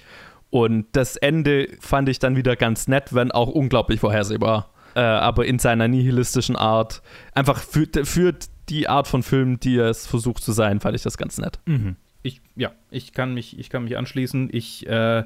Und 0.49 0.87
das 0.93 1.15
Ende 1.15 1.67
fand 1.79 2.09
ich 2.09 2.19
dann 2.19 2.35
wieder 2.35 2.55
ganz 2.55 2.87
nett, 2.87 3.13
wenn 3.13 3.31
auch 3.31 3.47
unglaublich 3.47 3.99
vorhersehbar. 3.99 4.71
Äh, 4.95 4.99
aber 4.99 5.45
in 5.45 5.59
seiner 5.59 5.87
nihilistischen 5.87 6.55
Art. 6.55 7.01
Einfach 7.33 7.59
für, 7.59 7.87
für 8.03 8.33
die 8.69 8.89
Art 8.89 9.07
von 9.07 9.23
Film, 9.23 9.59
die 9.59 9.77
es 9.77 10.05
versucht 10.07 10.43
zu 10.43 10.51
sein, 10.51 10.79
fand 10.79 10.95
ich 10.95 11.03
das 11.03 11.17
ganz 11.17 11.37
nett. 11.37 11.59
Mhm. 11.65 11.95
Ich, 12.23 12.41
ja, 12.55 12.71
ich 12.89 13.13
kann 13.13 13.33
mich, 13.33 13.57
ich 13.57 13.69
kann 13.69 13.83
mich 13.83 13.97
anschließen. 13.97 14.49
Ich 14.51 14.87
äh 14.87 15.23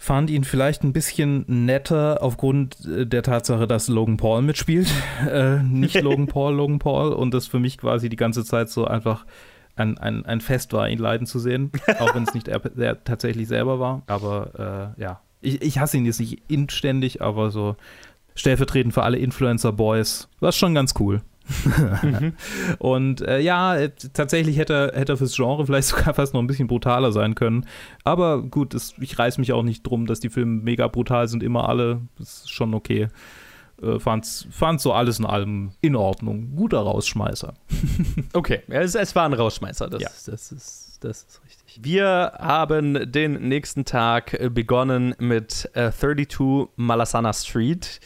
fand 0.00 0.30
ihn 0.30 0.44
vielleicht 0.44 0.82
ein 0.82 0.94
bisschen 0.94 1.44
netter 1.46 2.22
aufgrund 2.22 2.86
äh, 2.86 3.06
der 3.06 3.22
Tatsache, 3.22 3.66
dass 3.66 3.86
Logan 3.86 4.16
Paul 4.16 4.42
mitspielt. 4.42 4.88
Äh, 5.30 5.62
nicht 5.62 6.00
Logan 6.00 6.26
Paul, 6.26 6.54
Logan 6.54 6.78
Paul. 6.78 7.12
Und 7.12 7.34
das 7.34 7.46
für 7.46 7.58
mich 7.58 7.76
quasi 7.76 8.08
die 8.08 8.16
ganze 8.16 8.42
Zeit 8.42 8.70
so 8.70 8.86
einfach 8.86 9.26
ein, 9.76 9.98
ein, 9.98 10.24
ein 10.24 10.40
Fest 10.40 10.72
war, 10.72 10.88
ihn 10.88 10.98
leiden 10.98 11.26
zu 11.26 11.38
sehen. 11.38 11.70
Auch 11.98 12.14
wenn 12.14 12.22
es 12.22 12.32
nicht 12.32 12.48
er, 12.48 12.62
er, 12.78 13.04
tatsächlich 13.04 13.46
selber 13.46 13.78
war. 13.78 14.02
Aber 14.06 14.94
äh, 14.96 15.00
ja, 15.02 15.20
ich, 15.42 15.60
ich 15.60 15.78
hasse 15.78 15.98
ihn 15.98 16.06
jetzt 16.06 16.20
nicht 16.20 16.42
inständig, 16.48 17.20
aber 17.20 17.50
so 17.50 17.76
stellvertretend 18.34 18.94
für 18.94 19.02
alle 19.02 19.18
Influencer-Boys 19.18 20.28
war 20.40 20.48
es 20.48 20.56
schon 20.56 20.74
ganz 20.74 20.94
cool 20.98 21.20
mhm. 22.02 22.34
Und 22.78 23.22
äh, 23.22 23.40
ja, 23.40 23.76
äh, 23.76 23.90
tatsächlich 24.12 24.56
hätte, 24.58 24.92
hätte 24.94 25.12
er 25.12 25.16
fürs 25.16 25.34
Genre 25.34 25.66
vielleicht 25.66 25.88
sogar 25.88 26.14
fast 26.14 26.34
noch 26.34 26.40
ein 26.40 26.46
bisschen 26.46 26.68
brutaler 26.68 27.12
sein 27.12 27.34
können. 27.34 27.66
Aber 28.04 28.42
gut, 28.42 28.74
es, 28.74 28.94
ich 29.00 29.18
reiß 29.18 29.38
mich 29.38 29.52
auch 29.52 29.62
nicht 29.62 29.82
drum, 29.82 30.06
dass 30.06 30.20
die 30.20 30.30
Filme 30.30 30.62
mega 30.62 30.88
brutal 30.88 31.28
sind, 31.28 31.42
immer 31.42 31.68
alle. 31.68 32.00
Das 32.18 32.42
ist 32.42 32.52
schon 32.52 32.74
okay. 32.74 33.08
Äh, 33.82 33.98
fand's, 33.98 34.46
fand 34.50 34.80
so 34.80 34.92
alles 34.92 35.18
in 35.18 35.26
allem 35.26 35.72
in 35.80 35.96
Ordnung. 35.96 36.54
Guter 36.54 36.80
Rausschmeißer. 36.80 37.54
okay, 38.34 38.62
es, 38.68 38.94
es, 38.94 39.14
war 39.14 39.24
ein 39.24 39.32
Rausschmeißer, 39.32 39.88
das, 39.88 40.02
ja. 40.02 40.08
das, 40.26 40.52
ist, 40.52 40.98
das 41.00 41.22
ist 41.22 41.42
richtig. 41.44 41.80
Wir 41.82 42.32
haben 42.38 43.10
den 43.10 43.48
nächsten 43.48 43.84
Tag 43.84 44.38
begonnen 44.52 45.14
mit 45.18 45.70
äh, 45.74 45.90
32 45.92 46.68
Malasana 46.76 47.32
Street 47.32 48.00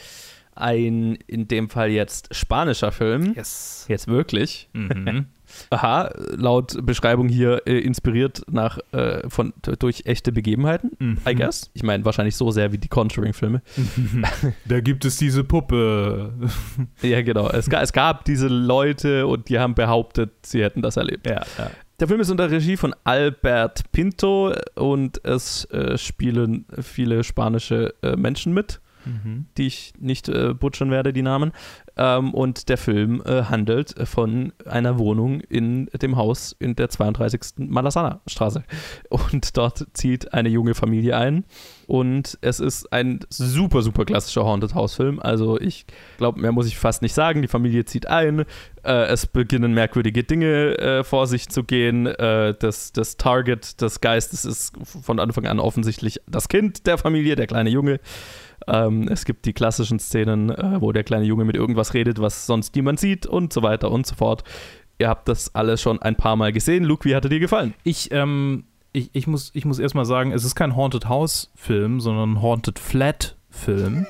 ein, 0.55 1.15
in 1.27 1.47
dem 1.47 1.69
Fall 1.69 1.89
jetzt 1.89 2.33
spanischer 2.33 2.91
Film. 2.91 3.33
Yes. 3.35 3.85
Jetzt 3.87 4.07
wirklich. 4.07 4.69
Mhm. 4.73 5.27
Aha, 5.69 6.11
laut 6.35 6.85
Beschreibung 6.85 7.29
hier 7.29 7.61
äh, 7.65 7.79
inspiriert 7.79 8.41
nach, 8.49 8.79
äh, 8.91 9.29
von, 9.29 9.53
durch 9.79 10.03
echte 10.05 10.31
Begebenheiten, 10.31 10.91
mhm. 10.99 11.17
I 11.27 11.35
guess. 11.35 11.69
Ich 11.73 11.83
meine, 11.83 12.03
wahrscheinlich 12.05 12.35
so 12.35 12.51
sehr 12.51 12.71
wie 12.71 12.77
die 12.77 12.87
Conjuring-Filme. 12.87 13.61
Da 14.65 14.79
gibt 14.79 15.05
es 15.05 15.17
diese 15.17 15.43
Puppe. 15.43 16.33
ja, 17.01 17.21
genau. 17.21 17.49
Es, 17.49 17.67
es, 17.67 17.93
gab 17.93 18.25
diese 18.25 18.47
Leute 18.47 19.27
und 19.27 19.49
die 19.49 19.59
haben 19.59 19.75
behauptet, 19.75 20.31
sie 20.45 20.63
hätten 20.63 20.81
das 20.81 20.97
erlebt. 20.97 21.27
Ja, 21.27 21.45
ja. 21.57 21.71
Der 21.99 22.07
Film 22.07 22.19
ist 22.19 22.29
unter 22.29 22.49
Regie 22.51 22.77
von 22.77 22.93
Albert 23.03 23.91
Pinto 23.91 24.53
und 24.75 25.23
es 25.23 25.65
äh, 25.65 25.97
spielen 25.97 26.65
viele 26.81 27.23
spanische 27.23 27.93
äh, 28.01 28.15
Menschen 28.15 28.53
mit 28.53 28.81
mhm. 29.05 29.45
die 29.57 29.67
ich 29.67 29.93
nicht 29.99 30.29
äh, 30.29 30.53
butchern 30.53 30.91
werde, 30.91 31.13
die 31.13 31.21
Namen. 31.21 31.51
Ähm, 31.97 32.33
und 32.33 32.69
der 32.69 32.77
Film 32.77 33.21
äh, 33.25 33.43
handelt 33.43 33.95
von 34.07 34.51
einer 34.65 34.99
Wohnung 34.99 35.39
in 35.41 35.87
dem 36.01 36.17
Haus 36.17 36.55
in 36.59 36.75
der 36.75 36.89
32. 36.89 37.41
Malasana-Straße. 37.57 38.63
Und 39.09 39.55
dort 39.57 39.85
zieht 39.93 40.33
eine 40.33 40.49
junge 40.49 40.75
Familie 40.75 41.17
ein. 41.17 41.45
Und 41.87 42.37
es 42.41 42.59
ist 42.59 42.91
ein 42.91 43.19
super, 43.29 43.81
super 43.81 44.05
klassischer 44.05 44.43
Haunted 44.43 44.73
House-Film. 44.73 45.19
Also 45.19 45.59
ich 45.59 45.85
glaube, 46.17 46.39
mehr 46.39 46.51
muss 46.51 46.67
ich 46.67 46.77
fast 46.77 47.01
nicht 47.01 47.13
sagen. 47.13 47.41
Die 47.41 47.47
Familie 47.47 47.85
zieht 47.85 48.07
ein. 48.07 48.45
Äh, 48.83 49.05
es 49.05 49.25
beginnen 49.27 49.73
merkwürdige 49.73 50.23
Dinge 50.23 50.77
äh, 50.77 51.03
vor 51.03 51.27
sich 51.27 51.49
zu 51.49 51.63
gehen. 51.63 52.07
Äh, 52.07 52.55
das, 52.57 52.91
das 52.91 53.17
Target 53.17 53.81
des 53.81 54.01
Geistes 54.01 54.45
ist 54.45 54.73
von 54.83 55.19
Anfang 55.19 55.45
an 55.45 55.59
offensichtlich 55.59 56.19
das 56.27 56.49
Kind 56.49 56.87
der 56.87 56.97
Familie, 56.97 57.35
der 57.35 57.47
kleine 57.47 57.69
Junge. 57.69 57.99
Ähm, 58.67 59.07
es 59.07 59.25
gibt 59.25 59.45
die 59.45 59.53
klassischen 59.53 59.99
Szenen, 59.99 60.49
äh, 60.49 60.81
wo 60.81 60.91
der 60.91 61.03
kleine 61.03 61.25
Junge 61.25 61.45
mit 61.45 61.55
irgendwas 61.55 61.93
redet, 61.93 62.19
was 62.19 62.45
sonst 62.45 62.75
niemand 62.75 62.99
sieht 62.99 63.25
und 63.25 63.53
so 63.53 63.63
weiter 63.63 63.91
und 63.91 64.05
so 64.05 64.15
fort. 64.15 64.43
Ihr 64.97 65.09
habt 65.09 65.27
das 65.27 65.53
alles 65.53 65.81
schon 65.81 66.01
ein 66.01 66.15
paar 66.15 66.35
Mal 66.35 66.53
gesehen. 66.53 66.83
Luke, 66.83 67.07
wie 67.07 67.15
hat 67.15 67.25
er 67.25 67.29
dir 67.29 67.39
gefallen? 67.39 67.73
Ich, 67.83 68.11
ähm, 68.11 68.65
ich, 68.93 69.09
ich 69.13 69.27
muss, 69.27 69.51
ich 69.53 69.65
muss 69.65 69.79
erstmal 69.79 70.05
sagen, 70.05 70.31
es 70.31 70.45
ist 70.45 70.55
kein 70.55 70.75
Haunted 70.75 71.09
House-Film, 71.09 71.99
sondern 71.99 72.33
ein 72.33 72.41
Haunted 72.41 72.79
Flat-Film. 72.79 74.07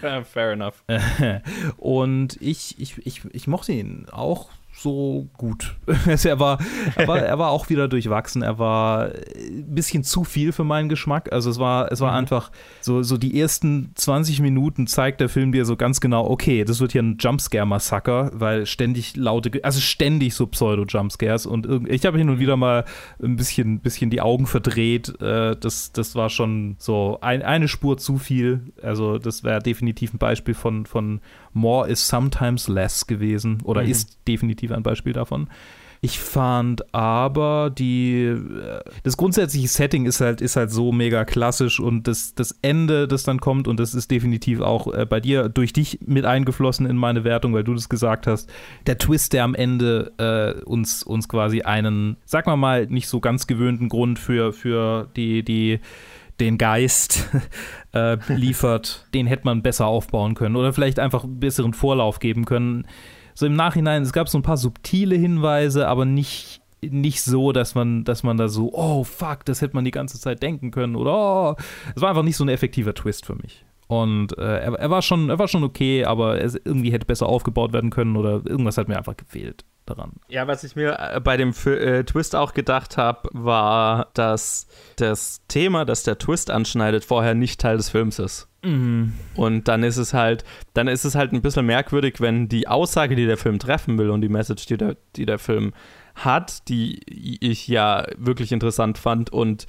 fair 0.24 0.52
enough. 0.52 0.84
und 1.76 2.40
ich, 2.40 2.78
ich, 2.78 3.06
ich, 3.06 3.24
ich 3.32 3.46
mochte 3.46 3.72
ihn 3.72 4.06
auch 4.10 4.48
so 4.76 5.28
gut. 5.36 5.76
Also 6.06 6.28
er, 6.28 6.38
war, 6.38 6.58
er, 6.94 7.08
war, 7.08 7.18
er 7.18 7.38
war 7.38 7.50
auch 7.50 7.68
wieder 7.68 7.88
durchwachsen. 7.88 8.42
Er 8.42 8.58
war 8.58 9.06
ein 9.06 9.74
bisschen 9.74 10.04
zu 10.04 10.24
viel 10.24 10.52
für 10.52 10.62
meinen 10.64 10.88
Geschmack. 10.88 11.32
Also 11.32 11.50
es 11.50 11.58
war, 11.58 11.90
es 11.90 12.00
war 12.00 12.12
mhm. 12.12 12.18
einfach 12.18 12.52
so, 12.80 13.02
so 13.02 13.16
die 13.16 13.40
ersten 13.40 13.90
20 13.94 14.40
Minuten 14.40 14.86
zeigt 14.86 15.20
der 15.20 15.28
Film 15.28 15.52
dir 15.52 15.64
so 15.64 15.76
ganz 15.76 16.00
genau, 16.00 16.28
okay, 16.28 16.64
das 16.64 16.80
wird 16.80 16.92
hier 16.92 17.02
ein 17.02 17.16
Jumpscare-Massaker, 17.18 18.30
weil 18.34 18.66
ständig 18.66 19.16
laute, 19.16 19.64
also 19.64 19.80
ständig 19.80 20.34
so 20.34 20.46
Pseudo-Jumpscares 20.46 21.46
und 21.46 21.88
ich 21.88 22.06
habe 22.06 22.18
hin 22.18 22.28
und 22.28 22.38
wieder 22.38 22.56
mal 22.56 22.84
ein 23.22 23.36
bisschen, 23.36 23.80
bisschen 23.80 24.10
die 24.10 24.20
Augen 24.20 24.46
verdreht. 24.46 25.20
Äh, 25.20 25.56
das, 25.56 25.92
das 25.92 26.14
war 26.14 26.30
schon 26.30 26.76
so 26.78 27.18
ein, 27.20 27.42
eine 27.42 27.68
Spur 27.68 27.98
zu 27.98 28.18
viel. 28.18 28.60
Also 28.82 29.18
das 29.18 29.44
wäre 29.44 29.60
definitiv 29.60 30.14
ein 30.14 30.18
Beispiel 30.18 30.54
von, 30.54 30.86
von 30.86 31.20
More 31.56 31.88
is 31.88 32.06
sometimes 32.06 32.68
less 32.68 33.06
gewesen 33.06 33.58
oder 33.64 33.82
mhm. 33.82 33.90
ist 33.90 34.18
definitiv 34.28 34.70
ein 34.70 34.82
Beispiel 34.82 35.12
davon. 35.12 35.48
Ich 36.00 36.18
fand 36.18 36.94
aber 36.94 37.70
die 37.70 38.24
äh, 38.24 38.80
das 39.02 39.16
grundsätzliche 39.16 39.68
Setting 39.68 40.06
ist 40.06 40.20
halt 40.20 40.40
ist 40.40 40.56
halt 40.56 40.70
so 40.70 40.92
mega 40.92 41.24
klassisch 41.24 41.80
und 41.80 42.06
das 42.06 42.34
das 42.34 42.56
Ende, 42.62 43.08
das 43.08 43.22
dann 43.22 43.40
kommt 43.40 43.66
und 43.66 43.80
das 43.80 43.94
ist 43.94 44.10
definitiv 44.10 44.60
auch 44.60 44.92
äh, 44.92 45.06
bei 45.06 45.20
dir 45.20 45.48
durch 45.48 45.72
dich 45.72 46.00
mit 46.06 46.24
eingeflossen 46.24 46.86
in 46.86 46.96
meine 46.96 47.24
Wertung, 47.24 47.54
weil 47.54 47.64
du 47.64 47.74
das 47.74 47.88
gesagt 47.88 48.26
hast. 48.26 48.50
Der 48.86 48.98
Twist, 48.98 49.32
der 49.32 49.44
am 49.44 49.54
Ende 49.54 50.12
äh, 50.18 50.62
uns 50.64 51.02
uns 51.02 51.28
quasi 51.28 51.62
einen, 51.62 52.18
sag 52.24 52.46
mal 52.46 52.56
mal, 52.56 52.86
nicht 52.86 53.08
so 53.08 53.20
ganz 53.20 53.46
gewöhnten 53.46 53.88
Grund 53.88 54.18
für 54.18 54.52
für 54.52 55.08
die 55.16 55.42
die 55.42 55.80
den 56.40 56.58
Geist 56.58 57.28
äh, 57.92 58.16
liefert, 58.28 59.06
den 59.14 59.26
hätte 59.26 59.44
man 59.44 59.62
besser 59.62 59.86
aufbauen 59.86 60.34
können 60.34 60.56
oder 60.56 60.72
vielleicht 60.72 60.98
einfach 60.98 61.24
einen 61.24 61.40
besseren 61.40 61.74
Vorlauf 61.74 62.18
geben 62.18 62.44
können. 62.44 62.86
So 63.34 63.46
im 63.46 63.54
Nachhinein, 63.54 64.02
es 64.02 64.12
gab 64.12 64.28
so 64.28 64.38
ein 64.38 64.42
paar 64.42 64.56
subtile 64.56 65.16
Hinweise, 65.16 65.88
aber 65.88 66.06
nicht, 66.06 66.62
nicht 66.80 67.22
so, 67.22 67.52
dass 67.52 67.74
man, 67.74 68.04
dass 68.04 68.22
man 68.22 68.38
da 68.38 68.48
so, 68.48 68.72
oh 68.72 69.04
fuck, 69.04 69.44
das 69.44 69.60
hätte 69.60 69.74
man 69.74 69.84
die 69.84 69.90
ganze 69.90 70.18
Zeit 70.18 70.42
denken 70.42 70.70
können 70.70 70.96
oder 70.96 71.12
oh, 71.12 71.56
es 71.94 72.00
war 72.00 72.08
einfach 72.08 72.22
nicht 72.22 72.36
so 72.36 72.44
ein 72.44 72.48
effektiver 72.48 72.94
Twist 72.94 73.26
für 73.26 73.34
mich. 73.34 73.65
Und 73.88 74.36
äh, 74.36 74.58
er, 74.58 74.74
er, 74.74 74.90
war 74.90 75.02
schon, 75.02 75.30
er 75.30 75.38
war 75.38 75.48
schon 75.48 75.62
okay, 75.62 76.04
aber 76.04 76.42
es 76.42 76.54
irgendwie 76.56 76.92
hätte 76.92 77.06
besser 77.06 77.26
aufgebaut 77.26 77.72
werden 77.72 77.90
können 77.90 78.16
oder 78.16 78.42
irgendwas 78.44 78.78
hat 78.78 78.88
mir 78.88 78.96
einfach 78.96 79.16
gefehlt 79.16 79.64
daran. 79.86 80.12
Ja, 80.28 80.46
was 80.48 80.64
ich 80.64 80.74
mir 80.74 80.98
äh, 80.98 81.20
bei 81.20 81.36
dem 81.36 81.54
äh, 81.66 82.02
Twist 82.04 82.34
auch 82.34 82.52
gedacht 82.52 82.96
habe, 82.96 83.28
war, 83.32 84.08
dass 84.14 84.66
das 84.96 85.42
Thema, 85.48 85.84
das 85.84 86.02
der 86.02 86.18
Twist 86.18 86.50
anschneidet, 86.50 87.04
vorher 87.04 87.34
nicht 87.34 87.60
Teil 87.60 87.76
des 87.76 87.90
Films 87.90 88.18
ist. 88.18 88.48
Mhm. 88.64 89.14
Und 89.36 89.68
dann 89.68 89.84
ist 89.84 89.96
es 89.96 90.12
halt, 90.12 90.44
dann 90.74 90.88
ist 90.88 91.04
es 91.04 91.14
halt 91.14 91.32
ein 91.32 91.42
bisschen 91.42 91.66
merkwürdig, 91.66 92.20
wenn 92.20 92.48
die 92.48 92.66
Aussage, 92.66 93.14
die 93.14 93.26
der 93.26 93.36
Film 93.36 93.60
treffen 93.60 93.96
will 93.98 94.10
und 94.10 94.20
die 94.20 94.28
Message, 94.28 94.66
die 94.66 94.76
der, 94.76 94.96
die 95.14 95.26
der 95.26 95.38
Film 95.38 95.72
hat, 96.16 96.68
die 96.68 97.00
ich 97.40 97.68
ja 97.68 98.06
wirklich 98.16 98.50
interessant 98.50 98.98
fand 98.98 99.30
und 99.30 99.66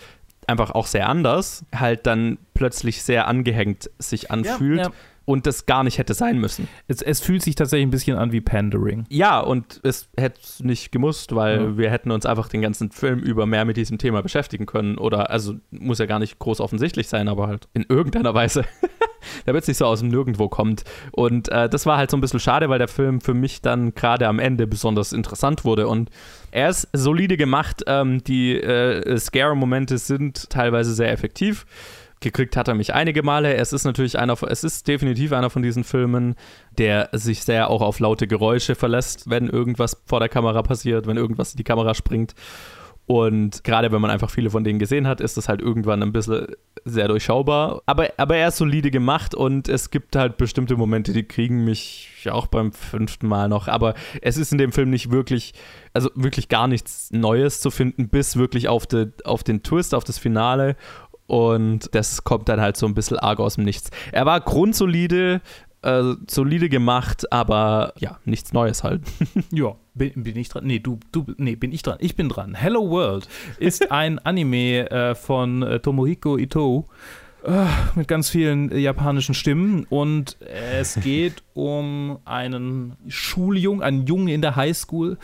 einfach 0.47 0.71
auch 0.71 0.88
sehr 0.88 1.10
anders, 1.10 1.65
halt 1.75 2.07
dann 2.07 2.38
plötzlich 2.53 3.03
sehr 3.03 3.27
angehängt 3.27 3.89
sich 3.99 4.31
anfühlt. 4.31 4.79
Ja, 4.79 4.86
ja 4.86 4.91
und 5.27 5.45
das 5.45 5.65
gar 5.65 5.83
nicht 5.83 5.97
hätte 5.97 6.13
sein 6.13 6.39
müssen. 6.39 6.69
Es, 6.88 7.01
es, 7.01 7.19
fühlt 7.19 7.41
sich 7.41 7.55
tatsächlich 7.55 7.86
ein 7.86 7.91
bisschen 7.91 8.17
an 8.17 8.31
wie 8.31 8.39
Pandering. 8.39 9.05
Ja, 9.10 9.41
und 9.41 9.81
es 9.83 10.07
hätte 10.17 10.39
nicht 10.65 10.93
gemusst, 10.93 11.36
weil 11.36 11.62
ja. 11.62 11.77
wir 11.77 11.91
hätten 11.91 12.12
uns 12.12 12.25
einfach 12.25 12.47
den 12.47 12.62
ganzen 12.62 12.91
Film 12.91 13.19
über 13.19 13.45
mehr 13.45 13.65
mit 13.65 13.75
diesem 13.75 13.97
Thema 13.97 14.23
beschäftigen 14.23 14.65
können. 14.65 14.97
Oder, 14.97 15.29
also 15.29 15.55
muss 15.69 15.99
ja 15.99 16.05
gar 16.05 16.19
nicht 16.19 16.39
groß 16.39 16.62
offensichtlich 16.62 17.10
sein, 17.10 17.27
aber 17.27 17.47
halt 17.47 17.67
in 17.73 17.86
irgendeiner 17.89 18.33
Weise. 18.33 18.63
Damit 19.45 19.63
es 19.63 19.67
nicht 19.67 19.77
so 19.77 19.86
aus 19.86 19.99
dem 19.99 20.07
Nirgendwo 20.07 20.47
kommt. 20.47 20.86
Und 21.12 21.49
äh, 21.49 21.67
das 21.67 21.86
war 21.86 21.97
halt 21.97 22.10
so 22.10 22.15
ein 22.15 22.21
bisschen 22.21 22.39
schade, 22.39 22.69
weil 22.69 22.79
der 22.79 22.88
Film 22.88 23.19
für 23.19 23.33
mich 23.33 23.62
dann 23.62 23.93
gerade 23.95 24.29
am 24.29 24.39
Ende 24.39 24.65
besonders 24.65 25.12
interessant 25.12 25.65
wurde. 25.65 25.89
Und 25.89 26.10
er 26.51 26.69
ist 26.69 26.88
solide 26.93 27.38
gemacht. 27.38 27.83
Ähm, 27.88 28.23
die 28.23 28.55
äh, 28.55 29.17
Scare-Momente 29.17 29.97
sind 29.97 30.49
teilweise 30.49 30.93
sehr 30.93 31.12
effektiv 31.12 31.65
gekriegt 32.19 32.57
hat 32.57 32.67
er 32.67 32.73
mich 32.73 32.93
einige 32.93 33.23
Male. 33.23 33.55
Es 33.55 33.73
ist 33.73 33.83
natürlich 33.83 34.17
einer, 34.17 34.41
es 34.43 34.63
ist 34.63 34.88
definitiv 34.88 35.33
einer 35.33 35.49
von 35.49 35.62
diesen 35.62 35.83
Filmen, 35.83 36.36
der 36.77 37.10
sich 37.12 37.43
sehr 37.43 37.69
auch 37.69 37.81
auf 37.81 37.99
laute 37.99 38.27
Geräusche 38.27 38.75
verlässt, 38.75 39.29
wenn 39.29 39.47
irgendwas 39.47 40.01
vor 40.05 40.19
der 40.19 40.29
Kamera 40.29 40.63
passiert, 40.63 41.05
wenn 41.07 41.17
irgendwas 41.17 41.51
in 41.51 41.57
die 41.57 41.63
Kamera 41.63 41.93
springt. 41.93 42.33
Und 43.08 43.63
gerade 43.63 43.93
wenn 43.93 44.02
man 44.02 44.12
einfach 44.12 44.30
viele 44.30 44.50
von 44.50 44.65
denen 44.65 44.80
gesehen 44.80 45.08
hat, 45.08 45.22
ist 45.22 45.38
das 45.38 45.48
halt 45.48 45.62
irgendwann 45.62 46.04
ein 46.04 46.12
bisschen 46.12 46.48
sehr 46.84 47.08
durchschaubar. 47.08 47.82
Aber, 47.86 48.10
aber 48.17 48.36
er 48.36 48.50
ist 48.50 48.58
solide 48.58 48.91
gemacht 48.91 49.34
und 49.34 49.70
es 49.70 49.91
gibt 49.91 50.17
halt 50.17 50.36
bestimmte 50.36 50.76
Momente, 50.76 51.13
die 51.13 51.24
kriegen 51.24 51.63
mich 51.63 52.28
auch 52.30 52.48
beim 52.48 52.74
fünften 52.74 53.28
Mal 53.30 53.48
noch. 53.48 53.70
Aber 53.70 53.93
es 54.22 54.36
ist 54.36 54.52
in 54.52 54.58
dem 54.58 54.74
Film 54.74 54.89
nicht 54.89 55.10
wirklich, 55.10 55.54
also 55.93 56.10
wirklich 56.15 56.50
gar 56.50 56.67
nichts 56.67 57.10
Neues 57.12 57.62
zu 57.62 57.72
finden, 57.72 58.10
bis 58.10 58.36
wirklich 58.36 58.67
auf, 58.67 58.86
de, 58.86 59.08
auf 59.24 59.41
den 59.41 59.63
Twist, 59.63 59.96
auf 59.96 60.04
das 60.04 60.17
Finale. 60.17 60.76
Und 61.28 61.93
das 61.96 62.26
kommt 62.26 62.50
dann 62.50 62.60
halt 62.60 62.76
so 62.76 62.86
ein 62.88 62.93
bisschen 62.93 63.20
arg 63.20 63.39
aus 63.39 63.56
dem 63.56 63.63
Nichts. 63.63 63.89
Er 64.12 64.26
war 64.26 64.41
grundsolide, 64.41 65.41
äh, 65.82 66.13
solide 66.28 66.70
gemacht, 66.70 67.32
aber 67.32 67.94
ja, 68.00 68.20
nichts 68.26 68.54
Neues 68.54 68.84
halt. 68.84 69.02
ja, 69.52 69.76
bin, 69.94 70.24
bin, 70.24 70.38
ich 70.38 70.50
dran? 70.50 70.66
Nee, 70.66 70.80
du, 70.80 71.00
du, 71.12 71.26
nee, 71.38 71.56
bin 71.56 71.72
ich 71.72 71.84
dran. 71.84 71.98
Ich 72.00 72.16
bin 72.16 72.30
dran. 72.30 72.56
Hello 72.56 72.90
World 72.90 73.28
ist 73.60 73.92
ein 73.92 74.20
Anime 74.20 74.90
äh, 74.90 75.16
von 75.16 75.63
äh, 75.63 75.80
Tomohiko 75.80 76.38
Ito 76.38 76.88
mit 77.95 78.08
ganz 78.08 78.30
vielen 78.30 78.71
äh, 78.71 78.78
japanischen 78.78 79.34
Stimmen. 79.34 79.86
Und 79.89 80.38
es 80.41 80.95
geht 80.95 81.43
um 81.54 82.19
einen 82.26 82.97
Schuljungen, 83.08 83.82
einen 83.82 84.06
Jungen 84.06 84.28
in 84.28 84.41
der 84.41 84.56
Highschool, 84.56 85.17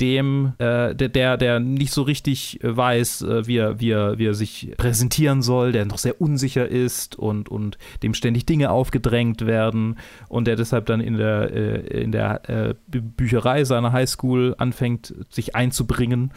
dem 0.00 0.54
äh, 0.58 0.94
der, 0.94 1.08
der, 1.08 1.36
der 1.36 1.60
nicht 1.60 1.92
so 1.92 2.02
richtig 2.02 2.62
äh, 2.62 2.76
weiß, 2.76 3.22
äh, 3.22 3.46
wie, 3.46 3.58
er, 3.58 3.80
wie, 3.80 3.90
er, 3.90 4.18
wie 4.18 4.26
er 4.26 4.34
sich 4.34 4.72
präsentieren 4.76 5.42
soll, 5.42 5.72
der 5.72 5.84
noch 5.84 5.98
sehr 5.98 6.20
unsicher 6.20 6.66
ist 6.66 7.16
und, 7.16 7.48
und 7.48 7.78
dem 8.02 8.14
ständig 8.14 8.46
Dinge 8.46 8.70
aufgedrängt 8.70 9.46
werden 9.46 9.98
und 10.28 10.46
der 10.46 10.56
deshalb 10.56 10.86
dann 10.86 11.00
in 11.00 11.16
der, 11.16 11.52
äh, 11.52 12.02
in 12.02 12.12
der 12.12 12.48
äh, 12.48 12.74
Bücherei 12.88 13.64
seiner 13.64 13.92
Highschool 13.92 14.54
anfängt, 14.58 15.14
sich 15.30 15.54
einzubringen. 15.54 16.32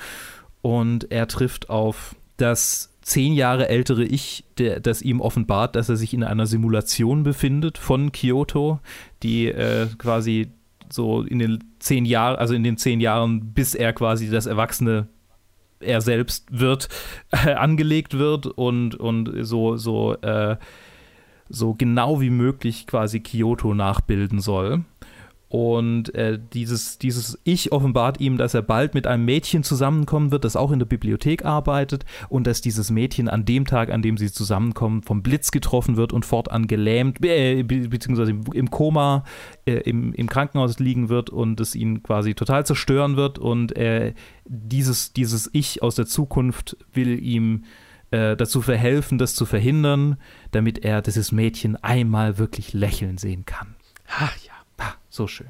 Und 0.62 1.12
er 1.12 1.28
trifft 1.28 1.70
auf 1.72 2.16
das 2.38 2.91
zehn 3.02 3.34
Jahre 3.34 3.70
ältere 3.70 4.04
Ich, 4.04 4.46
der, 4.58 4.80
das 4.80 5.02
ihm 5.02 5.22
offenbart, 5.22 5.76
dass 5.76 5.90
er 5.90 5.96
sich 5.96 6.14
in 6.14 6.24
einer 6.24 6.46
Simulation 6.46 7.24
befindet 7.24 7.78
von 7.78 8.12
Kyoto, 8.12 8.80
die 9.24 9.48
äh, 9.48 9.88
quasi 9.98 10.52
so 10.90 11.22
in 11.22 11.40
den 11.40 11.64
zehn 11.80 12.06
Jahren, 12.06 12.38
also 12.38 12.54
in 12.54 12.64
den 12.64 12.78
zehn 12.78 13.00
Jahren, 13.00 13.54
bis 13.54 13.76
er 13.76 13.94
quasi 13.94 14.30
das 14.30 14.46
Erwachsene 14.46 15.08
er 15.80 16.02
selbst 16.02 16.48
wird, 16.52 16.90
äh, 17.32 17.54
angelegt 17.54 18.18
wird 18.18 18.46
und, 18.46 18.96
und 18.96 19.32
so, 19.46 19.78
so, 19.78 20.16
äh, 20.22 20.58
so 21.50 21.74
genau 21.74 22.22
wie 22.22 22.30
möglich 22.30 22.88
quasi 22.88 23.20
Kyoto 23.20 23.74
nachbilden 23.74 24.40
soll. 24.40 24.84
Und 25.52 26.16
äh, 26.16 26.40
dieses, 26.54 26.98
dieses 26.98 27.38
Ich 27.44 27.74
offenbart 27.74 28.22
ihm, 28.22 28.38
dass 28.38 28.54
er 28.54 28.62
bald 28.62 28.94
mit 28.94 29.06
einem 29.06 29.26
Mädchen 29.26 29.64
zusammenkommen 29.64 30.32
wird, 30.32 30.46
das 30.46 30.56
auch 30.56 30.72
in 30.72 30.80
der 30.80 30.86
Bibliothek 30.86 31.44
arbeitet 31.44 32.06
und 32.30 32.48
dass 32.48 32.62
dieses 32.62 32.90
Mädchen 32.90 33.28
an 33.28 33.44
dem 33.44 33.66
Tag, 33.66 33.92
an 33.92 34.02
dem 34.02 34.16
sie 34.16 34.32
zusammenkommen, 34.32 35.04
vom 35.04 35.22
Blitz 35.22 35.52
getroffen 35.52 35.98
wird 35.98 36.14
und 36.14 36.26
fortan 36.26 36.68
gelähmt, 36.68 37.18
äh, 37.26 37.64
beziehungsweise 37.64 38.32
im, 38.32 38.46
im 38.54 38.72
Koma 38.72 39.26
äh, 39.66 39.74
im, 39.74 40.14
im 40.14 40.30
Krankenhaus 40.30 40.80
liegen 40.80 41.10
wird 41.10 41.30
und 41.30 41.60
es 41.60 41.76
ihn 41.76 42.02
quasi 42.02 42.34
total 42.34 42.66
zerstören 42.66 43.18
wird. 43.18 43.38
Und 43.38 43.76
äh, 43.76 44.14
dieses, 44.46 45.12
dieses 45.12 45.50
Ich 45.52 45.84
aus 45.84 45.96
der 45.96 46.06
Zukunft 46.06 46.78
will 46.94 47.22
ihm 47.22 47.66
äh, 48.12 48.38
dazu 48.38 48.62
verhelfen, 48.62 49.18
das 49.18 49.36
zu 49.36 49.46
verhindern, 49.46 50.16
damit 50.52 50.86
er 50.86 51.02
dieses 51.02 51.34
Mädchen 51.34 51.76
einmal 51.76 52.38
wirklich 52.38 52.72
lächeln 52.72 53.18
sehen 53.18 53.44
kann. 53.46 53.76
Ach 54.08 54.38
ja. 54.46 54.51
So 55.12 55.28
schön. 55.28 55.50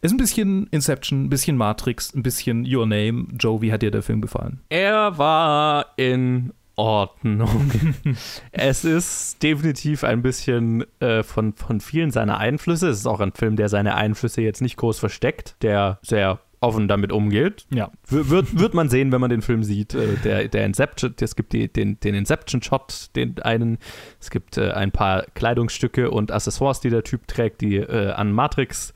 Ist 0.00 0.12
ein 0.12 0.16
bisschen 0.16 0.66
Inception, 0.70 1.24
ein 1.24 1.28
bisschen 1.28 1.56
Matrix, 1.56 2.14
ein 2.14 2.22
bisschen 2.22 2.66
Your 2.66 2.86
Name. 2.86 3.26
Joe, 3.38 3.60
wie 3.60 3.72
hat 3.72 3.82
dir 3.82 3.90
der 3.90 4.02
Film 4.02 4.20
gefallen? 4.20 4.60
Er 4.70 5.18
war 5.18 5.92
in 5.96 6.52
Ordnung. 6.74 7.70
es 8.52 8.84
ist 8.84 9.42
definitiv 9.42 10.04
ein 10.04 10.22
bisschen 10.22 10.84
äh, 11.00 11.22
von, 11.22 11.54
von 11.54 11.80
vielen 11.80 12.10
seiner 12.10 12.38
Einflüsse. 12.38 12.88
Es 12.88 12.98
ist 12.98 13.06
auch 13.06 13.20
ein 13.20 13.32
Film, 13.32 13.56
der 13.56 13.68
seine 13.68 13.94
Einflüsse 13.94 14.42
jetzt 14.42 14.62
nicht 14.62 14.76
groß 14.76 14.98
versteckt, 14.98 15.56
der 15.62 15.98
sehr 16.02 16.40
offen 16.60 16.88
damit 16.88 17.12
umgeht. 17.12 17.66
Ja. 17.70 17.90
W 18.08 18.30
wird, 18.30 18.58
wird 18.58 18.74
man 18.74 18.88
sehen, 18.88 19.12
wenn 19.12 19.20
man 19.20 19.30
den 19.30 19.42
Film 19.42 19.62
sieht. 19.62 19.94
Äh, 19.94 20.16
der, 20.24 20.48
der 20.48 20.66
Inception, 20.66 21.14
es 21.20 21.36
gibt 21.36 21.52
die, 21.52 21.72
den, 21.72 22.00
den 22.00 22.14
Inception-Shot, 22.14 23.10
den 23.16 23.38
einen, 23.40 23.78
es 24.20 24.30
gibt 24.30 24.56
äh, 24.56 24.72
ein 24.72 24.92
paar 24.92 25.24
Kleidungsstücke 25.34 26.10
und 26.10 26.32
Accessoires, 26.32 26.80
die 26.80 26.90
der 26.90 27.04
Typ 27.04 27.26
trägt, 27.28 27.60
die 27.60 27.76
äh, 27.76 28.12
an 28.12 28.32
Matrix 28.32 28.94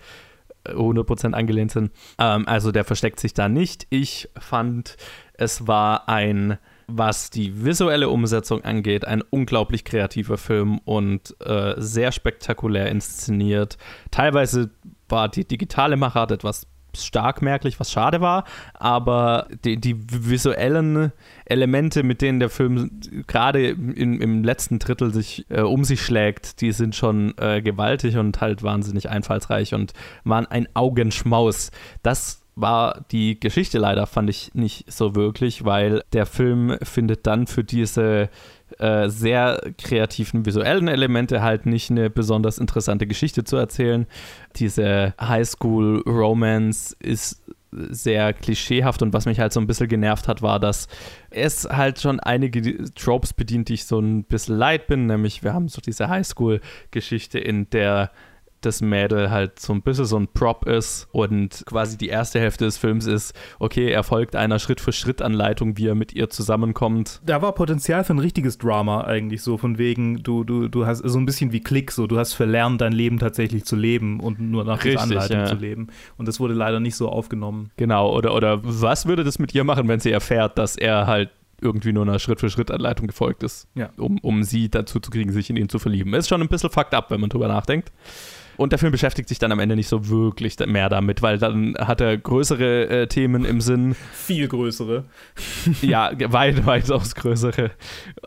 100% 0.64 1.30
äh, 1.30 1.34
angelehnt 1.34 1.72
sind. 1.72 1.90
Ähm, 2.18 2.46
also 2.46 2.72
der 2.72 2.84
versteckt 2.84 3.20
sich 3.20 3.34
da 3.34 3.48
nicht. 3.48 3.86
Ich 3.90 4.28
fand, 4.38 4.96
es 5.34 5.66
war 5.66 6.08
ein 6.08 6.58
was 6.96 7.30
die 7.30 7.64
visuelle 7.64 8.08
Umsetzung 8.08 8.64
angeht, 8.64 9.04
ein 9.04 9.22
unglaublich 9.30 9.84
kreativer 9.84 10.38
Film 10.38 10.78
und 10.78 11.36
äh, 11.40 11.74
sehr 11.76 12.12
spektakulär 12.12 12.90
inszeniert. 12.90 13.78
Teilweise 14.10 14.70
war 15.08 15.28
die 15.28 15.46
digitale 15.46 15.96
Machart 15.96 16.32
etwas 16.32 16.66
stark 16.96 17.42
merklich, 17.42 17.80
was 17.80 17.90
schade 17.90 18.20
war, 18.20 18.44
aber 18.74 19.48
die, 19.64 19.76
die 19.76 19.96
visuellen 19.98 21.12
Elemente, 21.44 22.02
mit 22.02 22.22
denen 22.22 22.40
der 22.40 22.50
Film 22.50 23.00
gerade 23.26 23.68
im 23.70 24.44
letzten 24.44 24.78
Drittel 24.78 25.12
sich 25.12 25.46
äh, 25.48 25.62
um 25.62 25.84
sich 25.84 26.02
schlägt, 26.02 26.60
die 26.60 26.72
sind 26.72 26.94
schon 26.94 27.34
äh, 27.38 27.62
gewaltig 27.62 28.16
und 28.16 28.40
halt 28.40 28.62
wahnsinnig 28.62 29.08
einfallsreich 29.08 29.74
und 29.74 29.92
waren 30.24 30.46
ein 30.46 30.68
Augenschmaus. 30.74 31.70
Das 32.02 32.42
war 32.56 33.04
die 33.10 33.38
Geschichte 33.38 33.78
leider, 33.78 34.06
fand 34.06 34.28
ich 34.30 34.54
nicht 34.54 34.90
so 34.90 35.14
wirklich, 35.14 35.64
weil 35.64 36.02
der 36.12 36.26
Film 36.26 36.76
findet 36.82 37.26
dann 37.26 37.46
für 37.46 37.64
diese 37.64 38.28
äh, 38.78 39.08
sehr 39.08 39.60
kreativen 39.78 40.46
visuellen 40.46 40.88
Elemente 40.88 41.42
halt 41.42 41.66
nicht 41.66 41.90
eine 41.90 42.10
besonders 42.10 42.58
interessante 42.58 43.06
Geschichte 43.06 43.44
zu 43.44 43.56
erzählen. 43.56 44.06
Diese 44.56 45.14
Highschool-Romance 45.20 46.96
ist 47.00 47.42
sehr 47.72 48.32
klischeehaft 48.32 49.02
und 49.02 49.12
was 49.12 49.26
mich 49.26 49.38
halt 49.38 49.52
so 49.52 49.60
ein 49.60 49.66
bisschen 49.66 49.88
genervt 49.88 50.28
hat, 50.28 50.42
war, 50.42 50.58
dass 50.58 50.88
es 51.30 51.68
halt 51.70 52.00
schon 52.00 52.18
einige 52.18 52.90
Tropes 52.94 53.32
bedient, 53.32 53.68
die 53.68 53.74
ich 53.74 53.84
so 53.84 54.00
ein 54.00 54.24
bisschen 54.24 54.56
leid 54.56 54.86
bin, 54.86 55.06
nämlich 55.06 55.44
wir 55.44 55.54
haben 55.54 55.68
so 55.68 55.80
diese 55.80 56.08
Highschool-Geschichte, 56.08 57.38
in 57.38 57.70
der 57.70 58.10
das 58.60 58.80
Mädel 58.80 59.30
halt 59.30 59.58
so 59.58 59.72
ein 59.72 59.82
bisschen 59.82 60.04
so 60.04 60.16
ein 60.16 60.28
Prop 60.28 60.66
ist 60.66 61.08
und 61.12 61.62
quasi 61.66 61.96
die 61.96 62.08
erste 62.08 62.40
Hälfte 62.40 62.64
des 62.64 62.78
Films 62.78 63.06
ist, 63.06 63.34
okay, 63.58 63.90
er 63.90 64.02
folgt 64.02 64.36
einer 64.36 64.58
Schritt-für-Schritt-Anleitung, 64.58 65.76
wie 65.76 65.86
er 65.86 65.94
mit 65.94 66.14
ihr 66.14 66.30
zusammenkommt. 66.30 67.20
Da 67.24 67.42
war 67.42 67.52
Potenzial 67.52 68.04
für 68.04 68.14
ein 68.14 68.18
richtiges 68.18 68.58
Drama 68.58 69.04
eigentlich 69.04 69.42
so, 69.42 69.56
von 69.56 69.78
wegen, 69.78 70.22
du, 70.22 70.44
du, 70.44 70.68
du 70.68 70.86
hast 70.86 70.98
so 70.98 71.18
ein 71.18 71.26
bisschen 71.26 71.52
wie 71.52 71.60
Klick, 71.60 71.90
so, 71.92 72.06
du 72.06 72.18
hast 72.18 72.34
verlernt, 72.34 72.80
dein 72.80 72.92
Leben 72.92 73.18
tatsächlich 73.18 73.64
zu 73.64 73.76
leben 73.76 74.20
und 74.20 74.40
nur 74.40 74.64
nach 74.64 74.78
dieser 74.78 75.00
Anleitung 75.00 75.38
ja. 75.38 75.46
zu 75.46 75.56
leben. 75.56 75.88
Und 76.16 76.28
das 76.28 76.40
wurde 76.40 76.54
leider 76.54 76.80
nicht 76.80 76.96
so 76.96 77.08
aufgenommen. 77.08 77.70
Genau, 77.76 78.14
oder, 78.14 78.34
oder 78.34 78.60
was 78.62 79.06
würde 79.06 79.24
das 79.24 79.38
mit 79.38 79.54
ihr 79.54 79.64
machen, 79.64 79.88
wenn 79.88 80.00
sie 80.00 80.10
erfährt, 80.10 80.58
dass 80.58 80.76
er 80.76 81.06
halt 81.06 81.30
irgendwie 81.62 81.92
nur 81.92 82.04
einer 82.04 82.18
Schritt-für-Schritt-Anleitung 82.18 83.06
gefolgt 83.06 83.42
ist, 83.42 83.68
ja. 83.74 83.90
um, 83.96 84.18
um 84.18 84.42
sie 84.42 84.70
dazu 84.70 85.00
zu 85.00 85.10
kriegen, 85.10 85.32
sich 85.32 85.50
in 85.50 85.56
ihn 85.56 85.68
zu 85.68 85.78
verlieben. 85.78 86.14
Ist 86.14 86.28
schon 86.28 86.40
ein 86.40 86.48
bisschen 86.48 86.70
fucked 86.70 86.94
up, 86.94 87.10
wenn 87.10 87.20
man 87.20 87.30
drüber 87.30 87.48
nachdenkt. 87.48 87.92
Und 88.60 88.72
der 88.72 88.78
Film 88.78 88.92
beschäftigt 88.92 89.26
sich 89.30 89.38
dann 89.38 89.52
am 89.52 89.58
Ende 89.58 89.74
nicht 89.74 89.88
so 89.88 90.10
wirklich 90.10 90.58
mehr 90.58 90.90
damit, 90.90 91.22
weil 91.22 91.38
dann 91.38 91.74
hat 91.78 92.02
er 92.02 92.18
größere 92.18 92.88
äh, 92.90 93.06
Themen 93.06 93.46
im 93.46 93.62
Sinn. 93.62 93.96
Viel 94.12 94.48
größere. 94.48 95.04
ja, 95.80 96.10
weit, 96.30 96.66
weitaus 96.66 97.14
größere. 97.14 97.70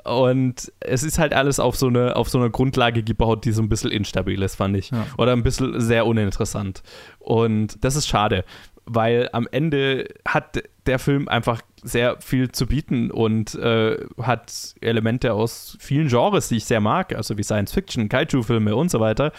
Und 0.06 0.72
es 0.80 1.04
ist 1.04 1.20
halt 1.20 1.36
alles 1.36 1.60
auf 1.60 1.76
so 1.76 1.86
eine, 1.86 2.16
auf 2.16 2.30
so 2.30 2.40
eine 2.40 2.50
Grundlage 2.50 3.04
gebaut, 3.04 3.46
die 3.46 3.52
so 3.52 3.62
ein 3.62 3.70
bisschen 3.70 3.92
instabil 3.92 4.42
ist, 4.42 4.56
fand 4.56 4.76
ich. 4.76 4.90
Ja. 4.90 5.06
Oder 5.20 5.34
ein 5.34 5.44
bisschen 5.44 5.80
sehr 5.80 6.08
uninteressant. 6.08 6.82
Und 7.20 7.84
das 7.84 7.96
ist 7.96 8.08
schade, 8.08 8.44
weil 8.86 9.30
am 9.32 9.48
Ende 9.52 10.08
hat 10.28 10.64
der 10.86 11.00
Film 11.00 11.28
einfach 11.28 11.62
sehr 11.84 12.20
viel 12.22 12.52
zu 12.52 12.68
bieten 12.68 13.12
und 13.12 13.56
äh, 13.56 13.98
hat 14.22 14.76
Elemente 14.82 15.34
aus 15.34 15.78
vielen 15.80 16.08
Genres, 16.08 16.48
die 16.48 16.58
ich 16.58 16.66
sehr 16.66 16.80
mag, 16.80 17.16
also 17.16 17.38
wie 17.38 17.44
Science 17.44 17.74
Fiction, 17.74 18.10
Kaiju-Filme 18.10 18.76
und 18.76 18.90
so 18.90 19.00
weiter, 19.00 19.32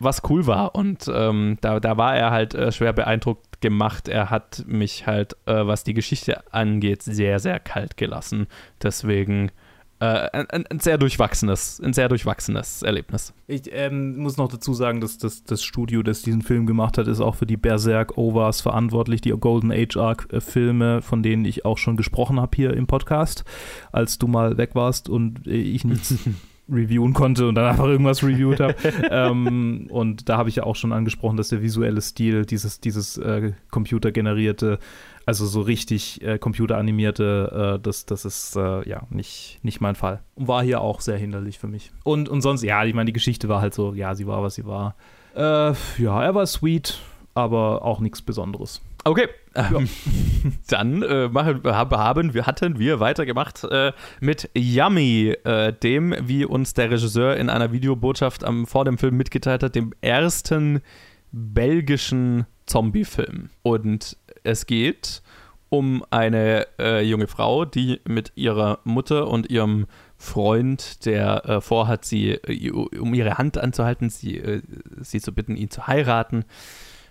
was 0.00 0.22
cool 0.28 0.46
war. 0.46 0.74
Und 0.74 1.10
ähm, 1.12 1.58
da, 1.60 1.80
da 1.80 1.96
war 1.96 2.16
er 2.16 2.30
halt 2.30 2.54
äh, 2.54 2.72
schwer 2.72 2.92
beeindruckt 2.92 3.60
gemacht. 3.60 4.08
Er 4.08 4.30
hat 4.30 4.64
mich 4.66 5.06
halt, 5.06 5.36
äh, 5.46 5.66
was 5.66 5.84
die 5.84 5.94
Geschichte 5.94 6.52
angeht, 6.52 7.02
sehr, 7.02 7.38
sehr 7.38 7.60
kalt 7.60 7.96
gelassen. 7.96 8.46
Deswegen 8.82 9.50
äh, 10.04 10.28
ein, 10.32 10.66
ein, 10.66 10.80
sehr 10.80 10.98
durchwachsenes, 10.98 11.80
ein 11.82 11.92
sehr 11.92 12.08
durchwachsenes 12.08 12.82
Erlebnis. 12.82 13.32
Ich 13.46 13.62
ähm, 13.72 14.18
muss 14.18 14.36
noch 14.36 14.48
dazu 14.48 14.74
sagen, 14.74 15.00
dass 15.00 15.18
das, 15.18 15.44
das 15.44 15.62
Studio, 15.62 16.02
das 16.02 16.22
diesen 16.22 16.42
Film 16.42 16.66
gemacht 16.66 16.98
hat, 16.98 17.06
ist 17.06 17.20
auch 17.20 17.36
für 17.36 17.46
die 17.46 17.56
Berserk 17.56 18.18
Overs 18.18 18.60
verantwortlich, 18.60 19.20
die 19.20 19.30
Golden 19.30 19.72
Age 19.72 19.96
Arc 19.96 20.32
äh, 20.32 20.40
Filme, 20.40 21.00
von 21.00 21.22
denen 21.22 21.44
ich 21.44 21.64
auch 21.64 21.78
schon 21.78 21.96
gesprochen 21.96 22.40
habe 22.40 22.54
hier 22.54 22.74
im 22.74 22.86
Podcast, 22.86 23.44
als 23.92 24.18
du 24.18 24.26
mal 24.26 24.58
weg 24.58 24.74
warst 24.74 25.08
und 25.08 25.46
äh, 25.46 25.52
ich 25.52 25.84
nichts 25.84 26.14
reviewen 26.68 27.12
konnte 27.12 27.48
und 27.48 27.54
dann 27.54 27.66
einfach 27.66 27.86
irgendwas 27.86 28.22
reviewt 28.22 28.60
habe. 28.60 28.74
ähm, 29.10 29.86
und 29.90 30.28
da 30.28 30.36
habe 30.36 30.48
ich 30.48 30.56
ja 30.56 30.64
auch 30.64 30.76
schon 30.76 30.92
angesprochen, 30.92 31.36
dass 31.36 31.48
der 31.48 31.62
visuelle 31.62 32.00
Stil, 32.00 32.46
dieses, 32.46 32.80
dieses 32.80 33.16
äh, 33.18 33.52
computergenerierte 33.70 34.78
also 35.26 35.46
so 35.46 35.60
richtig 35.60 36.22
äh, 36.22 36.38
computeranimierte, 36.38 37.76
äh, 37.76 37.82
das, 37.82 38.06
das 38.06 38.24
ist 38.24 38.56
äh, 38.56 38.88
ja 38.88 39.02
nicht, 39.10 39.58
nicht 39.62 39.80
mein 39.80 39.94
Fall. 39.94 40.22
Und 40.34 40.48
war 40.48 40.62
hier 40.62 40.80
auch 40.80 41.00
sehr 41.00 41.16
hinderlich 41.16 41.58
für 41.58 41.68
mich. 41.68 41.92
Und, 42.02 42.28
und 42.28 42.42
sonst, 42.42 42.62
ja, 42.62 42.84
ich 42.84 42.94
meine, 42.94 43.06
die 43.06 43.12
Geschichte 43.12 43.48
war 43.48 43.60
halt 43.60 43.74
so, 43.74 43.94
ja, 43.94 44.14
sie 44.14 44.26
war, 44.26 44.42
was 44.42 44.54
sie 44.54 44.66
war. 44.66 44.96
Äh, 45.34 45.72
ja, 45.98 46.22
er 46.22 46.34
war 46.34 46.46
sweet, 46.46 47.00
aber 47.34 47.82
auch 47.84 48.00
nichts 48.00 48.22
Besonderes. 48.22 48.80
Okay, 49.04 49.28
ähm, 49.54 49.88
dann 50.68 51.02
äh, 51.02 51.28
machen, 51.28 51.60
haben 51.64 52.32
wir, 52.32 52.46
hatten 52.46 52.78
wir 52.78 53.00
weitergemacht 53.00 53.64
äh, 53.64 53.92
mit 54.20 54.50
Yummy, 54.54 55.36
äh, 55.44 55.72
dem, 55.72 56.14
wie 56.22 56.46
uns 56.46 56.72
der 56.72 56.90
Regisseur 56.90 57.36
in 57.36 57.50
einer 57.50 57.70
Videobotschaft 57.70 58.44
am, 58.44 58.66
vor 58.66 58.86
dem 58.86 58.96
Film 58.96 59.16
mitgeteilt 59.16 59.62
hat, 59.62 59.74
dem 59.74 59.92
ersten 60.00 60.80
belgischen 61.32 62.46
Zombie-Film. 62.66 63.50
Und 63.62 64.16
es 64.44 64.66
geht 64.66 65.22
um 65.68 66.04
eine 66.10 66.68
äh, 66.78 67.02
junge 67.02 67.26
Frau, 67.26 67.64
die 67.64 68.00
mit 68.06 68.32
ihrer 68.36 68.78
Mutter 68.84 69.26
und 69.26 69.50
ihrem 69.50 69.86
Freund, 70.16 71.04
der 71.04 71.44
äh, 71.46 71.60
vorhat, 71.60 72.04
sie 72.04 72.30
äh, 72.30 72.70
um 72.70 73.12
ihre 73.12 73.38
Hand 73.38 73.58
anzuhalten, 73.58 74.08
sie, 74.08 74.38
äh, 74.38 74.62
sie 75.00 75.20
zu 75.20 75.32
bitten, 75.32 75.56
ihn 75.56 75.70
zu 75.70 75.88
heiraten, 75.88 76.44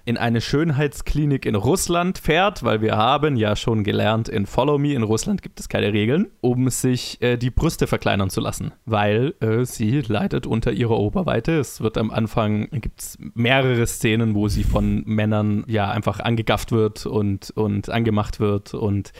in 0.05 0.17
eine 0.17 0.41
Schönheitsklinik 0.41 1.45
in 1.45 1.55
Russland 1.55 2.17
fährt, 2.17 2.63
weil 2.63 2.81
wir 2.81 2.97
haben 2.97 3.37
ja 3.37 3.55
schon 3.55 3.83
gelernt 3.83 4.27
in 4.27 4.45
Follow 4.45 4.77
Me, 4.77 4.93
in 4.93 5.03
Russland 5.03 5.41
gibt 5.41 5.59
es 5.59 5.69
keine 5.69 5.93
Regeln, 5.93 6.27
um 6.41 6.69
sich 6.69 7.21
äh, 7.21 7.37
die 7.37 7.49
Brüste 7.49 7.87
verkleinern 7.87 8.29
zu 8.29 8.41
lassen, 8.41 8.73
weil 8.85 9.33
äh, 9.39 9.63
sie 9.63 10.01
leidet 10.01 10.45
unter 10.45 10.73
ihrer 10.73 10.99
Oberweite. 10.99 11.57
Es 11.57 11.79
wird 11.79 11.97
am 11.97 12.11
Anfang, 12.11 12.69
gibt 12.71 13.01
es 13.01 13.17
mehrere 13.33 13.87
Szenen, 13.87 14.35
wo 14.35 14.49
sie 14.49 14.63
von 14.63 15.03
Männern 15.05 15.63
ja 15.67 15.89
einfach 15.89 16.19
angegafft 16.19 16.73
wird 16.73 17.05
und, 17.05 17.51
und 17.51 17.89
angemacht 17.89 18.41
wird 18.41 18.73
und 18.73 19.13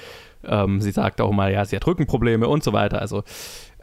ähm, 0.43 0.81
sie 0.81 0.91
sagt 0.91 1.21
auch 1.21 1.31
mal, 1.31 1.53
ja, 1.53 1.63
sie 1.63 1.77
hat 1.77 1.88
Rückenprobleme 1.88 2.47
und 2.47 2.61
so 2.63 2.73
weiter, 2.73 2.99
also 2.99 3.23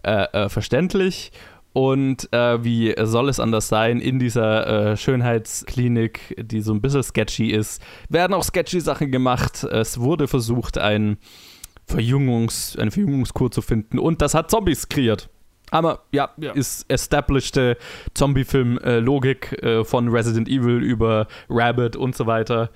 äh, 0.03 0.25
äh 0.33 0.49
verständlich. 0.51 1.33
Und 1.73 2.33
äh, 2.33 2.65
wie 2.65 2.95
soll 3.03 3.29
es 3.29 3.39
anders 3.39 3.69
sein, 3.69 4.01
in 4.01 4.19
dieser 4.19 4.93
äh, 4.93 4.97
Schönheitsklinik, 4.97 6.37
die 6.41 6.61
so 6.63 6.73
ein 6.73 6.81
bisschen 6.81 7.03
sketchy 7.03 7.51
ist, 7.51 7.81
werden 8.09 8.35
auch 8.35 8.43
sketchy 8.43 8.81
Sachen 8.81 9.13
gemacht. 9.13 9.63
Es 9.65 10.01
wurde 10.01 10.27
versucht, 10.27 10.79
ein 10.79 11.19
Verjüngungs-, 11.89 12.79
eine 12.79 12.91
Verjüngungskur 12.91 13.51
zu 13.51 13.63
finden 13.63 13.99
und 13.99 14.21
das 14.21 14.35
hat 14.35 14.51
Zombies 14.51 14.89
kreiert. 14.89 15.29
Aber 15.71 16.01
ja, 16.11 16.31
ja. 16.37 16.53
ist 16.53 16.85
established 16.89 17.59
Zombie-Film-Logik 18.15 19.63
äh, 19.63 19.85
von 19.85 20.09
Resident 20.09 20.49
Evil 20.49 20.83
über 20.83 21.29
Rabbit 21.49 21.95
und 21.95 22.17
so 22.17 22.27
weiter. 22.27 22.71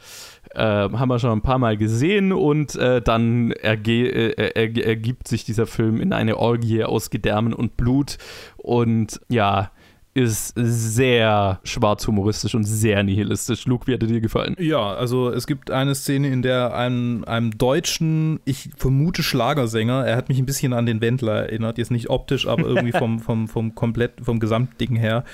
Äh, 0.55 0.61
haben 0.63 1.09
wir 1.09 1.19
schon 1.19 1.31
ein 1.31 1.43
paar 1.43 1.59
Mal 1.59 1.77
gesehen 1.77 2.33
und 2.33 2.77
äh, 2.77 3.03
dann 3.03 3.51
erge 3.53 4.09
äh, 4.09 4.53
er 4.55 4.87
ergibt 4.87 5.29
sich 5.29 5.45
dieser 5.45 5.67
Film 5.67 6.01
in 6.01 6.13
eine 6.13 6.37
Orgie 6.37 6.85
aus 6.85 7.11
Gedärmen 7.11 7.53
und 7.53 7.77
Blut 7.77 8.19
und 8.57 9.21
ja, 9.29 9.71
ist 10.15 10.53
sehr 10.57 11.59
schwarz 11.65 12.07
humoristisch 12.07 12.55
und 12.55 12.65
sehr 12.65 13.03
nihilistisch. 13.03 13.67
Luke, 13.67 13.89
wie 13.89 13.95
hat 13.95 14.03
er 14.03 14.07
dir 14.07 14.21
gefallen? 14.21 14.55
Ja, 14.61 14.95
also 14.95 15.29
es 15.29 15.49
gibt 15.49 15.73
eine 15.73 15.97
Szene, 15.97 16.29
in 16.29 16.43
der 16.43 16.75
einem, 16.75 17.25
einem 17.25 17.59
deutschen, 17.59 18.39
ich 18.45 18.71
vermute 18.77 19.25
Schlagersänger, 19.25 20.07
er 20.07 20.17
hat 20.17 20.29
mich 20.29 20.39
ein 20.39 20.47
bisschen 20.47 20.73
an 20.73 20.87
den 20.87 21.01
Wendler 21.01 21.47
erinnert, 21.47 21.79
jetzt 21.79 21.91
nicht 21.91 22.11
optisch, 22.11 22.47
aber 22.47 22.63
irgendwie 22.69 22.93
vom, 22.93 23.19
vom, 23.19 23.49
vom 23.49 23.75
komplett, 23.75 24.13
vom 24.23 24.39
Gesamtding 24.39 24.95
her, 24.95 25.25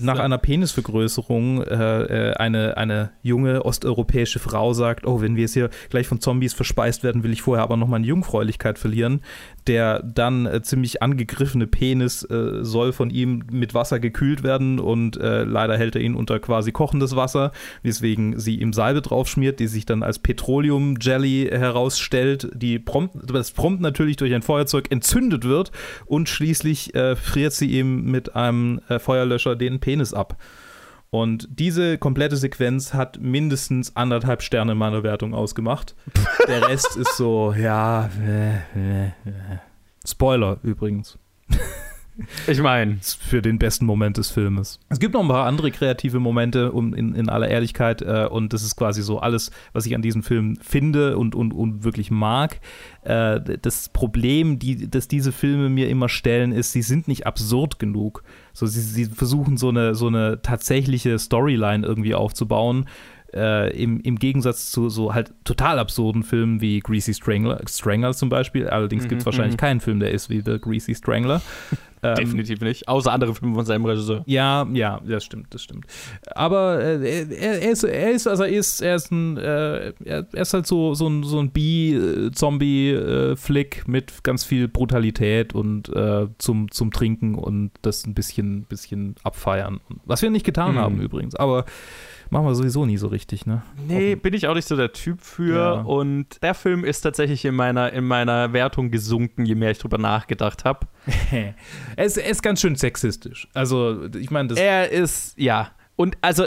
nach 0.00 0.18
einer 0.18 0.38
Penisvergrößerung 0.38 1.62
äh, 1.62 2.02
äh, 2.02 2.34
eine, 2.34 2.76
eine 2.76 3.10
junge 3.22 3.64
osteuropäische 3.64 4.38
Frau 4.38 4.72
sagt, 4.72 5.06
oh, 5.06 5.20
wenn 5.20 5.36
wir 5.36 5.42
jetzt 5.42 5.54
hier 5.54 5.70
gleich 5.90 6.06
von 6.06 6.20
Zombies 6.20 6.54
verspeist 6.54 7.02
werden, 7.02 7.22
will 7.22 7.32
ich 7.32 7.42
vorher 7.42 7.62
aber 7.62 7.76
noch 7.76 7.88
meine 7.88 8.06
Jungfräulichkeit 8.06 8.78
verlieren. 8.78 9.20
Der 9.66 10.02
dann 10.02 10.46
äh, 10.46 10.62
ziemlich 10.62 11.02
angegriffene 11.02 11.66
Penis 11.66 12.22
äh, 12.24 12.64
soll 12.64 12.92
von 12.92 13.10
ihm 13.10 13.44
mit 13.50 13.74
Wasser 13.74 13.98
gekühlt 13.98 14.42
werden 14.42 14.78
und 14.78 15.16
äh, 15.16 15.44
leider 15.44 15.76
hält 15.78 15.96
er 15.96 16.02
ihn 16.02 16.14
unter 16.14 16.38
quasi 16.38 16.72
kochendes 16.72 17.16
Wasser, 17.16 17.52
weswegen 17.82 18.38
sie 18.38 18.56
ihm 18.60 18.72
Salbe 18.72 19.02
draufschmiert, 19.02 19.60
die 19.60 19.66
sich 19.66 19.86
dann 19.86 20.02
als 20.02 20.18
Petroleum 20.18 20.96
Jelly 21.00 21.48
herausstellt, 21.50 22.50
die 22.54 22.78
prompt, 22.78 23.16
das 23.32 23.52
prompt 23.52 23.80
natürlich 23.80 24.16
durch 24.16 24.34
ein 24.34 24.42
Feuerzeug 24.42 24.90
entzündet 24.90 25.44
wird 25.44 25.72
und 26.06 26.28
schließlich 26.28 26.92
friert 26.94 27.52
sie 27.52 27.66
ihm 27.66 28.10
mit 28.10 28.34
einem 28.34 28.80
Feuerlöscher 28.98 29.56
den 29.56 29.80
Penis 29.80 30.12
ab. 30.12 30.36
Und 31.14 31.46
diese 31.48 31.96
komplette 31.96 32.36
Sequenz 32.36 32.92
hat 32.92 33.20
mindestens 33.20 33.94
anderthalb 33.94 34.42
Sterne 34.42 34.72
in 34.72 34.78
meiner 34.78 35.04
Wertung 35.04 35.32
ausgemacht. 35.32 35.94
Der 36.48 36.68
Rest 36.68 36.96
ist 36.96 37.16
so, 37.16 37.52
ja. 37.52 38.10
Spoiler 40.04 40.58
übrigens. 40.64 41.16
Ich 42.46 42.60
meine, 42.60 42.98
für 43.00 43.42
den 43.42 43.58
besten 43.58 43.86
Moment 43.86 44.18
des 44.18 44.30
Filmes. 44.30 44.78
Es 44.88 45.00
gibt 45.00 45.14
noch 45.14 45.22
ein 45.22 45.28
paar 45.28 45.46
andere 45.46 45.70
kreative 45.70 46.20
Momente, 46.20 46.70
um 46.70 46.94
in, 46.94 47.14
in 47.14 47.28
aller 47.28 47.48
Ehrlichkeit, 47.48 48.02
äh, 48.02 48.28
und 48.30 48.52
das 48.52 48.62
ist 48.62 48.76
quasi 48.76 49.02
so 49.02 49.18
alles, 49.18 49.50
was 49.72 49.84
ich 49.86 49.94
an 49.94 50.02
diesem 50.02 50.22
Film 50.22 50.56
finde 50.62 51.18
und, 51.18 51.34
und, 51.34 51.52
und 51.52 51.82
wirklich 51.82 52.10
mag. 52.10 52.60
Äh, 53.02 53.40
das 53.60 53.88
Problem, 53.88 54.58
die, 54.58 54.88
das 54.88 55.08
diese 55.08 55.32
Filme 55.32 55.68
mir 55.68 55.88
immer 55.88 56.08
stellen, 56.08 56.52
ist, 56.52 56.72
sie 56.72 56.82
sind 56.82 57.08
nicht 57.08 57.26
absurd 57.26 57.78
genug. 57.78 58.22
So, 58.52 58.66
sie, 58.66 58.80
sie 58.80 59.06
versuchen 59.06 59.56
so 59.56 59.70
eine, 59.70 59.94
so 59.94 60.06
eine 60.06 60.40
tatsächliche 60.40 61.18
Storyline 61.18 61.84
irgendwie 61.84 62.14
aufzubauen 62.14 62.86
äh, 63.34 63.70
im, 63.76 64.00
im 64.00 64.18
Gegensatz 64.18 64.70
zu 64.70 64.88
so 64.88 65.12
halt 65.12 65.34
total 65.44 65.78
absurden 65.78 66.22
Filmen 66.22 66.60
wie 66.60 66.80
Greasy 66.80 67.12
Strangler, 67.14 67.60
Strangler 67.68 68.14
zum 68.14 68.28
Beispiel. 68.28 68.68
Allerdings 68.68 69.04
mhm, 69.04 69.08
gibt 69.08 69.22
es 69.22 69.26
wahrscheinlich 69.26 69.54
mhm. 69.54 69.60
keinen 69.60 69.80
Film, 69.80 69.98
der 70.00 70.12
ist 70.12 70.30
wie 70.30 70.42
The 70.44 70.58
Greasy 70.60 70.94
Strangler. 70.94 71.42
Ähm, 72.02 72.14
Definitiv 72.16 72.60
nicht. 72.60 72.86
Außer 72.86 73.10
andere 73.10 73.34
Filme 73.34 73.56
von 73.56 73.64
seinem 73.64 73.84
Regisseur. 73.84 74.22
Ja, 74.26 74.68
ja, 74.72 75.00
das 75.04 75.24
stimmt, 75.24 75.52
das 75.52 75.62
stimmt. 75.62 75.86
Aber 76.34 76.80
äh, 76.80 77.26
er, 77.34 77.62
er, 77.62 77.72
ist, 77.72 77.82
er 77.82 78.12
ist, 78.12 78.28
also 78.28 78.44
er 78.44 78.50
ist, 78.50 78.80
er 78.80 78.94
ist 78.96 79.10
ein, 79.10 79.36
äh, 79.36 79.92
er 80.04 80.26
ist 80.32 80.54
halt 80.54 80.66
so, 80.66 80.94
so 80.94 81.08
ein, 81.08 81.24
so 81.24 81.40
ein 81.40 81.50
B-Zombie-Flick 81.50 83.88
mit 83.88 84.22
ganz 84.22 84.44
viel 84.44 84.68
Brutalität 84.68 85.54
und 85.54 85.88
äh, 85.88 86.28
zum, 86.38 86.70
zum 86.70 86.92
Trinken 86.92 87.34
und 87.34 87.72
das 87.82 88.06
ein 88.06 88.14
bisschen, 88.14 88.62
bisschen 88.64 89.16
abfeiern. 89.24 89.80
Was 90.04 90.22
wir 90.22 90.30
nicht 90.30 90.46
getan 90.46 90.74
mhm. 90.74 90.78
haben 90.78 91.00
übrigens. 91.00 91.34
Aber 91.34 91.64
machen 92.34 92.46
wir 92.46 92.54
sowieso 92.56 92.84
nie 92.84 92.96
so 92.96 93.06
richtig, 93.06 93.46
ne? 93.46 93.62
Nee, 93.86 94.16
bin 94.16 94.34
ich 94.34 94.48
auch 94.48 94.54
nicht 94.54 94.66
so 94.66 94.76
der 94.76 94.92
Typ 94.92 95.20
für. 95.20 95.56
Ja. 95.56 95.72
Und 95.82 96.42
der 96.42 96.54
Film 96.54 96.84
ist 96.84 97.00
tatsächlich 97.02 97.44
in 97.44 97.54
meiner, 97.54 97.92
in 97.92 98.04
meiner 98.04 98.52
Wertung 98.52 98.90
gesunken, 98.90 99.46
je 99.46 99.54
mehr 99.54 99.70
ich 99.70 99.78
drüber 99.78 99.98
nachgedacht 99.98 100.64
habe. 100.64 100.80
er, 101.96 102.04
ist, 102.04 102.18
er 102.18 102.28
ist 102.28 102.42
ganz 102.42 102.60
schön 102.60 102.74
sexistisch. 102.74 103.48
Also, 103.54 104.06
ich 104.16 104.32
meine, 104.32 104.48
das. 104.48 104.58
Er 104.58 104.90
ist, 104.90 105.38
ja. 105.38 105.70
Und 105.94 106.18
also, 106.22 106.46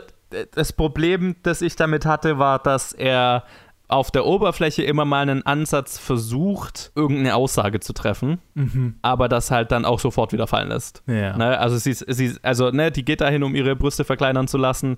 das 0.52 0.74
Problem, 0.74 1.38
das 1.44 1.62
ich 1.62 1.78
damit 1.78 2.06
hatte, 2.06 2.38
war, 2.38 2.60
dass 2.60 2.92
er 2.92 3.46
auf 3.88 4.12
der 4.12 4.26
Oberfläche 4.26 4.84
immer 4.84 5.06
mal 5.06 5.22
einen 5.22 5.46
Ansatz 5.46 5.98
versucht, 5.98 6.92
irgendeine 6.96 7.36
Aussage 7.36 7.80
zu 7.80 7.94
treffen, 7.94 8.40
mhm. 8.54 8.96
aber 9.02 9.30
das 9.30 9.50
halt 9.50 9.72
dann 9.72 9.86
auch 9.86 10.02
sofort 10.02 10.34
wieder 10.34 10.48
fallen 10.48 10.68
lässt. 10.68 11.04
Ja. 11.08 11.38
Ne? 11.38 11.58
Also 11.58 11.78
sie, 11.78 11.94
sie, 11.94 12.36
also 12.42 12.72
ne, 12.72 12.92
die 12.92 13.06
geht 13.06 13.22
dahin, 13.22 13.44
um 13.44 13.56
ihre 13.56 13.78
Brüste 13.78 14.04
verkleinern 14.04 14.50
zu 14.50 14.58
lassen 14.58 14.98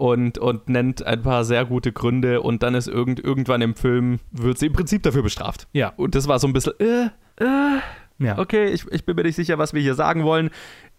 und, 0.00 0.38
und 0.38 0.70
nennt 0.70 1.04
ein 1.04 1.20
paar 1.20 1.44
sehr 1.44 1.66
gute 1.66 1.92
Gründe 1.92 2.40
und 2.40 2.62
dann 2.62 2.74
ist 2.74 2.88
irgend, 2.88 3.20
irgendwann 3.20 3.60
im 3.60 3.74
Film, 3.74 4.18
wird 4.30 4.56
sie 4.56 4.68
im 4.68 4.72
Prinzip 4.72 5.02
dafür 5.02 5.22
bestraft. 5.22 5.68
Ja. 5.74 5.92
Und 5.94 6.14
das 6.14 6.26
war 6.26 6.38
so 6.38 6.46
ein 6.46 6.54
bisschen, 6.54 6.72
äh, 6.80 7.10
äh, 7.36 7.80
ja. 8.18 8.38
okay, 8.38 8.68
ich, 8.68 8.90
ich 8.90 9.04
bin 9.04 9.14
mir 9.14 9.24
nicht 9.24 9.36
sicher, 9.36 9.58
was 9.58 9.74
wir 9.74 9.82
hier 9.82 9.94
sagen 9.94 10.24
wollen. 10.24 10.48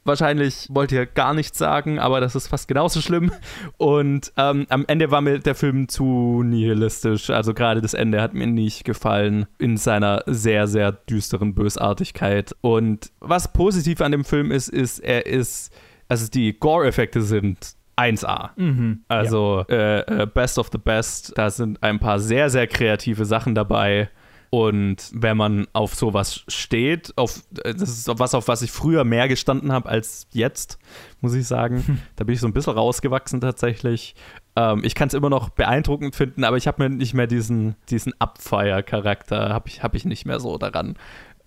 Wahrscheinlich 0.04 0.68
wollt 0.70 0.92
ihr 0.92 1.08
gar 1.08 1.34
nichts 1.34 1.58
sagen, 1.58 1.98
aber 1.98 2.22
das 2.22 2.36
ist 2.36 2.48
fast 2.48 2.68
genauso 2.68 3.02
schlimm. 3.02 3.32
Und 3.78 4.34
ähm, 4.38 4.68
am 4.70 4.86
Ende 4.88 5.10
war 5.10 5.22
mir 5.22 5.40
der 5.40 5.56
Film 5.56 5.88
zu 5.88 6.44
nihilistisch. 6.44 7.32
Also 7.32 7.56
gerade 7.56 7.82
das 7.82 7.96
Ende 7.96 8.22
hat 8.22 8.36
mir 8.36 8.46
nicht 8.46 8.84
gefallen 8.84 9.48
in 9.58 9.78
seiner 9.78 10.22
sehr, 10.28 10.68
sehr 10.68 10.92
düsteren 10.92 11.56
Bösartigkeit. 11.56 12.56
Und 12.62 13.12
was 13.20 13.52
positiv 13.52 14.00
an 14.02 14.12
dem 14.12 14.26
Film 14.26 14.52
ist, 14.52 14.68
ist, 14.68 15.00
er 15.00 15.26
ist, 15.26 15.74
also 16.08 16.28
die 16.30 16.54
Gore-Effekte 16.54 17.24
sind 17.24 17.81
1A. 17.98 18.50
Mhm, 18.56 19.02
also 19.08 19.66
ja. 19.70 19.76
äh, 19.76 20.24
äh, 20.24 20.28
Best 20.28 20.58
of 20.58 20.70
the 20.72 20.78
Best. 20.78 21.34
Da 21.38 21.50
sind 21.50 21.82
ein 21.84 22.00
paar 22.00 22.20
sehr, 22.20 22.50
sehr 22.50 22.68
kreative 22.68 23.26
Sachen 23.26 23.56
dabei. 23.56 24.10
Und 24.54 25.10
wenn 25.14 25.38
man 25.38 25.68
auf 25.72 25.96
sowas 25.96 26.44
steht, 26.50 27.14
auf 27.18 27.42
äh, 27.64 27.74
das 27.74 27.90
ist 27.90 28.10
was, 28.20 28.36
auf 28.36 28.50
was 28.50 28.62
ich 28.62 28.72
früher 28.72 29.06
mehr 29.06 29.30
gestanden 29.30 29.72
habe 29.72 29.88
als 29.88 30.28
jetzt, 30.34 30.78
muss 31.22 31.34
ich 31.34 31.48
sagen. 31.48 31.84
Hm. 31.88 32.00
Da 32.18 32.26
bin 32.26 32.36
ich 32.36 32.42
so 32.42 32.48
ein 32.48 32.54
bisschen 32.54 32.74
rausgewachsen 32.74 33.40
tatsächlich. 33.40 34.14
Ähm, 34.58 34.82
ich 34.84 34.94
kann 34.94 35.08
es 35.08 35.14
immer 35.14 35.30
noch 35.30 35.50
beeindruckend 35.50 36.18
finden, 36.18 36.44
aber 36.44 36.58
ich 36.58 36.68
habe 36.68 36.84
mir 36.84 36.94
nicht 36.94 37.14
mehr 37.14 37.28
diesen, 37.28 37.76
diesen 37.90 38.14
Abfeier-Charakter, 38.20 39.50
habe 39.50 39.70
ich, 39.70 39.84
hab 39.84 39.96
ich 39.96 40.04
nicht 40.04 40.26
mehr 40.26 40.42
so 40.42 40.58
daran. 40.58 40.98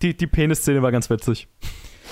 Die, 0.01 0.17
die 0.17 0.27
Penis-Szene 0.27 0.81
war 0.81 0.91
ganz 0.91 1.07
witzig. 1.11 1.47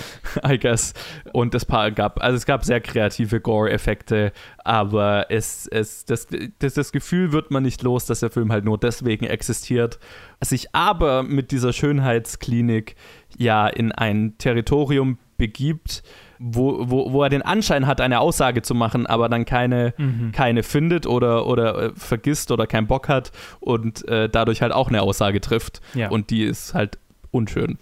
I 0.48 0.58
guess. 0.58 0.94
Und 1.32 1.54
das 1.54 1.66
Paar 1.66 1.92
gab, 1.92 2.22
also 2.22 2.38
es 2.38 2.46
gab 2.46 2.64
sehr 2.64 2.82
kreative 2.82 3.40
Gore-Effekte, 3.40 4.32
aber 4.64 5.28
es, 5.30 5.68
es, 5.68 6.06
das, 6.06 6.28
das, 6.60 6.74
das 6.74 6.92
Gefühl 6.92 7.32
wird 7.32 7.52
man 7.52 7.64
nicht 7.64 7.82
los, 7.84 8.06
dass 8.06 8.22
der 8.22 8.30
Film 8.30 8.52
halt 8.52 8.66
nur 8.66 8.78
deswegen 8.78 9.26
existiert. 9.26 10.00
Sich 10.42 10.74
aber 10.74 11.24
mit 11.24 11.52
dieser 11.52 11.74
Schönheitsklinik 11.74 12.96
ja 13.38 13.68
in 13.68 13.92
ein 13.92 14.38
Territorium 14.38 15.18
begibt, 15.38 16.04
wo, 16.40 16.90
wo, 16.90 17.14
wo 17.14 17.24
er 17.24 17.30
den 17.30 17.42
Anschein 17.42 17.88
hat, 17.88 18.02
eine 18.02 18.20
Aussage 18.20 18.62
zu 18.62 18.76
machen, 18.76 19.08
aber 19.08 19.30
dann 19.30 19.46
keine, 19.46 19.94
mhm. 19.98 20.32
keine 20.34 20.64
findet 20.64 21.06
oder, 21.06 21.48
oder 21.48 21.84
äh, 21.84 21.92
vergisst 21.96 22.52
oder 22.52 22.68
keinen 22.68 22.88
Bock 22.88 23.08
hat 23.08 23.32
und 23.60 24.08
äh, 24.08 24.30
dadurch 24.30 24.62
halt 24.62 24.74
auch 24.74 24.90
eine 24.90 25.02
Aussage 25.02 25.40
trifft. 25.42 25.82
Ja. 25.94 26.10
Und 26.10 26.30
die 26.30 26.44
ist 26.44 26.74
halt 26.74 26.98
unschön. 27.32 27.78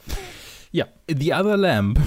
Ja, 0.71 0.85
The 1.09 1.33
Other 1.33 1.57
Lamb. 1.57 1.99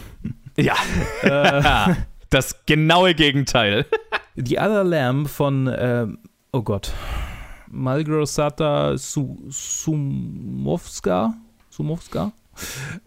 ja. 0.56 0.74
Äh, 1.22 1.94
das 2.30 2.64
genaue 2.66 3.14
Gegenteil. 3.14 3.86
The 4.36 4.58
Other 4.58 4.84
Lamb 4.84 5.28
von, 5.28 5.68
äh, 5.68 6.06
oh 6.52 6.62
Gott, 6.62 6.92
Malgrosata 7.68 8.96
Su 8.96 9.38
Sumowska, 9.48 11.34
Sumowska 11.68 12.32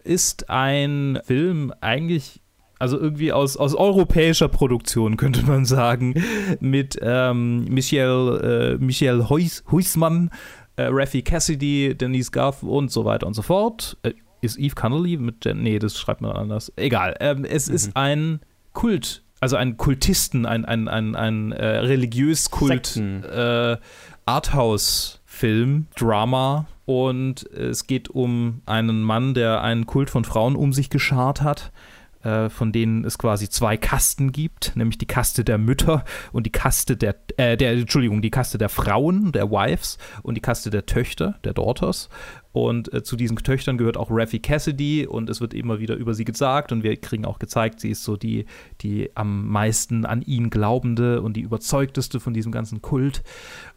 ist 0.04 0.48
ein 0.48 1.20
Film 1.24 1.72
eigentlich 1.80 2.40
also 2.78 2.98
irgendwie 2.98 3.32
aus, 3.32 3.56
aus 3.56 3.74
europäischer 3.74 4.48
Produktion, 4.48 5.16
könnte 5.16 5.46
man 5.46 5.64
sagen, 5.64 6.14
mit 6.60 6.98
ähm, 7.00 7.64
Michel, 7.64 8.76
äh, 8.78 8.84
Michel 8.84 9.28
Huismann, 9.30 10.30
äh, 10.76 10.88
Raffi 10.90 11.22
Cassidy, 11.22 11.94
Denise 11.94 12.30
Garth 12.30 12.62
und 12.62 12.90
so 12.90 13.04
weiter 13.04 13.26
und 13.26 13.34
so 13.34 13.42
fort. 13.42 13.96
Äh, 14.02 14.12
ist 14.44 14.58
Eve 14.58 14.74
Connolly 14.74 15.16
mit? 15.16 15.44
Nee, 15.44 15.78
das 15.78 15.98
schreibt 15.98 16.20
man 16.20 16.32
anders. 16.32 16.72
Egal. 16.76 17.16
Ähm, 17.20 17.44
es 17.44 17.68
mhm. 17.68 17.74
ist 17.74 17.96
ein 17.96 18.40
Kult, 18.72 19.22
also 19.40 19.56
ein 19.56 19.76
Kultisten, 19.76 20.46
ein, 20.46 20.64
ein, 20.64 20.88
ein, 20.88 21.14
ein 21.14 21.52
äh, 21.52 21.78
religiös 21.78 22.50
Kult, 22.50 22.96
äh, 22.96 23.76
Arthouse-Film, 24.26 25.86
Drama. 25.96 26.66
Und 26.86 27.50
es 27.50 27.86
geht 27.86 28.10
um 28.10 28.60
einen 28.66 29.02
Mann, 29.02 29.32
der 29.32 29.62
einen 29.62 29.86
Kult 29.86 30.10
von 30.10 30.24
Frauen 30.24 30.54
um 30.54 30.74
sich 30.74 30.90
geschart 30.90 31.40
hat 31.40 31.72
äh, 32.24 32.48
von 32.48 32.72
denen 32.72 33.04
es 33.04 33.18
quasi 33.18 33.48
zwei 33.48 33.76
Kasten 33.76 34.32
gibt, 34.32 34.72
nämlich 34.74 34.98
die 34.98 35.06
Kaste 35.06 35.44
der 35.44 35.58
Mütter 35.58 36.04
und 36.32 36.46
die 36.46 36.52
Kaste 36.52 36.96
der, 36.96 37.16
äh, 37.36 37.56
der, 37.56 37.72
Entschuldigung, 37.72 38.22
die 38.22 38.30
Kaste 38.30 38.58
der 38.58 38.70
Frauen, 38.70 39.30
der 39.32 39.50
Wives 39.50 39.98
und 40.22 40.34
die 40.34 40.40
Kaste 40.40 40.70
der 40.70 40.86
Töchter, 40.86 41.38
der 41.44 41.52
Daughters. 41.52 42.08
Und 42.54 42.94
äh, 42.94 43.02
zu 43.02 43.16
diesen 43.16 43.36
Töchtern 43.36 43.78
gehört 43.78 43.96
auch 43.96 44.12
Raffi 44.12 44.38
Cassidy 44.38 45.08
und 45.08 45.28
es 45.28 45.40
wird 45.40 45.52
immer 45.54 45.80
wieder 45.80 45.96
über 45.96 46.14
sie 46.14 46.24
gesagt 46.24 46.70
und 46.70 46.84
wir 46.84 46.96
kriegen 46.96 47.24
auch 47.24 47.40
gezeigt, 47.40 47.80
sie 47.80 47.90
ist 47.90 48.04
so 48.04 48.16
die, 48.16 48.46
die 48.80 49.10
am 49.16 49.48
meisten 49.48 50.06
an 50.06 50.22
ihn 50.22 50.50
glaubende 50.50 51.20
und 51.20 51.36
die 51.36 51.40
überzeugteste 51.40 52.20
von 52.20 52.32
diesem 52.32 52.52
ganzen 52.52 52.80
Kult. 52.80 53.24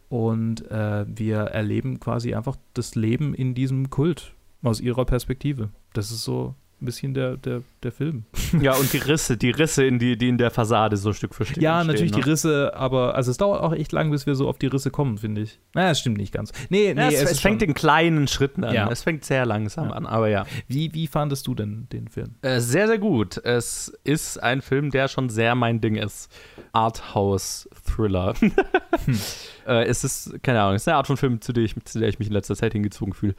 Und 0.08 0.70
äh, 0.70 1.04
wir 1.08 1.38
erleben 1.38 1.98
quasi 1.98 2.36
einfach 2.36 2.54
das 2.72 2.94
Leben 2.94 3.34
in 3.34 3.52
diesem 3.52 3.90
Kult 3.90 4.32
aus 4.62 4.80
ihrer 4.80 5.04
Perspektive. 5.04 5.70
Das 5.92 6.12
ist 6.12 6.22
so 6.22 6.54
ein 6.80 6.86
bisschen 6.86 7.14
der, 7.14 7.36
der, 7.36 7.62
der 7.82 7.92
Film. 7.92 8.24
Ja, 8.62 8.74
und 8.74 8.92
die 8.92 8.98
Risse, 8.98 9.36
die 9.36 9.50
Risse, 9.50 9.84
in 9.84 9.98
die, 9.98 10.16
die 10.16 10.28
in 10.28 10.38
der 10.38 10.50
Fassade 10.50 10.96
so 10.96 11.12
Stück 11.12 11.34
für 11.34 11.44
Stück 11.44 11.62
Ja, 11.62 11.84
natürlich 11.84 12.12
ne? 12.12 12.22
die 12.22 12.30
Risse, 12.30 12.72
aber 12.74 13.14
also 13.14 13.30
es 13.30 13.36
dauert 13.36 13.62
auch 13.62 13.74
echt 13.74 13.92
lang, 13.92 14.10
bis 14.10 14.26
wir 14.26 14.34
so 14.34 14.48
auf 14.48 14.58
die 14.58 14.68
Risse 14.68 14.90
kommen, 14.90 15.18
finde 15.18 15.42
ich. 15.42 15.58
Naja, 15.74 15.90
es 15.90 16.00
stimmt 16.00 16.16
nicht 16.16 16.32
ganz. 16.32 16.52
Nee, 16.70 16.94
nee, 16.94 17.00
ja, 17.00 17.08
es, 17.08 17.22
es, 17.22 17.30
es 17.32 17.40
fängt 17.40 17.62
in 17.62 17.74
kleinen 17.74 18.26
Schritten 18.26 18.64
an. 18.64 18.74
Ja. 18.74 18.90
Es 18.90 19.02
fängt 19.02 19.24
sehr 19.24 19.44
langsam 19.44 19.90
ja. 19.90 19.94
an, 19.96 20.06
aber 20.06 20.28
ja. 20.28 20.46
Wie, 20.66 20.94
wie 20.94 21.06
fandest 21.06 21.46
du 21.46 21.54
denn 21.54 21.88
den 21.92 22.08
Film? 22.08 22.36
Äh, 22.42 22.60
sehr, 22.60 22.86
sehr 22.86 22.98
gut. 22.98 23.36
Es 23.36 23.92
ist 24.04 24.42
ein 24.42 24.62
Film, 24.62 24.90
der 24.90 25.08
schon 25.08 25.28
sehr 25.28 25.54
mein 25.54 25.80
Ding 25.80 25.96
ist. 25.96 26.32
Arthouse-Thriller. 26.72 28.34
hm. 28.40 29.20
äh, 29.66 29.84
es 29.84 30.04
ist, 30.04 30.42
keine 30.42 30.62
Ahnung, 30.62 30.76
es 30.76 30.82
ist 30.82 30.88
eine 30.88 30.96
Art 30.96 31.06
von 31.06 31.16
Film, 31.16 31.40
zu 31.40 31.52
der 31.52 31.64
ich, 31.64 31.74
zu 31.84 31.98
der 31.98 32.08
ich 32.08 32.18
mich 32.18 32.28
in 32.28 32.34
letzter 32.34 32.56
Zeit 32.56 32.72
hingezogen 32.72 33.12
fühle. 33.12 33.34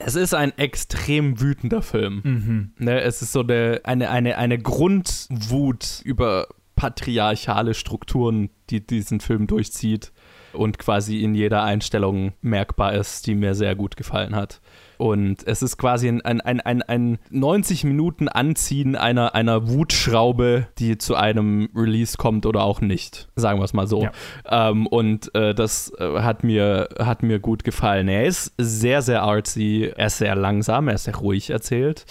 Es 0.00 0.14
ist 0.14 0.34
ein 0.34 0.56
extrem 0.58 1.40
wütender 1.40 1.82
Film. 1.82 2.20
Mhm. 2.24 2.72
Ne, 2.78 3.00
es 3.02 3.22
ist 3.22 3.32
so 3.32 3.40
eine, 3.40 3.80
eine, 3.84 4.10
eine, 4.10 4.38
eine 4.38 4.58
Grundwut 4.58 6.00
über 6.04 6.48
patriarchale 6.74 7.74
Strukturen, 7.74 8.48
die 8.70 8.84
diesen 8.86 9.20
Film 9.20 9.46
durchzieht 9.46 10.12
und 10.54 10.78
quasi 10.78 11.22
in 11.22 11.34
jeder 11.34 11.62
Einstellung 11.62 12.32
merkbar 12.40 12.94
ist, 12.94 13.26
die 13.26 13.34
mir 13.34 13.54
sehr 13.54 13.76
gut 13.76 13.96
gefallen 13.96 14.34
hat. 14.34 14.60
Und 15.00 15.46
es 15.46 15.62
ist 15.62 15.78
quasi 15.78 16.08
ein, 16.08 16.20
ein, 16.20 16.42
ein, 16.42 16.60
ein, 16.60 16.82
ein 16.82 17.18
90 17.30 17.84
Minuten 17.84 18.28
Anziehen 18.28 18.96
einer, 18.96 19.34
einer 19.34 19.70
Wutschraube, 19.70 20.66
die 20.78 20.98
zu 20.98 21.14
einem 21.14 21.70
Release 21.74 22.18
kommt 22.18 22.44
oder 22.44 22.64
auch 22.64 22.82
nicht. 22.82 23.30
Sagen 23.34 23.60
wir 23.60 23.64
es 23.64 23.72
mal 23.72 23.86
so. 23.86 24.02
Ja. 24.02 24.68
Ähm, 24.68 24.86
und 24.86 25.34
äh, 25.34 25.54
das 25.54 25.90
äh, 25.98 26.20
hat, 26.20 26.44
mir, 26.44 26.90
hat 26.98 27.22
mir 27.22 27.40
gut 27.40 27.64
gefallen. 27.64 28.08
Er 28.08 28.26
ist 28.26 28.52
sehr, 28.58 29.00
sehr 29.00 29.22
artsy, 29.22 29.90
er 29.96 30.08
ist 30.08 30.18
sehr 30.18 30.36
langsam, 30.36 30.88
er 30.88 30.96
ist 30.96 31.04
sehr 31.04 31.16
ruhig 31.16 31.48
erzählt 31.48 32.04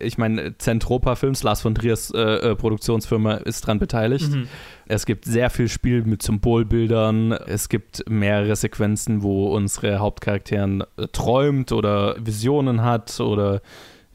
ich 0.00 0.18
meine, 0.18 0.56
Zentropa 0.58 1.14
Films, 1.14 1.42
Lars 1.42 1.60
von 1.60 1.74
Triers 1.74 2.10
äh, 2.10 2.18
äh, 2.18 2.56
Produktionsfirma, 2.56 3.34
ist 3.34 3.66
dran 3.66 3.78
beteiligt. 3.78 4.30
Mhm. 4.30 4.48
Es 4.86 5.06
gibt 5.06 5.24
sehr 5.24 5.50
viel 5.50 5.68
Spiel 5.68 6.04
mit 6.04 6.22
Symbolbildern. 6.22 7.32
Es 7.32 7.68
gibt 7.68 8.08
mehrere 8.08 8.56
Sequenzen, 8.56 9.22
wo 9.22 9.48
unsere 9.54 9.98
Hauptcharakteren 9.98 10.84
äh, 10.96 11.06
träumt 11.08 11.72
oder 11.72 12.16
Visionen 12.18 12.82
hat 12.82 13.20
oder 13.20 13.60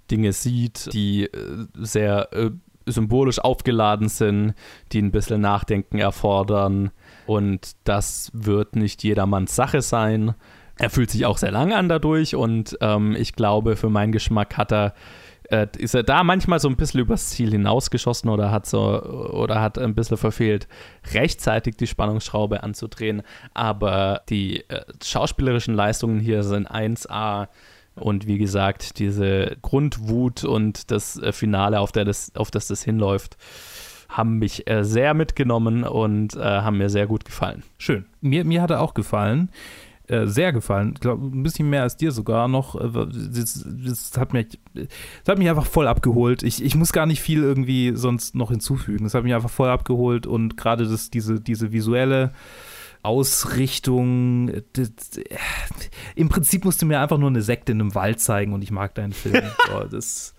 Dinge 0.09 0.33
sieht, 0.33 0.93
die 0.93 1.25
äh, 1.25 1.65
sehr 1.75 2.33
äh, 2.33 2.51
symbolisch 2.85 3.39
aufgeladen 3.39 4.09
sind, 4.09 4.53
die 4.91 5.01
ein 5.01 5.11
bisschen 5.11 5.41
Nachdenken 5.41 5.99
erfordern. 5.99 6.91
Und 7.27 7.71
das 7.83 8.31
wird 8.33 8.75
nicht 8.75 9.03
jedermanns 9.03 9.55
Sache 9.55 9.81
sein. 9.81 10.35
Er 10.77 10.89
fühlt 10.89 11.11
sich 11.11 11.25
auch 11.25 11.37
sehr 11.37 11.51
lang 11.51 11.73
an 11.73 11.89
dadurch 11.89 12.35
und 12.35 12.77
ähm, 12.81 13.15
ich 13.15 13.33
glaube, 13.33 13.75
für 13.75 13.89
meinen 13.89 14.11
Geschmack 14.11 14.57
hat 14.57 14.71
er 14.71 14.93
äh, 15.51 15.67
ist 15.77 15.93
er 15.93 16.03
da 16.03 16.23
manchmal 16.23 16.59
so 16.59 16.69
ein 16.69 16.77
bisschen 16.77 17.01
übers 17.01 17.29
Ziel 17.29 17.51
hinausgeschossen 17.51 18.29
oder 18.29 18.51
hat 18.51 18.65
so 18.65 19.01
oder 19.03 19.61
hat 19.61 19.77
ein 19.77 19.93
bisschen 19.93 20.17
verfehlt, 20.17 20.67
rechtzeitig 21.13 21.75
die 21.75 21.87
Spannungsschraube 21.87 22.63
anzudrehen. 22.63 23.21
Aber 23.53 24.21
die 24.29 24.67
äh, 24.69 24.81
schauspielerischen 25.03 25.75
Leistungen 25.75 26.19
hier 26.19 26.43
sind 26.43 26.69
1A. 26.69 27.47
Und 27.95 28.25
wie 28.25 28.37
gesagt, 28.37 28.99
diese 28.99 29.57
Grundwut 29.61 30.45
und 30.45 30.91
das 30.91 31.17
äh, 31.17 31.33
Finale, 31.33 31.81
auf, 31.81 31.91
der 31.91 32.05
das, 32.05 32.33
auf 32.35 32.49
das 32.49 32.67
das 32.67 32.81
hinläuft, 32.83 33.35
haben 34.07 34.39
mich 34.39 34.69
äh, 34.69 34.83
sehr 34.83 35.13
mitgenommen 35.13 35.83
und 35.83 36.35
äh, 36.35 36.39
haben 36.39 36.77
mir 36.77 36.89
sehr 36.89 37.07
gut 37.07 37.25
gefallen. 37.25 37.63
Schön. 37.77 38.05
Mir, 38.21 38.45
mir 38.45 38.61
hat 38.61 38.71
er 38.71 38.81
auch 38.81 38.93
gefallen. 38.93 39.49
Äh, 40.11 40.27
sehr 40.27 40.51
gefallen. 40.51 40.91
Ich 40.93 40.99
glaube, 40.99 41.25
ein 41.25 41.41
bisschen 41.41 41.69
mehr 41.69 41.83
als 41.83 41.95
dir 41.95 42.11
sogar 42.11 42.49
noch. 42.49 42.75
Äh, 42.75 43.07
das, 43.31 43.65
das, 43.65 44.11
hat 44.17 44.33
mich, 44.33 44.59
das 44.73 44.89
hat 45.25 45.37
mich 45.37 45.49
einfach 45.49 45.65
voll 45.65 45.87
abgeholt. 45.87 46.43
Ich, 46.43 46.61
ich 46.61 46.75
muss 46.75 46.91
gar 46.91 47.05
nicht 47.05 47.21
viel 47.21 47.41
irgendwie 47.41 47.93
sonst 47.95 48.35
noch 48.35 48.51
hinzufügen. 48.51 49.05
Das 49.05 49.13
hat 49.13 49.23
mich 49.23 49.33
einfach 49.33 49.49
voll 49.49 49.69
abgeholt 49.69 50.27
und 50.27 50.57
gerade 50.57 50.85
das, 50.85 51.11
diese, 51.11 51.39
diese 51.39 51.71
visuelle 51.71 52.33
Ausrichtung. 53.03 54.51
Das, 54.73 54.91
Im 56.15 56.27
Prinzip 56.27 56.65
musst 56.65 56.81
du 56.81 56.87
mir 56.87 56.99
einfach 56.99 57.17
nur 57.17 57.29
eine 57.29 57.41
Sekte 57.41 57.71
in 57.71 57.79
einem 57.79 57.95
Wald 57.95 58.19
zeigen 58.19 58.51
und 58.51 58.63
ich 58.63 58.71
mag 58.71 58.93
deinen 58.95 59.13
Film. 59.13 59.45
so, 59.71 59.85
das, 59.85 60.33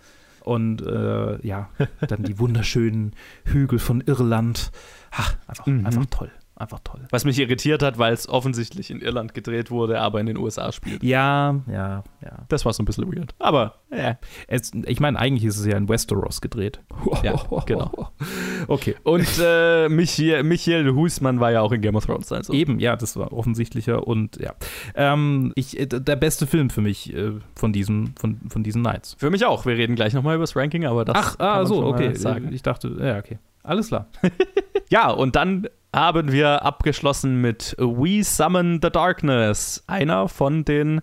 und 0.45 0.83
äh, 0.83 1.47
ja, 1.47 1.70
dann 2.07 2.25
die 2.25 2.39
wunderschönen 2.39 3.14
Hügel 3.47 3.79
von 3.79 4.03
Irland. 4.03 4.70
Ha, 5.12 5.25
einfach, 5.47 5.66
mhm. 5.66 5.87
einfach 5.87 6.05
toll 6.11 6.31
einfach 6.55 6.80
toll. 6.84 7.00
Was 7.11 7.24
mich 7.24 7.38
irritiert 7.38 7.82
hat, 7.82 7.98
weil 7.98 8.12
es 8.12 8.28
offensichtlich 8.28 8.90
in 8.90 9.00
Irland 9.00 9.34
gedreht 9.34 9.70
wurde, 9.70 10.00
aber 10.00 10.20
in 10.20 10.26
den 10.26 10.36
USA 10.36 10.70
spielt. 10.72 11.03
Ja, 11.03 11.61
ja, 11.66 12.05
ja. 12.22 12.38
Das 12.48 12.64
war 12.64 12.72
so 12.72 12.82
ein 12.82 12.86
bisschen 12.86 13.12
weird. 13.12 13.34
Aber, 13.38 13.76
ja. 13.90 14.18
Es, 14.46 14.72
ich 14.86 15.00
meine, 15.00 15.18
eigentlich 15.18 15.44
ist 15.44 15.59
es 15.59 15.66
ja 15.66 15.76
in 15.76 15.88
Westeros 15.88 16.40
gedreht. 16.40 16.80
Ja, 17.22 17.34
genau. 17.66 17.90
Okay. 18.68 18.94
Und 19.03 19.26
äh, 19.42 19.88
Michael, 19.88 20.44
Michael 20.44 20.94
Husmann 20.94 21.40
war 21.40 21.50
ja 21.50 21.62
auch 21.62 21.72
in 21.72 21.80
Game 21.80 21.96
of 21.96 22.07
Thrones. 22.07 22.30
Also. 22.30 22.53
Eben, 22.53 22.78
ja, 22.78 22.94
das 22.94 23.16
war 23.16 23.32
offensichtlicher 23.32 24.07
und 24.07 24.36
ja. 24.36 24.55
Ähm, 24.94 25.53
ich, 25.57 25.78
äh, 25.80 25.86
der 25.86 26.14
beste 26.14 26.46
Film 26.46 26.70
für 26.70 26.80
mich 26.80 27.12
äh, 27.12 27.32
von, 27.57 27.72
diesem, 27.72 28.14
von, 28.16 28.40
von 28.48 28.62
diesen 28.62 28.82
Nights. 28.82 29.16
Für 29.18 29.30
mich 29.30 29.44
auch. 29.44 29.66
Wir 29.66 29.76
reden 29.76 29.96
gleich 29.96 30.14
nochmal 30.14 30.36
über 30.36 30.44
das 30.44 30.55
Ranking, 30.55 30.86
aber 30.86 31.05
das. 31.05 31.16
Ach, 31.16 31.36
ah, 31.40 31.66
so, 31.66 31.84
okay. 31.84 32.14
Sagen. 32.14 32.53
Ich 32.53 32.62
dachte, 32.62 32.96
ja, 33.00 33.18
okay. 33.18 33.38
Alles 33.64 33.88
klar. 33.88 34.07
ja, 34.93 35.11
und 35.11 35.36
dann 35.36 35.68
haben 35.95 36.32
wir 36.32 36.64
abgeschlossen 36.66 37.40
mit 37.40 37.74
We 37.78 38.22
Summon 38.22 38.78
the 38.82 38.90
Darkness, 38.90 39.82
einer 39.86 40.28
von 40.28 40.66
den 40.66 41.01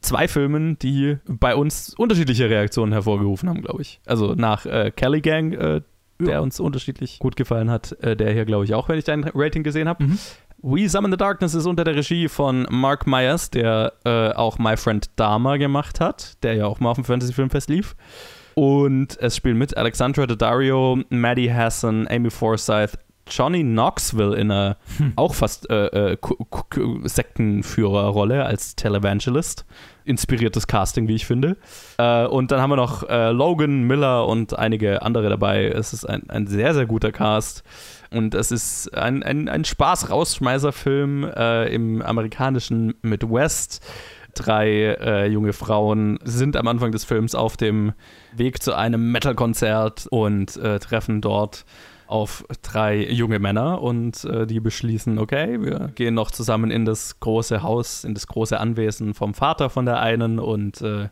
zwei 0.00 0.26
Filmen, 0.26 0.76
die 0.80 1.18
bei 1.26 1.54
uns 1.54 1.94
unterschiedliche 1.94 2.50
Reaktionen 2.50 2.92
hervorgerufen 2.92 3.48
haben, 3.48 3.62
glaube 3.62 3.82
ich. 3.82 4.00
Also 4.06 4.34
nach 4.34 4.66
äh, 4.66 4.90
Kelly 4.90 5.20
Gang, 5.20 5.52
äh, 5.52 5.82
der 6.20 6.34
ja. 6.34 6.40
uns 6.40 6.58
unterschiedlich 6.58 7.20
gut 7.20 7.36
gefallen 7.36 7.70
hat, 7.70 7.92
äh, 8.02 8.16
der 8.16 8.32
hier, 8.32 8.44
glaube 8.44 8.64
ich, 8.64 8.74
auch, 8.74 8.88
wenn 8.88 8.98
ich 8.98 9.04
dein 9.04 9.22
Rating 9.22 9.62
gesehen 9.62 9.88
habe. 9.88 10.02
Mhm. 10.02 10.18
We 10.60 10.88
Summon 10.88 11.12
the 11.12 11.16
Darkness 11.16 11.54
ist 11.54 11.66
unter 11.66 11.84
der 11.84 11.94
Regie 11.94 12.26
von 12.26 12.66
Mark 12.70 13.06
Myers, 13.06 13.50
der 13.50 13.92
äh, 14.04 14.30
auch 14.32 14.58
My 14.58 14.76
Friend 14.76 15.08
Dharma 15.14 15.58
gemacht 15.58 16.00
hat, 16.00 16.42
der 16.42 16.54
ja 16.54 16.66
auch 16.66 16.80
mal 16.80 16.90
auf 16.90 16.96
dem 16.96 17.04
Fantasy 17.04 17.32
Filmfest 17.32 17.70
lief. 17.70 17.94
Und 18.54 19.16
es 19.20 19.36
spielen 19.36 19.56
mit 19.56 19.76
Alexandra 19.76 20.26
Daddario, 20.26 20.98
Maddie 21.10 21.52
Hassan, 21.52 22.08
Amy 22.08 22.30
Forsyth, 22.30 22.98
Johnny 23.30 23.62
Knoxville 23.62 24.36
in 24.36 24.50
einer 24.50 24.76
hm. 24.96 25.12
auch 25.16 25.34
fast 25.34 25.70
äh, 25.70 26.12
äh, 26.12 26.16
Sektenführerrolle 27.04 28.44
als 28.44 28.76
Televangelist. 28.76 29.64
Inspiriertes 30.04 30.66
Casting, 30.66 31.06
wie 31.06 31.16
ich 31.16 31.26
finde. 31.26 31.58
Äh, 31.98 32.26
und 32.26 32.50
dann 32.50 32.60
haben 32.60 32.70
wir 32.70 32.76
noch 32.76 33.08
äh, 33.08 33.30
Logan 33.30 33.82
Miller 33.82 34.26
und 34.26 34.58
einige 34.58 35.02
andere 35.02 35.28
dabei. 35.28 35.66
Es 35.66 35.92
ist 35.92 36.08
ein, 36.08 36.30
ein 36.30 36.46
sehr, 36.46 36.72
sehr 36.72 36.86
guter 36.86 37.12
Cast. 37.12 37.62
Und 38.10 38.34
es 38.34 38.50
ist 38.50 38.96
ein, 38.96 39.22
ein, 39.22 39.50
ein 39.50 39.64
Spaß-Rausschmeißer-Film 39.64 41.24
äh, 41.24 41.74
im 41.74 42.00
amerikanischen 42.00 42.94
Midwest 43.02 43.82
drei 44.34 44.96
äh, 45.00 45.26
junge 45.26 45.52
Frauen 45.52 46.18
sind 46.22 46.56
am 46.56 46.68
Anfang 46.68 46.92
des 46.92 47.04
Films 47.04 47.34
auf 47.34 47.56
dem 47.56 47.92
Weg 48.34 48.62
zu 48.62 48.74
einem 48.74 49.10
Metal-Konzert 49.10 50.06
und 50.10 50.56
äh, 50.56 50.78
treffen 50.78 51.20
dort 51.20 51.64
auf 52.08 52.44
drei 52.62 53.04
junge 53.10 53.38
Männer 53.38 53.82
und 53.82 54.24
äh, 54.24 54.46
die 54.46 54.60
beschließen, 54.60 55.18
okay, 55.18 55.60
wir 55.60 55.92
gehen 55.94 56.14
noch 56.14 56.30
zusammen 56.30 56.70
in 56.70 56.84
das 56.84 57.20
große 57.20 57.62
Haus, 57.62 58.04
in 58.04 58.14
das 58.14 58.26
große 58.26 58.58
Anwesen 58.58 59.14
vom 59.14 59.34
Vater 59.34 59.70
von 59.70 59.84
der 59.84 60.00
einen 60.00 60.38
und 60.38 60.80
äh, 60.80 61.08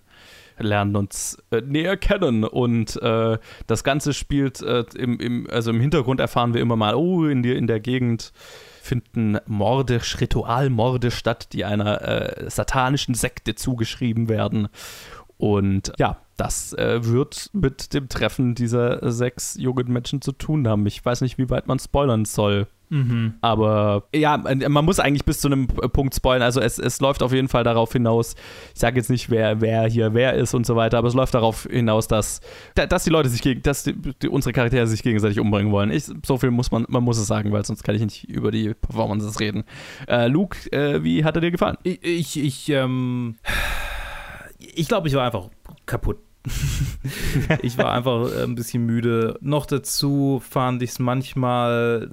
lernen 0.58 0.96
uns 0.96 1.36
äh, 1.50 1.60
näher 1.60 1.96
kennen 1.96 2.44
und 2.44 3.00
äh, 3.02 3.38
das 3.66 3.84
Ganze 3.84 4.14
spielt 4.14 4.62
äh, 4.62 4.84
im, 4.96 5.20
im, 5.20 5.46
also 5.50 5.70
im 5.70 5.80
Hintergrund 5.80 6.18
erfahren 6.18 6.54
wir 6.54 6.62
immer 6.62 6.76
mal, 6.76 6.94
oh, 6.94 7.26
in, 7.26 7.42
die, 7.42 7.52
in 7.52 7.66
der 7.66 7.80
Gegend 7.80 8.32
finden 8.80 9.38
Morde, 9.46 10.00
Ritualmorde 10.20 11.10
statt, 11.10 11.48
die 11.52 11.64
einer 11.64 12.00
äh, 12.02 12.48
satanischen 12.50 13.14
Sekte 13.14 13.54
zugeschrieben 13.54 14.28
werden. 14.28 14.68
Und 15.38 15.92
ja, 15.98 16.18
das 16.36 16.72
äh, 16.74 17.04
wird 17.04 17.50
mit 17.52 17.94
dem 17.94 18.08
Treffen 18.08 18.54
dieser 18.54 19.10
sechs 19.10 19.56
jungen 19.58 19.92
Menschen 19.92 20.22
zu 20.22 20.32
tun 20.32 20.66
haben. 20.68 20.86
Ich 20.86 21.04
weiß 21.04 21.20
nicht, 21.20 21.38
wie 21.38 21.50
weit 21.50 21.66
man 21.66 21.78
spoilern 21.78 22.24
soll. 22.24 22.66
Mhm. 22.88 23.34
Aber 23.40 24.04
ja, 24.14 24.36
man 24.36 24.84
muss 24.84 25.00
eigentlich 25.00 25.24
bis 25.24 25.40
zu 25.40 25.48
einem 25.48 25.66
Punkt 25.66 26.14
spoilern. 26.14 26.42
Also 26.42 26.60
es, 26.60 26.78
es 26.78 27.00
läuft 27.00 27.22
auf 27.22 27.32
jeden 27.32 27.48
Fall 27.48 27.64
darauf 27.64 27.92
hinaus, 27.92 28.36
ich 28.72 28.80
sage 28.80 28.96
jetzt 28.96 29.10
nicht, 29.10 29.28
wer, 29.28 29.60
wer 29.60 29.88
hier 29.88 30.14
wer 30.14 30.34
ist 30.34 30.54
und 30.54 30.64
so 30.66 30.76
weiter, 30.76 30.98
aber 30.98 31.08
es 31.08 31.14
läuft 31.14 31.34
darauf 31.34 31.66
hinaus, 31.68 32.06
dass, 32.06 32.40
dass 32.74 33.04
die 33.04 33.10
Leute 33.10 33.28
sich 33.28 33.42
gegen, 33.42 33.62
dass 33.62 33.82
die, 33.82 33.94
die, 33.94 34.28
unsere 34.28 34.52
Charaktere 34.52 34.86
sich 34.86 35.02
gegenseitig 35.02 35.40
umbringen 35.40 35.72
wollen. 35.72 35.90
Ich, 35.90 36.04
so 36.24 36.38
viel 36.38 36.52
muss 36.52 36.70
man, 36.70 36.86
man 36.88 37.02
muss 37.02 37.18
es 37.18 37.26
sagen, 37.26 37.52
weil 37.52 37.64
sonst 37.64 37.82
kann 37.82 37.96
ich 37.96 38.02
nicht 38.02 38.30
über 38.30 38.52
die 38.52 38.72
Performances 38.74 39.40
reden. 39.40 39.64
Äh, 40.06 40.28
Luke, 40.28 40.70
äh, 40.70 41.02
wie 41.02 41.24
hat 41.24 41.34
er 41.34 41.40
dir 41.40 41.50
gefallen? 41.50 41.78
Ich, 41.82 42.04
ich, 42.04 42.38
ich 42.38 42.68
ähm 42.68 43.36
ich 44.76 44.88
glaube, 44.88 45.08
ich 45.08 45.14
war 45.14 45.24
einfach 45.24 45.48
kaputt. 45.86 46.18
ich 47.62 47.76
war 47.76 47.92
einfach 47.92 48.30
ein 48.42 48.54
bisschen 48.54 48.86
müde. 48.86 49.36
Noch 49.40 49.66
dazu 49.66 50.40
fand 50.48 50.82
ich 50.82 50.90
es 50.90 50.98
manchmal 50.98 52.08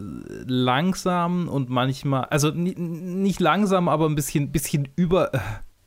langsam 0.48 1.48
und 1.48 1.70
manchmal, 1.70 2.26
also 2.26 2.50
nicht 2.52 3.40
langsam, 3.40 3.88
aber 3.88 4.08
ein 4.08 4.16
bisschen, 4.16 4.52
bisschen 4.52 4.88
über. 4.96 5.32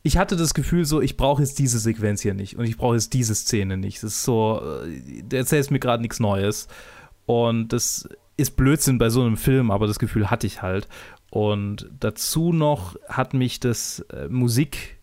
Ich 0.03 0.17
hatte 0.17 0.37
das 0.37 0.55
Gefühl, 0.55 0.85
so, 0.85 1.01
ich 1.01 1.17
brauche 1.17 1.43
jetzt 1.43 1.59
diese 1.59 1.81
Sequenz 1.81 2.21
hier 2.21 2.35
nicht 2.35 2.57
und 2.57 2.67
ich 2.67 2.77
brauche 2.77 2.95
jetzt 2.95 3.13
diese 3.15 3.35
Szene 3.35 3.77
nicht. 3.77 4.03
Das 4.05 4.13
ist 4.13 4.23
so, 4.23 4.63
äh, 4.85 5.23
du 5.23 5.37
erzählst 5.37 5.73
mir 5.73 5.81
gerade 5.81 6.03
nichts 6.03 6.21
Neues. 6.21 6.69
Und 7.25 7.73
das 7.73 8.09
ist 8.37 8.57
Blödsinn 8.57 8.99
bei 8.99 9.11
so 9.11 9.23
einem 9.23 9.37
Film, 9.37 9.73
aber 9.73 9.89
das 9.89 9.99
Gefühl 9.99 10.31
hatte 10.31 10.47
ich 10.47 10.63
halt. 10.63 10.87
Und 11.31 11.91
dazu 11.99 12.53
noch 12.53 12.95
hat 13.09 13.35
mich 13.35 13.59
das 13.59 14.01
äh, 14.13 14.29
Musik 14.29 14.96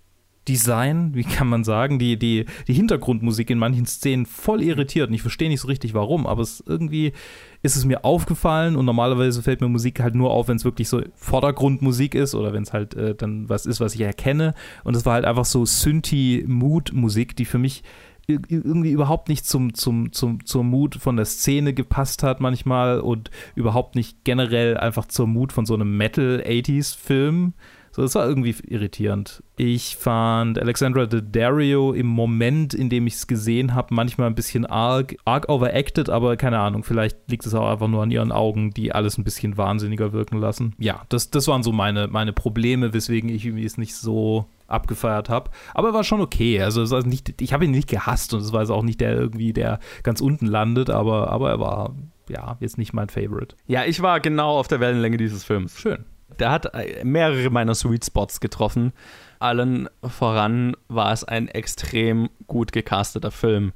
Design, 0.48 1.12
wie 1.14 1.24
kann 1.24 1.48
man 1.48 1.64
sagen, 1.64 2.00
die, 2.00 2.18
die, 2.18 2.46
die 2.68 2.74
Hintergrundmusik 2.74 3.50
in 3.50 3.58
manchen 3.58 3.86
Szenen 3.86 4.26
voll 4.26 4.62
irritiert. 4.62 5.10
Und 5.10 5.14
ich 5.14 5.22
verstehe 5.22 5.50
nicht 5.50 5.62
so 5.62 5.68
richtig 5.68 5.94
warum, 5.94 6.28
aber 6.28 6.42
es 6.42 6.64
irgendwie 6.66 7.14
ist 7.62 7.78
es 7.78 7.86
mir 7.86 8.04
aufgefallen 8.04 8.76
und 8.76 8.86
normalerweise 8.86 9.42
fällt 9.42 9.62
mir 9.62 9.70
Musik 9.70 10.02
halt 10.02 10.16
nur 10.16 10.32
auf, 10.32 10.50
wenn 10.50 10.58
es 10.58 10.66
wirklich 10.66 10.90
so 10.90 11.02
Vordergrundmusik 11.16 12.14
ist 12.14 12.36
oder 12.36 12.52
wenn 12.52 12.64
es 12.64 12.74
halt 12.74 12.94
äh, 12.94 13.16
dann 13.16 13.48
was 13.48 13.66
ist, 13.66 13.80
was 13.80 13.96
ich 13.96 14.02
erkenne. 14.02 14.54
Und 14.84 14.96
es 14.98 15.06
war 15.06 15.14
halt 15.14 15.26
einfach 15.26 15.46
so 15.46 15.66
Synthi-Mood-Musik, 15.66 17.36
die 17.38 17.46
für 17.46 17.60
mich 17.60 17.84
irgendwie 18.28 18.92
überhaupt 18.92 19.28
nicht 19.28 19.46
zum, 19.46 19.74
zum, 19.74 20.14
zum, 20.14 20.46
zur 20.46 20.64
Mut 20.64 20.96
von 20.96 21.18
der 21.18 21.26
Szene 21.26 21.74
gepasst 21.74 22.24
hat 22.24 22.40
manchmal 22.40 23.02
und 23.02 23.30
überhaupt 23.56 23.96
nicht 23.96 24.24
generell 24.24 24.78
einfach 24.78 25.08
zur 25.08 25.28
Mut 25.28 25.52
von 25.52 25.66
so 25.66 25.74
einem 25.74 25.98
Metal-80s-Film 25.98 27.54
So, 27.96 28.02
das 28.02 28.16
war 28.16 28.28
irgendwie 28.28 28.56
irritierend. 28.68 29.44
Ich 29.56 29.98
fand 29.98 30.58
Alexandra 30.58 31.06
Daddario 31.06 31.94
im 31.94 32.08
Moment, 32.08 32.74
in 32.74 32.90
dem 32.90 33.06
ich 33.06 33.14
es 33.14 33.28
gesehen 33.28 33.76
habe, 33.76 33.94
manchmal 33.94 34.26
ein 34.26 34.36
bisschen 34.36 34.66
arg, 34.66 35.16
arg 35.26 35.48
overacted, 35.48 36.10
aber 36.10 36.36
keine 36.36 36.58
Ahnung, 36.58 36.84
vielleicht 36.84 37.30
liegt 37.30 37.46
es 37.46 37.54
auch 37.54 37.70
einfach 37.70 37.88
nur 37.88 38.02
an 38.02 38.10
ihren 38.10 38.32
Augen, 38.32 38.72
die 38.72 38.94
alles 38.94 39.20
ein 39.20 39.24
bisschen 39.24 39.58
wahnsinniger 39.58 40.12
wirken 40.12 40.40
lassen. 40.40 40.74
Ja, 40.80 41.04
das, 41.10 41.30
das 41.30 41.48
waren 41.48 41.62
so 41.62 41.72
meine, 41.72 42.08
meine 42.08 42.34
Probleme, 42.34 42.96
weswegen 42.96 43.30
ich 43.30 43.46
irgendwie 43.46 43.66
es 43.66 43.78
nicht 43.78 43.94
so 43.94 44.48
abgefeiert 44.66 45.30
habe. 45.30 45.52
Aber 45.76 45.90
er 45.90 45.94
war 45.94 46.04
schon 46.04 46.20
okay. 46.20 46.64
Also 46.64 46.82
es 46.82 46.90
war 46.90 47.06
nicht, 47.06 47.40
ich 47.44 47.54
habe 47.54 47.66
ihn 47.66 47.72
nicht 47.72 47.90
gehasst 47.90 48.34
und 48.34 48.42
es 48.42 48.52
war 48.52 48.68
auch 48.72 48.82
nicht 48.82 49.02
der 49.02 49.16
irgendwie, 49.16 49.54
der 49.54 49.80
ganz 50.02 50.20
unten 50.20 50.48
landet, 50.48 50.90
aber, 50.90 51.30
aber 51.30 51.52
er 51.52 51.60
war 51.60 51.96
ja 52.28 52.58
jetzt 52.60 52.80
nicht 52.80 52.94
mein 52.94 53.10
Favorite. 53.10 53.56
Ja, 53.68 53.86
ich 53.86 54.02
war 54.02 54.20
genau 54.20 54.58
auf 54.58 54.68
der 54.68 54.80
Wellenlänge 54.80 55.18
dieses 55.18 55.44
Films. 55.44 55.80
Schön. 55.80 56.06
Der 56.40 56.52
hat 56.52 56.74
äh, 56.74 57.04
mehrere 57.04 57.50
meiner 57.50 57.76
Sweet 57.76 58.06
Spots 58.06 58.40
getroffen. 58.40 58.94
Allen 59.40 59.90
voran 60.04 60.76
war 60.88 61.12
es 61.12 61.24
ein 61.24 61.48
extrem 61.48 62.30
gut 62.48 62.72
gecasteter 62.72 63.32
Film. 63.32 63.74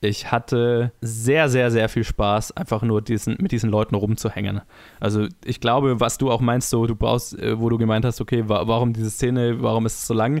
Ich 0.00 0.30
hatte 0.30 0.92
sehr, 1.00 1.48
sehr, 1.48 1.72
sehr 1.72 1.88
viel 1.88 2.04
Spaß, 2.04 2.56
einfach 2.56 2.82
nur 2.82 3.02
diesen, 3.02 3.36
mit 3.40 3.50
diesen 3.50 3.68
Leuten 3.68 3.96
rumzuhängen. 3.96 4.60
Also 5.00 5.26
ich 5.44 5.60
glaube, 5.60 5.98
was 5.98 6.18
du 6.18 6.30
auch 6.30 6.40
meinst, 6.40 6.70
so 6.70 6.86
du 6.86 6.94
brauchst, 6.94 7.36
äh, 7.38 7.58
wo 7.58 7.68
du 7.68 7.78
gemeint 7.78 8.04
hast, 8.04 8.20
okay, 8.20 8.48
wa 8.48 8.68
warum 8.68 8.92
diese 8.92 9.10
Szene, 9.10 9.60
warum 9.60 9.86
ist 9.86 9.98
es 9.98 10.06
so 10.06 10.14
lang? 10.14 10.40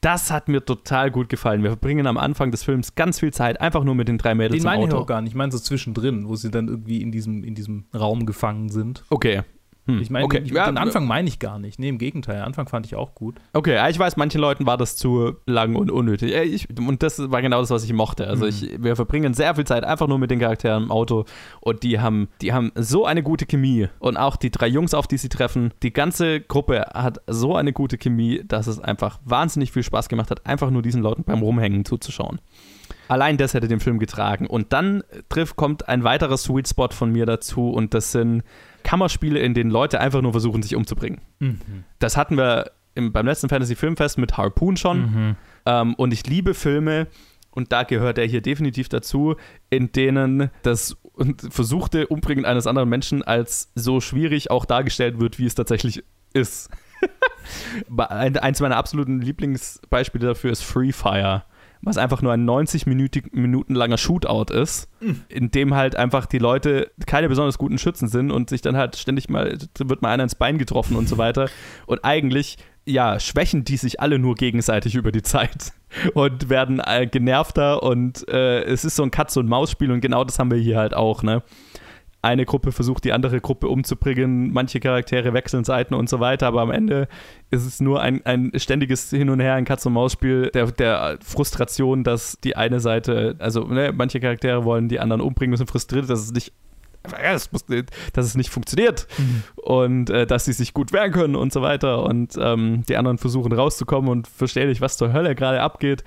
Das 0.00 0.30
hat 0.30 0.48
mir 0.48 0.64
total 0.64 1.10
gut 1.10 1.28
gefallen. 1.28 1.62
Wir 1.62 1.68
verbringen 1.70 2.06
am 2.06 2.16
Anfang 2.16 2.50
des 2.50 2.64
Films 2.64 2.94
ganz 2.94 3.20
viel 3.20 3.34
Zeit 3.34 3.60
einfach 3.60 3.84
nur 3.84 3.94
mit 3.94 4.08
den 4.08 4.16
drei 4.16 4.34
Mädels 4.34 4.52
Den 4.54 4.60
im 4.60 4.64
meine 4.64 4.84
ich 4.84 4.92
Auto. 4.92 5.02
auch 5.02 5.06
gar 5.06 5.20
nicht. 5.20 5.32
Ich 5.32 5.36
meine 5.36 5.52
so 5.52 5.58
zwischendrin, 5.58 6.26
wo 6.26 6.36
sie 6.36 6.50
dann 6.50 6.68
irgendwie 6.68 7.02
in 7.02 7.12
diesem, 7.12 7.44
in 7.44 7.54
diesem 7.54 7.84
Raum 7.94 8.24
gefangen 8.24 8.70
sind. 8.70 9.04
Okay. 9.10 9.42
Hm. 9.86 10.00
Ich 10.00 10.10
meine, 10.10 10.24
okay. 10.24 10.42
ja, 10.44 10.66
den 10.66 10.76
Anfang 10.78 11.06
meine 11.06 11.28
ich 11.28 11.38
gar 11.38 11.58
nicht. 11.58 11.78
Nee, 11.78 11.88
im 11.88 11.98
Gegenteil. 11.98 12.42
Anfang 12.42 12.68
fand 12.68 12.86
ich 12.86 12.94
auch 12.96 13.14
gut. 13.14 13.36
Okay, 13.54 13.78
ich 13.90 13.98
weiß, 13.98 14.16
manchen 14.16 14.40
Leuten 14.40 14.66
war 14.66 14.76
das 14.76 14.96
zu 14.96 15.36
lang 15.46 15.74
und 15.74 15.90
unnötig. 15.90 16.32
Ich, 16.34 16.68
und 16.78 17.02
das 17.02 17.30
war 17.30 17.40
genau 17.42 17.60
das, 17.60 17.70
was 17.70 17.84
ich 17.84 17.92
mochte. 17.92 18.26
Also 18.26 18.44
Mhm. 18.44 18.50
ich, 18.50 18.82
wir 18.82 18.96
verbringen 18.96 19.32
sehr 19.34 19.54
viel 19.54 19.64
Zeit 19.64 19.84
einfach 19.84 20.06
nur 20.06 20.18
mit 20.18 20.30
den 20.30 20.38
Charakteren 20.38 20.84
im 20.84 20.90
Auto 20.90 21.24
und 21.60 21.82
die 21.82 21.98
haben, 22.00 22.28
die 22.42 22.52
haben 22.52 22.72
so 22.74 23.06
eine 23.06 23.22
gute 23.22 23.46
Chemie. 23.46 23.88
Und 23.98 24.16
auch 24.16 24.36
die 24.36 24.50
drei 24.50 24.66
Jungs, 24.68 24.92
auf 24.94 25.06
die 25.06 25.16
sie 25.16 25.28
treffen, 25.28 25.72
die 25.82 25.92
ganze 25.92 26.40
Gruppe 26.40 26.86
hat 26.92 27.20
so 27.26 27.56
eine 27.56 27.72
gute 27.72 27.96
Chemie, 27.98 28.42
dass 28.46 28.66
es 28.66 28.78
einfach 28.80 29.18
wahnsinnig 29.24 29.72
viel 29.72 29.82
Spaß 29.82 30.08
gemacht 30.08 30.30
hat, 30.30 30.46
einfach 30.46 30.70
nur 30.70 30.82
diesen 30.82 31.02
Leuten 31.02 31.24
beim 31.24 31.40
Rumhängen 31.40 31.84
zuzuschauen. 31.84 32.40
Allein 33.08 33.36
das 33.38 33.54
hätte 33.54 33.66
den 33.66 33.80
Film 33.80 33.98
getragen. 33.98 34.46
Und 34.46 34.72
dann 34.72 35.02
trifft, 35.28 35.56
kommt 35.56 35.88
ein 35.88 36.04
weiterer 36.04 36.36
Sweet 36.36 36.68
Spot 36.68 36.88
von 36.90 37.10
mir 37.10 37.26
dazu 37.26 37.70
und 37.70 37.92
das 37.94 38.12
sind 38.12 38.42
Kammerspiele, 38.82 39.38
in 39.40 39.54
denen 39.54 39.70
Leute 39.70 40.00
einfach 40.00 40.22
nur 40.22 40.32
versuchen, 40.32 40.62
sich 40.62 40.74
umzubringen. 40.76 41.20
Das 41.98 42.16
hatten 42.16 42.36
wir 42.36 42.70
im, 42.94 43.12
beim 43.12 43.26
letzten 43.26 43.48
Fantasy 43.48 43.76
Filmfest 43.76 44.18
mit 44.18 44.36
Harpoon 44.36 44.76
schon. 44.76 45.36
Ähm, 45.66 45.94
und 45.94 46.12
ich 46.12 46.26
liebe 46.26 46.54
Filme, 46.54 47.06
und 47.52 47.72
da 47.72 47.82
gehört 47.82 48.18
er 48.18 48.26
hier 48.26 48.40
definitiv 48.40 48.88
dazu, 48.88 49.34
in 49.70 49.90
denen 49.92 50.50
das 50.62 50.96
versuchte 51.50 52.06
Umbringen 52.06 52.44
eines 52.44 52.66
anderen 52.66 52.88
Menschen 52.88 53.22
als 53.22 53.70
so 53.74 54.00
schwierig 54.00 54.50
auch 54.50 54.64
dargestellt 54.64 55.20
wird, 55.20 55.38
wie 55.38 55.46
es 55.46 55.54
tatsächlich 55.54 56.02
ist. 56.32 56.70
Ein- 57.98 58.36
Eins 58.38 58.60
meiner 58.60 58.76
absoluten 58.76 59.20
Lieblingsbeispiele 59.20 60.26
dafür 60.28 60.52
ist 60.52 60.62
Free 60.62 60.92
Fire, 60.92 61.44
was 61.82 61.96
einfach 61.96 62.20
nur 62.22 62.32
ein 62.32 62.44
90 62.44 62.84
-minütig, 62.84 63.34
Minuten 63.34 63.74
langer 63.74 63.98
Shootout 63.98 64.52
ist, 64.52 64.88
in 65.28 65.50
dem 65.50 65.74
halt 65.74 65.96
einfach 65.96 66.26
die 66.26 66.38
Leute 66.38 66.90
keine 67.06 67.28
besonders 67.28 67.58
guten 67.58 67.78
Schützen 67.78 68.08
sind 68.08 68.30
und 68.30 68.50
sich 68.50 68.60
dann 68.60 68.76
halt 68.76 68.96
ständig 68.96 69.28
mal, 69.28 69.56
wird 69.78 70.02
mal 70.02 70.10
einer 70.10 70.24
ins 70.24 70.34
Bein 70.34 70.58
getroffen 70.58 70.96
und 70.96 71.08
so 71.08 71.16
weiter. 71.18 71.48
Und 71.86 72.04
eigentlich, 72.04 72.58
ja, 72.84 73.18
schwächen 73.18 73.64
die 73.64 73.76
sich 73.76 74.00
alle 74.00 74.18
nur 74.18 74.34
gegenseitig 74.34 74.94
über 74.94 75.10
die 75.12 75.22
Zeit 75.22 75.72
und 76.14 76.48
werden 76.50 76.80
äh, 76.80 77.06
genervter 77.06 77.82
und 77.82 78.28
äh, 78.28 78.62
es 78.64 78.84
ist 78.84 78.96
so 78.96 79.02
ein 79.02 79.10
Katz- 79.10 79.36
und 79.36 79.48
Maus-Spiel 79.48 79.90
und 79.90 80.00
genau 80.00 80.24
das 80.24 80.38
haben 80.38 80.50
wir 80.50 80.58
hier 80.58 80.78
halt 80.78 80.94
auch, 80.94 81.22
ne? 81.22 81.42
Eine 82.22 82.44
Gruppe 82.44 82.72
versucht, 82.72 83.04
die 83.04 83.12
andere 83.12 83.40
Gruppe 83.40 83.68
umzubringen, 83.68 84.52
manche 84.52 84.80
Charaktere 84.80 85.32
wechseln 85.32 85.64
Seiten 85.64 85.94
und 85.94 86.08
so 86.08 86.20
weiter, 86.20 86.46
aber 86.46 86.60
am 86.60 86.70
Ende 86.70 87.08
ist 87.50 87.64
es 87.64 87.80
nur 87.80 88.00
ein, 88.00 88.24
ein 88.26 88.52
ständiges 88.56 89.10
Hin 89.10 89.30
und 89.30 89.40
Her, 89.40 89.54
ein 89.54 89.64
Katz-und-Maus-Spiel 89.64 90.50
der, 90.52 90.66
der 90.72 91.18
Frustration, 91.24 92.04
dass 92.04 92.38
die 92.44 92.56
eine 92.56 92.80
Seite, 92.80 93.36
also 93.38 93.64
ne, 93.64 93.92
manche 93.94 94.20
Charaktere 94.20 94.64
wollen 94.64 94.88
die 94.88 95.00
anderen 95.00 95.22
umbringen 95.22 95.56
sind 95.56 95.70
frustriert, 95.70 96.10
dass 96.10 96.20
es 96.20 96.32
nicht 96.32 96.52
das 97.02 97.50
muss, 97.50 97.64
dass 98.12 98.26
es 98.26 98.34
nicht 98.34 98.50
funktioniert 98.50 99.06
und 99.56 100.10
äh, 100.10 100.26
dass 100.26 100.44
sie 100.44 100.52
sich 100.52 100.74
gut 100.74 100.92
wehren 100.92 101.12
können 101.12 101.34
und 101.34 101.50
so 101.50 101.62
weiter 101.62 102.02
und 102.02 102.36
ähm, 102.38 102.82
die 102.88 102.98
anderen 102.98 103.16
versuchen 103.16 103.52
rauszukommen 103.52 104.10
und 104.10 104.28
verstehen 104.28 104.68
nicht, 104.68 104.82
was 104.82 104.98
zur 104.98 105.12
Hölle 105.14 105.34
gerade 105.34 105.62
abgeht 105.62 106.04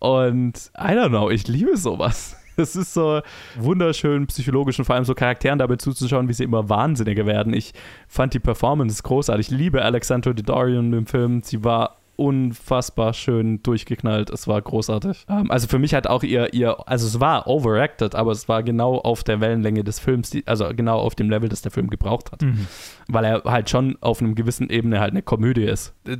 und 0.00 0.70
I 0.76 0.92
don't 0.92 1.08
know, 1.08 1.30
ich 1.30 1.48
liebe 1.48 1.78
sowas. 1.78 2.36
Es 2.56 2.76
ist 2.76 2.94
so 2.94 3.20
wunderschön 3.56 4.26
psychologisch 4.26 4.78
und 4.78 4.84
vor 4.84 4.94
allem 4.94 5.04
so 5.04 5.14
Charakteren 5.14 5.58
dabei 5.58 5.76
zuzuschauen, 5.76 6.28
wie 6.28 6.32
sie 6.32 6.44
immer 6.44 6.68
wahnsinniger 6.68 7.26
werden. 7.26 7.52
Ich 7.52 7.72
fand 8.08 8.34
die 8.34 8.38
Performance 8.38 9.02
großartig. 9.02 9.50
Ich 9.50 9.56
liebe 9.56 9.82
Alexandra 9.82 10.32
Daddario 10.32 10.78
im 10.80 11.06
Film. 11.06 11.42
Sie 11.42 11.64
war 11.64 11.96
unfassbar 12.16 13.12
schön 13.12 13.62
durchgeknallt. 13.62 14.30
Es 14.30 14.46
war 14.48 14.60
großartig. 14.60 15.26
Ähm, 15.28 15.50
also 15.50 15.68
für 15.68 15.78
mich 15.78 15.94
hat 15.94 16.06
auch 16.06 16.22
ihr, 16.22 16.52
ihr, 16.54 16.88
also 16.88 17.06
es 17.06 17.20
war 17.20 17.46
overacted, 17.46 18.14
aber 18.14 18.32
es 18.32 18.48
war 18.48 18.62
genau 18.62 18.98
auf 18.98 19.24
der 19.24 19.40
Wellenlänge 19.40 19.84
des 19.84 19.98
Films, 19.98 20.30
die, 20.30 20.46
also 20.46 20.68
genau 20.74 20.98
auf 20.98 21.14
dem 21.14 21.30
Level, 21.30 21.48
das 21.48 21.62
der 21.62 21.70
Film 21.70 21.90
gebraucht 21.90 22.32
hat. 22.32 22.42
Weil 23.08 23.24
er 23.24 23.42
halt 23.44 23.70
schon 23.70 23.96
auf 24.00 24.20
einem 24.20 24.34
gewissen 24.34 24.70
Ebene 24.70 25.00
halt 25.00 25.12
eine 25.12 25.22
Komödie 25.22 25.64
ist. 25.64 25.94
Äh, 26.06 26.16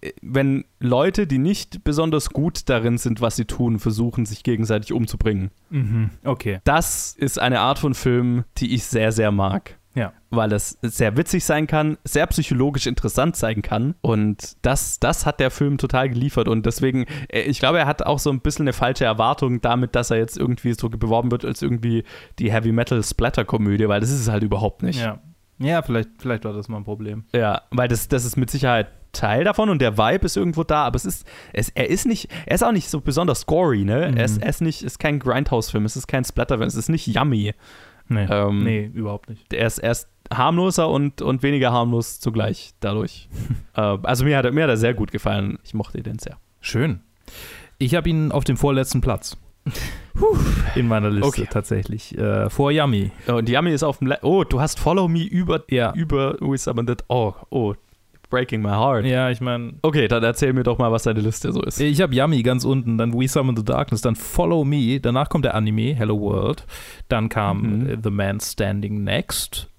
äh, 0.00 0.12
Wenn 0.22 0.64
Leute, 0.80 1.26
die 1.26 1.38
nicht 1.38 1.84
besonders 1.84 2.30
gut 2.30 2.68
darin 2.68 2.98
sind, 2.98 3.20
was 3.20 3.36
sie 3.36 3.44
tun, 3.44 3.78
versuchen, 3.78 4.26
sich 4.26 4.42
gegenseitig 4.42 4.92
umzubringen. 4.92 5.50
Mhm. 5.70 6.10
Okay. 6.24 6.60
Das 6.64 7.14
ist 7.14 7.38
eine 7.38 7.60
Art 7.60 7.78
von 7.78 7.94
Film, 7.94 8.44
die 8.58 8.74
ich 8.74 8.84
sehr, 8.84 9.12
sehr 9.12 9.32
mag 9.32 9.78
Ja. 9.96 10.12
weil 10.30 10.52
es 10.52 10.78
sehr 10.82 11.16
witzig 11.16 11.44
sein 11.44 11.66
kann, 11.66 11.96
sehr 12.04 12.26
psychologisch 12.26 12.86
interessant 12.86 13.34
sein 13.34 13.62
kann. 13.62 13.94
Und 14.02 14.56
das, 14.60 15.00
das 15.00 15.24
hat 15.24 15.40
der 15.40 15.50
Film 15.50 15.78
total 15.78 16.10
geliefert. 16.10 16.48
Und 16.48 16.66
deswegen, 16.66 17.06
äh, 17.28 17.40
ich 17.42 17.58
glaube, 17.58 17.78
er 17.78 17.86
hat 17.86 18.04
auch 18.04 18.18
so 18.18 18.30
ein 18.30 18.40
bisschen 18.40 18.64
eine 18.64 18.74
falsche 18.74 19.06
Erwartung 19.06 19.62
damit, 19.62 19.94
dass 19.94 20.10
er 20.10 20.18
jetzt 20.18 20.36
irgendwie 20.36 20.74
so 20.74 20.90
beworben 20.90 21.30
wird 21.30 21.44
als 21.46 21.62
irgendwie 21.62 22.04
die 22.38 22.52
Heavy 22.52 22.72
Metal 22.72 23.02
Splatter-Komödie, 23.02 23.88
weil 23.88 24.00
das 24.00 24.10
ist 24.10 24.20
es 24.20 24.28
halt 24.28 24.42
überhaupt 24.42 24.82
nicht. 24.82 25.00
Ja. 25.00 25.18
Ja, 25.58 25.80
vielleicht, 25.80 26.10
vielleicht 26.18 26.44
war 26.44 26.52
das 26.52 26.68
mal 26.68 26.76
ein 26.76 26.84
Problem. 26.84 27.24
Ja, 27.34 27.62
weil 27.70 27.88
das, 27.88 28.08
das 28.08 28.26
ist 28.26 28.36
mit 28.36 28.50
Sicherheit 28.50 28.88
Teil 29.12 29.44
davon 29.44 29.70
und 29.70 29.80
der 29.80 29.96
Vibe 29.96 30.26
ist 30.26 30.36
irgendwo 30.36 30.62
da, 30.62 30.84
aber 30.84 30.96
es 30.96 31.06
ist, 31.06 31.26
es, 31.52 31.70
er 31.70 31.88
ist 31.88 32.06
nicht, 32.06 32.28
er 32.44 32.54
ist 32.54 32.62
auch 32.62 32.72
nicht 32.72 32.90
so 32.90 33.00
besonders 33.00 33.46
gory, 33.46 33.84
ne? 33.84 34.10
Mhm. 34.10 34.16
Er, 34.18 34.24
ist, 34.24 34.42
er 34.42 34.48
ist 34.50 34.60
nicht, 34.60 34.82
ist 34.82 34.98
kein 34.98 35.18
Grindhouse-Film, 35.18 35.84
es 35.86 35.96
ist 35.96 36.06
kein 36.06 36.24
Splatter-Film, 36.24 36.68
es 36.68 36.74
ist 36.74 36.90
nicht 36.90 37.06
yummy. 37.06 37.54
Nee, 38.08 38.26
Ähm, 38.30 38.62
nee 38.64 38.90
überhaupt 38.94 39.28
nicht. 39.28 39.52
er 39.52 39.66
ist 39.66 39.78
erst 39.78 40.08
harmloser 40.32 40.88
und, 40.88 41.22
und 41.22 41.42
weniger 41.42 41.72
harmlos 41.72 42.20
zugleich 42.20 42.72
dadurch. 42.80 43.28
äh, 43.76 43.80
also 43.80 44.24
mir 44.24 44.36
hat, 44.38 44.44
er- 44.44 44.52
mir 44.52 44.64
hat 44.64 44.70
er 44.70 44.76
sehr 44.76 44.94
gut 44.94 45.10
gefallen. 45.12 45.58
Ich 45.64 45.74
mochte 45.74 46.02
den 46.02 46.18
sehr. 46.18 46.36
Schön. 46.60 47.00
Ich 47.78 47.94
habe 47.94 48.08
ihn 48.08 48.32
auf 48.32 48.44
dem 48.44 48.56
vorletzten 48.56 49.00
Platz. 49.00 49.36
In 50.76 50.88
meiner 50.88 51.10
Liste 51.10 51.26
Okay. 51.28 51.48
tatsächlich. 51.50 52.16
Äh, 52.16 52.48
vor 52.50 52.70
Yummy. 52.70 53.10
Und 53.26 53.48
Yummy 53.48 53.72
ist 53.72 53.82
auf 53.82 53.98
dem 53.98 54.06
Le 54.08 54.18
Oh, 54.22 54.44
du 54.44 54.60
hast 54.60 54.78
Follow 54.78 55.08
Me 55.08 55.24
über, 55.24 55.62
Ja. 55.68 55.92
über. 55.94 56.36
Oh, 57.08 57.34
oh, 57.50 57.74
breaking 58.30 58.62
my 58.62 58.70
heart. 58.70 59.04
Ja, 59.06 59.30
ich 59.30 59.40
meine, 59.40 59.74
Okay, 59.82 60.08
dann 60.08 60.22
erzähl 60.22 60.52
mir 60.52 60.62
doch 60.64 60.78
mal, 60.78 60.90
was 60.92 61.04
deine 61.04 61.20
Liste 61.20 61.52
so 61.52 61.62
ist. 61.62 61.80
ich 61.80 62.00
habe 62.00 62.14
Yummy 62.14 62.42
ganz 62.42 62.64
unten, 62.64 62.98
dann 62.98 63.12
We 63.12 63.28
Summon 63.28 63.56
the 63.56 63.64
Darkness, 63.64 64.00
dann 64.00 64.16
Follow 64.16 64.64
Me, 64.64 64.98
danach 65.00 65.28
kommt 65.28 65.44
der 65.44 65.54
Anime 65.54 65.94
Hello 65.94 66.18
World, 66.20 66.66
dann 67.08 67.28
kam 67.28 67.62
Mhm. 67.80 67.86
äh, 67.88 67.96
The 68.02 68.10
Man 68.10 68.40
Standing 68.40 69.04
Next, 69.04 69.70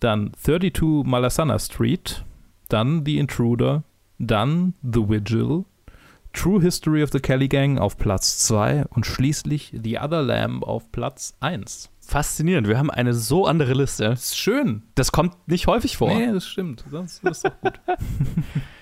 dann 0.00 0.32
32 0.36 1.04
Malasana 1.04 1.58
Street, 1.58 2.24
dann 2.68 3.04
The 3.04 3.18
Intruder, 3.18 3.82
dann 4.18 4.74
The 4.82 5.08
Vigil, 5.08 5.64
True 6.32 6.60
History 6.60 7.02
of 7.02 7.10
the 7.12 7.20
Kelly 7.20 7.48
Gang 7.48 7.78
auf 7.78 7.96
Platz 7.96 8.38
2 8.46 8.84
und 8.90 9.06
schließlich 9.06 9.72
The 9.82 9.98
Other 9.98 10.22
Lamb 10.22 10.62
auf 10.64 10.92
Platz 10.92 11.34
1. 11.40 11.90
Faszinierend, 12.06 12.68
wir 12.68 12.78
haben 12.78 12.90
eine 12.90 13.12
so 13.14 13.46
andere 13.46 13.72
Liste. 13.74 14.04
Das 14.04 14.24
ist 14.26 14.38
schön. 14.38 14.82
Das 14.94 15.10
kommt 15.10 15.34
nicht 15.48 15.66
häufig 15.66 15.96
vor. 15.96 16.14
Nee, 16.14 16.32
das 16.32 16.46
stimmt. 16.46 16.84
Das 16.92 17.20
ist 17.22 17.44
doch 17.44 17.60
gut. 17.60 17.80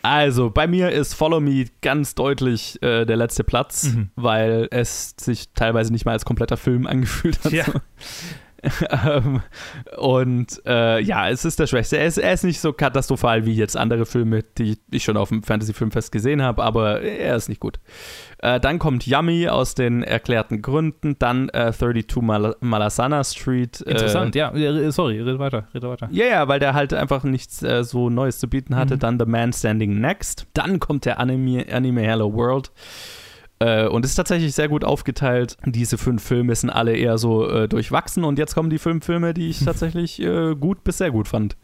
Also, 0.03 0.51
bei 0.51 0.67
mir 0.67 0.91
ist 0.91 1.15
Follow 1.15 1.41
Me 1.41 1.65
ganz 1.81 2.15
deutlich 2.15 2.81
äh, 2.83 3.07
der 3.07 3.17
letzte 3.17 3.43
Platz, 3.43 3.85
Mhm. 3.85 4.11
weil 4.17 4.69
es 4.71 5.15
sich 5.19 5.55
teilweise 5.55 5.91
nicht 5.93 6.05
mal 6.05 6.13
als 6.13 6.27
kompletter 6.27 6.59
Film 6.59 6.87
angefühlt 6.87 7.43
hat. 7.43 7.53
Ja. 7.53 7.65
Ähm, 7.67 7.81
und 9.97 10.63
äh, 10.67 11.01
ja, 11.01 11.29
es 11.29 11.45
ist 11.45 11.59
der 11.59 11.67
Schwächste. 11.67 11.99
Er 11.99 12.07
ist, 12.07 12.19
er 12.19 12.33
ist 12.33 12.45
nicht 12.45 12.61
so 12.61 12.73
katastrophal 12.73 13.47
wie 13.47 13.55
jetzt 13.55 13.77
andere 13.77 14.07
Filme, 14.07 14.43
die 14.59 14.79
ich 14.91 15.05
schon 15.05 15.17
auf 15.17 15.29
dem 15.29 15.43
Fantasy-Filmfest 15.43 16.13
gesehen 16.13 16.43
habe, 16.43 16.63
aber 16.63 17.01
er 17.03 17.37
ist 17.37 17.49
nicht 17.49 17.61
gut. 17.61 17.79
Äh, 18.39 18.61
dann 18.61 18.79
kommt 18.79 19.07
Yummy 19.07 19.49
aus 19.49 19.75
den 19.75 20.03
erklärten 20.03 20.61
Gründen. 20.61 21.17
Dann 21.19 21.49
äh, 21.49 21.73
32 21.73 22.23
Mal 22.23 22.55
Malasana 22.61 23.25
Street. 23.25 23.81
Äh, 23.87 23.93
Interessant, 23.93 24.35
ja. 24.35 24.53
Sorry, 24.93 25.21
rede 25.21 25.39
weiter, 25.39 25.67
rede 25.75 25.89
weiter. 25.89 26.09
Ja, 26.11 26.27
ja, 26.27 26.49
weil 26.49 26.61
der 26.61 26.75
halt 26.75 26.93
einfach 26.93 27.25
nichts 27.25 27.63
äh, 27.63 27.85
so 27.85 28.11
Neues 28.11 28.39
zu 28.39 28.49
bieten 28.49 28.77
hatte. 28.77 28.97
Mhm. 28.97 29.01
Dann 29.01 29.19
The 29.19 29.27
Man 29.27 29.53
Standing 29.53 30.01
Next. 30.01 30.47
Dann 30.53 30.79
kommt 30.79 31.07
der 31.07 31.19
Anime, 31.21 31.65
Anime 31.73 32.03
Hello 32.03 32.33
World. 32.35 32.71
Äh, 33.65 33.87
und 33.89 34.05
ist 34.05 34.17
tatsächlich 34.17 34.55
sehr 34.55 34.69
gut 34.69 34.85
aufgeteilt. 34.85 35.57
Diese 35.65 35.97
fünf 35.97 36.23
Filme 36.23 36.55
sind 36.55 36.69
alle 36.69 36.95
eher 36.95 37.17
so 37.17 37.49
äh, 37.49 37.67
durchwachsen. 37.67 38.25
Und 38.25 38.39
jetzt 38.39 38.55
kommen 38.55 38.69
die 38.69 38.79
fünf 38.79 39.07
Filme, 39.07 39.33
die 39.33 39.49
ich 39.49 39.61
tatsächlich 39.65 40.21
äh, 40.21 40.55
gut 40.55 40.85
bis 40.85 40.99
sehr 40.99 41.11
gut 41.11 41.29
fand. 41.29 41.57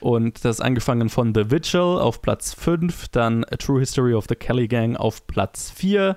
Und 0.00 0.44
das 0.44 0.60
angefangen 0.60 1.08
von 1.08 1.32
The 1.32 1.52
Vigil 1.52 1.80
auf 1.80 2.22
Platz 2.22 2.54
5, 2.54 3.06
dann 3.08 3.44
A 3.44 3.56
True 3.56 3.78
History 3.78 4.14
of 4.14 4.26
the 4.28 4.34
Kelly 4.34 4.66
Gang 4.66 4.96
auf 4.96 5.28
Platz 5.28 5.70
4. 5.70 6.16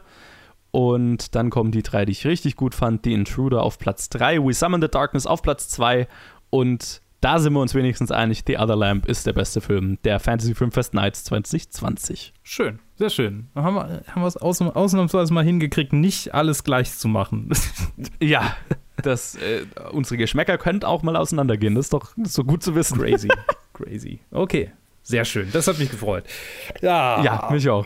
Und 0.72 1.36
dann 1.36 1.52
kommen 1.52 1.72
die 1.72 1.84
drei, 1.84 2.06
die 2.06 2.14
ich 2.14 2.26
richtig 2.26 2.56
gut 2.56 2.74
fand. 2.74 3.06
The 3.06 3.14
Intruder 3.14 3.62
auf 3.62 3.78
Platz 3.78 4.10
3, 4.10 4.44
We 4.44 4.54
Summon 4.54 4.82
the 4.82 4.88
Darkness 4.88 5.28
auf 5.28 5.44
Platz 5.44 5.70
2 5.70 6.08
und 6.50 7.02
da 7.20 7.40
sind 7.40 7.54
wir 7.54 7.62
uns 7.62 7.74
wenigstens 7.74 8.12
einig, 8.12 8.44
The 8.46 8.60
Other 8.60 8.76
Lamp 8.76 9.08
ist 9.08 9.26
der 9.26 9.34
beste 9.34 9.60
Film 9.60 9.98
der 10.04 10.20
Fantasy 10.20 10.54
Filmfest 10.54 10.94
Nights 10.94 11.24
2020. 11.24 12.34
Schön, 12.44 12.80
sehr 12.98 13.10
schön. 13.10 13.48
Dann 13.54 13.64
haben 13.64 13.76
wir, 13.76 14.02
haben 14.08 14.22
wir 14.22 14.28
es 14.28 14.38
ausnahmsweise 14.38 15.34
mal 15.34 15.44
hingekriegt, 15.44 15.94
nicht 15.94 16.34
alles 16.34 16.64
gleich 16.64 16.92
zu 16.98 17.08
machen. 17.08 17.50
ja, 18.22 18.56
das, 19.04 19.36
äh, 19.36 19.66
unsere 19.92 20.18
Geschmäcker 20.18 20.58
könnten 20.58 20.86
auch 20.86 21.04
mal 21.04 21.16
auseinandergehen. 21.16 21.76
Das 21.76 21.86
ist 21.86 21.94
doch 21.94 22.14
so 22.24 22.44
gut 22.44 22.64
zu 22.64 22.76
wissen. 22.76 23.00
Crazy, 23.00 23.30
crazy. 23.74 24.20
Okay, 24.32 24.72
sehr 25.04 25.26
schön. 25.26 25.50
Das 25.54 25.68
hat 25.68 25.78
mich 25.78 25.92
gefreut. 25.92 26.24
Ja, 26.82 27.24
ja 27.24 27.50
mich 27.52 27.70
auch. 27.70 27.86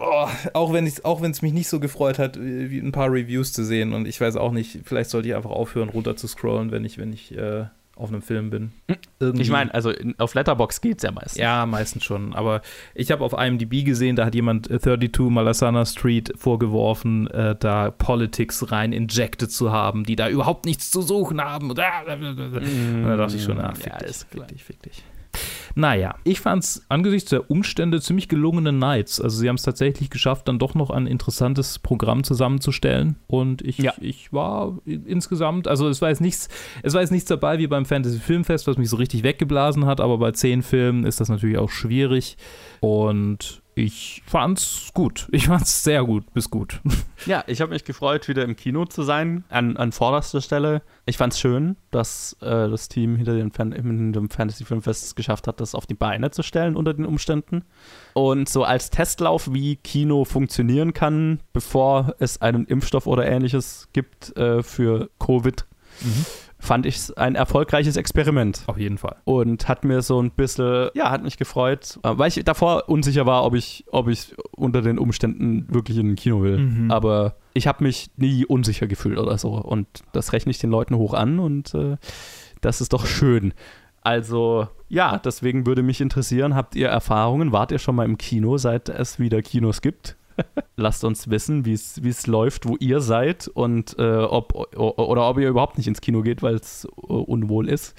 Oh, 0.00 0.28
auch 0.52 0.72
wenn 0.72 0.86
es 0.86 1.42
mich 1.42 1.52
nicht 1.52 1.68
so 1.68 1.80
gefreut 1.80 2.20
hat, 2.20 2.38
wie 2.40 2.78
ein 2.78 2.92
paar 2.92 3.10
Reviews 3.10 3.52
zu 3.52 3.64
sehen 3.64 3.92
und 3.92 4.06
ich 4.06 4.20
weiß 4.20 4.36
auch 4.36 4.52
nicht, 4.52 4.82
vielleicht 4.84 5.10
sollte 5.10 5.28
ich 5.28 5.34
einfach 5.34 5.50
aufhören, 5.50 5.88
runter 5.88 6.14
zu 6.14 6.28
scrollen, 6.28 6.70
wenn 6.70 6.84
ich, 6.84 6.98
wenn 6.98 7.12
ich 7.12 7.36
äh, 7.36 7.64
auf 7.98 8.10
einem 8.10 8.22
Film 8.22 8.50
bin. 8.50 8.72
Irgendwie. 9.18 9.42
Ich 9.42 9.50
meine, 9.50 9.74
also 9.74 9.92
auf 10.18 10.34
Letterbox 10.34 10.80
geht 10.80 10.98
es 10.98 11.02
ja 11.02 11.10
meistens. 11.10 11.38
Ja, 11.38 11.66
meistens 11.66 12.04
schon. 12.04 12.32
Aber 12.34 12.62
ich 12.94 13.10
habe 13.10 13.24
auf 13.24 13.32
IMDb 13.32 13.84
gesehen, 13.84 14.16
da 14.16 14.24
hat 14.24 14.34
jemand 14.34 14.66
32 14.66 15.18
äh, 15.18 15.22
Malasana 15.30 15.84
Street 15.84 16.32
vorgeworfen, 16.36 17.26
äh, 17.28 17.56
da 17.58 17.90
Politics 17.90 18.70
rein 18.70 18.92
injected 18.92 19.50
zu 19.50 19.72
haben, 19.72 20.04
die 20.04 20.16
da 20.16 20.28
überhaupt 20.28 20.64
nichts 20.64 20.90
zu 20.90 21.02
suchen 21.02 21.40
haben. 21.40 21.70
Und 21.70 21.78
da 21.78 22.04
dachte 22.04 23.36
ich 23.36 23.42
schon, 23.42 23.58
ah, 23.60 23.74
fick 23.74 23.92
ja, 23.92 23.98
dich, 23.98 24.16
fick 24.16 24.48
dich, 24.48 24.64
fick 24.64 24.82
dich. 24.82 25.02
Naja, 25.74 26.16
ich 26.24 26.40
fand 26.40 26.64
es 26.64 26.82
angesichts 26.88 27.30
der 27.30 27.50
Umstände 27.50 28.00
ziemlich 28.00 28.28
gelungene 28.28 28.72
Nights. 28.72 29.20
Also 29.20 29.38
sie 29.38 29.48
haben 29.48 29.56
es 29.56 29.62
tatsächlich 29.62 30.10
geschafft, 30.10 30.48
dann 30.48 30.58
doch 30.58 30.74
noch 30.74 30.90
ein 30.90 31.06
interessantes 31.06 31.78
Programm 31.78 32.24
zusammenzustellen. 32.24 33.16
Und 33.26 33.62
ich, 33.62 33.78
ja. 33.78 33.94
ich 34.00 34.32
war 34.32 34.78
insgesamt, 34.84 35.68
also 35.68 35.88
es 35.88 36.02
war 36.02 36.08
jetzt 36.08 36.20
nichts, 36.20 36.48
es 36.82 36.94
war 36.94 37.00
jetzt 37.00 37.12
nichts 37.12 37.28
dabei 37.28 37.58
wie 37.58 37.66
beim 37.66 37.84
Fantasy 37.84 38.18
Filmfest, 38.18 38.66
was 38.66 38.76
mich 38.76 38.90
so 38.90 38.96
richtig 38.96 39.22
weggeblasen 39.22 39.86
hat, 39.86 40.00
aber 40.00 40.18
bei 40.18 40.32
zehn 40.32 40.62
Filmen 40.62 41.04
ist 41.04 41.20
das 41.20 41.28
natürlich 41.28 41.58
auch 41.58 41.70
schwierig. 41.70 42.36
Und 42.80 43.62
ich 43.78 44.22
fand's 44.26 44.90
gut. 44.92 45.28
Ich 45.30 45.46
fand's 45.46 45.84
sehr 45.84 46.02
gut, 46.02 46.32
bis 46.34 46.50
gut. 46.50 46.80
Ja, 47.26 47.44
ich 47.46 47.60
habe 47.60 47.72
mich 47.72 47.84
gefreut, 47.84 48.28
wieder 48.28 48.44
im 48.44 48.54
Kino 48.54 48.84
zu 48.84 49.02
sein, 49.02 49.44
an, 49.48 49.76
an 49.76 49.90
vorderster 49.92 50.40
Stelle. 50.40 50.82
Ich 51.04 51.16
fand's 51.16 51.38
schön, 51.38 51.76
dass 51.90 52.36
äh, 52.40 52.68
das 52.68 52.88
Team 52.88 53.16
hinter 53.16 53.34
dem, 53.34 53.50
Fan 53.50 53.70
dem 53.70 54.30
Fantasy 54.30 54.64
Filmfest 54.64 55.04
es 55.04 55.14
geschafft 55.14 55.46
hat, 55.46 55.60
das 55.60 55.74
auf 55.74 55.86
die 55.86 55.94
Beine 55.94 56.30
zu 56.30 56.42
stellen 56.42 56.76
unter 56.76 56.94
den 56.94 57.06
Umständen. 57.06 57.64
Und 58.14 58.48
so 58.48 58.64
als 58.64 58.90
Testlauf, 58.90 59.52
wie 59.52 59.76
Kino 59.76 60.24
funktionieren 60.24 60.92
kann, 60.92 61.40
bevor 61.52 62.14
es 62.18 62.40
einen 62.40 62.66
Impfstoff 62.66 63.06
oder 63.06 63.26
ähnliches 63.26 63.88
gibt 63.92 64.36
äh, 64.36 64.62
für 64.62 65.10
Covid. 65.18 65.66
Mhm 66.02 66.26
fand 66.58 66.86
ich 66.86 66.96
es 66.96 67.16
ein 67.16 67.34
erfolgreiches 67.34 67.96
Experiment. 67.96 68.62
Auf 68.66 68.78
jeden 68.78 68.98
Fall. 68.98 69.16
Und 69.24 69.68
hat 69.68 69.84
mir 69.84 70.02
so 70.02 70.20
ein 70.20 70.30
bisschen, 70.30 70.90
ja, 70.94 71.10
hat 71.10 71.22
mich 71.22 71.36
gefreut, 71.36 71.98
äh, 72.02 72.10
weil 72.16 72.28
ich 72.28 72.42
davor 72.44 72.88
unsicher 72.88 73.26
war, 73.26 73.44
ob 73.44 73.54
ich, 73.54 73.84
ob 73.90 74.08
ich 74.08 74.34
unter 74.56 74.82
den 74.82 74.98
Umständen 74.98 75.66
wirklich 75.72 75.98
in 75.98 76.10
ein 76.10 76.16
Kino 76.16 76.42
will. 76.42 76.58
Mhm. 76.58 76.90
Aber 76.90 77.36
ich 77.54 77.66
habe 77.66 77.84
mich 77.84 78.10
nie 78.16 78.44
unsicher 78.44 78.86
gefühlt 78.86 79.18
oder 79.18 79.38
so. 79.38 79.50
Und 79.50 79.86
das 80.12 80.32
rechne 80.32 80.50
ich 80.50 80.58
den 80.58 80.70
Leuten 80.70 80.96
hoch 80.96 81.14
an 81.14 81.38
und 81.38 81.74
äh, 81.74 81.96
das 82.60 82.80
ist 82.80 82.92
doch 82.92 83.06
schön. 83.06 83.54
Also, 84.02 84.68
ja, 84.88 85.18
deswegen 85.18 85.66
würde 85.66 85.82
mich 85.82 86.00
interessieren, 86.00 86.54
habt 86.54 86.74
ihr 86.74 86.88
Erfahrungen? 86.88 87.52
Wart 87.52 87.72
ihr 87.72 87.78
schon 87.78 87.94
mal 87.94 88.04
im 88.04 88.18
Kino, 88.18 88.56
seit 88.56 88.88
es 88.88 89.18
wieder 89.18 89.42
Kinos 89.42 89.80
gibt? 89.80 90.16
Lasst 90.76 91.04
uns 91.04 91.28
wissen, 91.28 91.64
wie 91.64 91.72
es 91.72 92.26
läuft, 92.26 92.68
wo 92.68 92.76
ihr 92.76 93.00
seid 93.00 93.48
und 93.48 93.98
äh, 93.98 94.18
ob 94.18 94.54
oder 94.76 95.28
ob 95.28 95.38
ihr 95.38 95.48
überhaupt 95.48 95.76
nicht 95.76 95.88
ins 95.88 96.00
Kino 96.00 96.22
geht, 96.22 96.42
weil 96.42 96.54
es 96.54 96.86
uh, 96.96 97.16
unwohl 97.16 97.68
ist. 97.68 97.94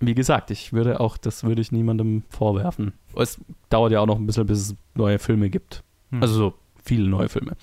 Wie 0.00 0.14
gesagt, 0.14 0.50
ich 0.50 0.72
würde 0.72 1.00
auch, 1.00 1.16
das 1.16 1.44
würde 1.44 1.60
ich 1.60 1.72
niemandem 1.72 2.24
vorwerfen. 2.28 2.92
Es 3.16 3.40
dauert 3.70 3.92
ja 3.92 4.00
auch 4.00 4.06
noch 4.06 4.18
ein 4.18 4.26
bisschen, 4.26 4.46
bis 4.46 4.58
es 4.58 4.76
neue 4.94 5.18
Filme 5.18 5.50
gibt. 5.50 5.84
Hm. 6.10 6.22
Also 6.22 6.34
so 6.34 6.54
viele 6.82 7.08
neue 7.08 7.28
Filme. 7.28 7.56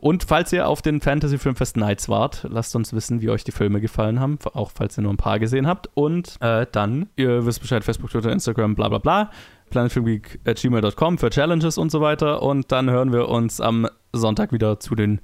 Und 0.00 0.24
falls 0.24 0.52
ihr 0.52 0.68
auf 0.68 0.82
den 0.82 1.00
Fantasy 1.00 1.38
Filmfest 1.38 1.76
Nights 1.76 2.08
wart, 2.08 2.46
lasst 2.48 2.76
uns 2.76 2.92
wissen, 2.92 3.22
wie 3.22 3.30
euch 3.30 3.44
die 3.44 3.52
Filme 3.52 3.80
gefallen 3.80 4.20
haben, 4.20 4.38
auch 4.52 4.70
falls 4.70 4.98
ihr 4.98 5.02
nur 5.02 5.12
ein 5.12 5.16
paar 5.16 5.38
gesehen 5.38 5.66
habt. 5.66 5.88
Und 5.94 6.36
äh, 6.40 6.66
dann, 6.70 7.08
ihr 7.16 7.46
wisst 7.46 7.60
Bescheid, 7.60 7.82
Facebook, 7.82 8.10
Twitter, 8.10 8.30
Instagram, 8.30 8.74
bla 8.74 8.88
bla 8.88 8.98
bla 8.98 9.30
planetfilmgeek.gmail.com 9.70 11.18
für 11.18 11.30
Challenges 11.30 11.78
und 11.78 11.90
so 11.90 12.00
weiter. 12.00 12.42
Und 12.42 12.72
dann 12.72 12.90
hören 12.90 13.12
wir 13.12 13.28
uns 13.28 13.60
am 13.60 13.88
Sonntag 14.12 14.52
wieder 14.52 14.80
zu 14.80 14.94
den 14.94 15.20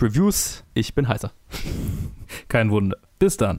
Reviews. 0.00 0.64
Ich 0.74 0.94
bin 0.94 1.08
heißer. 1.08 1.32
Kein 2.48 2.70
Wunder. 2.70 2.98
Bis 3.18 3.36
dann. 3.36 3.58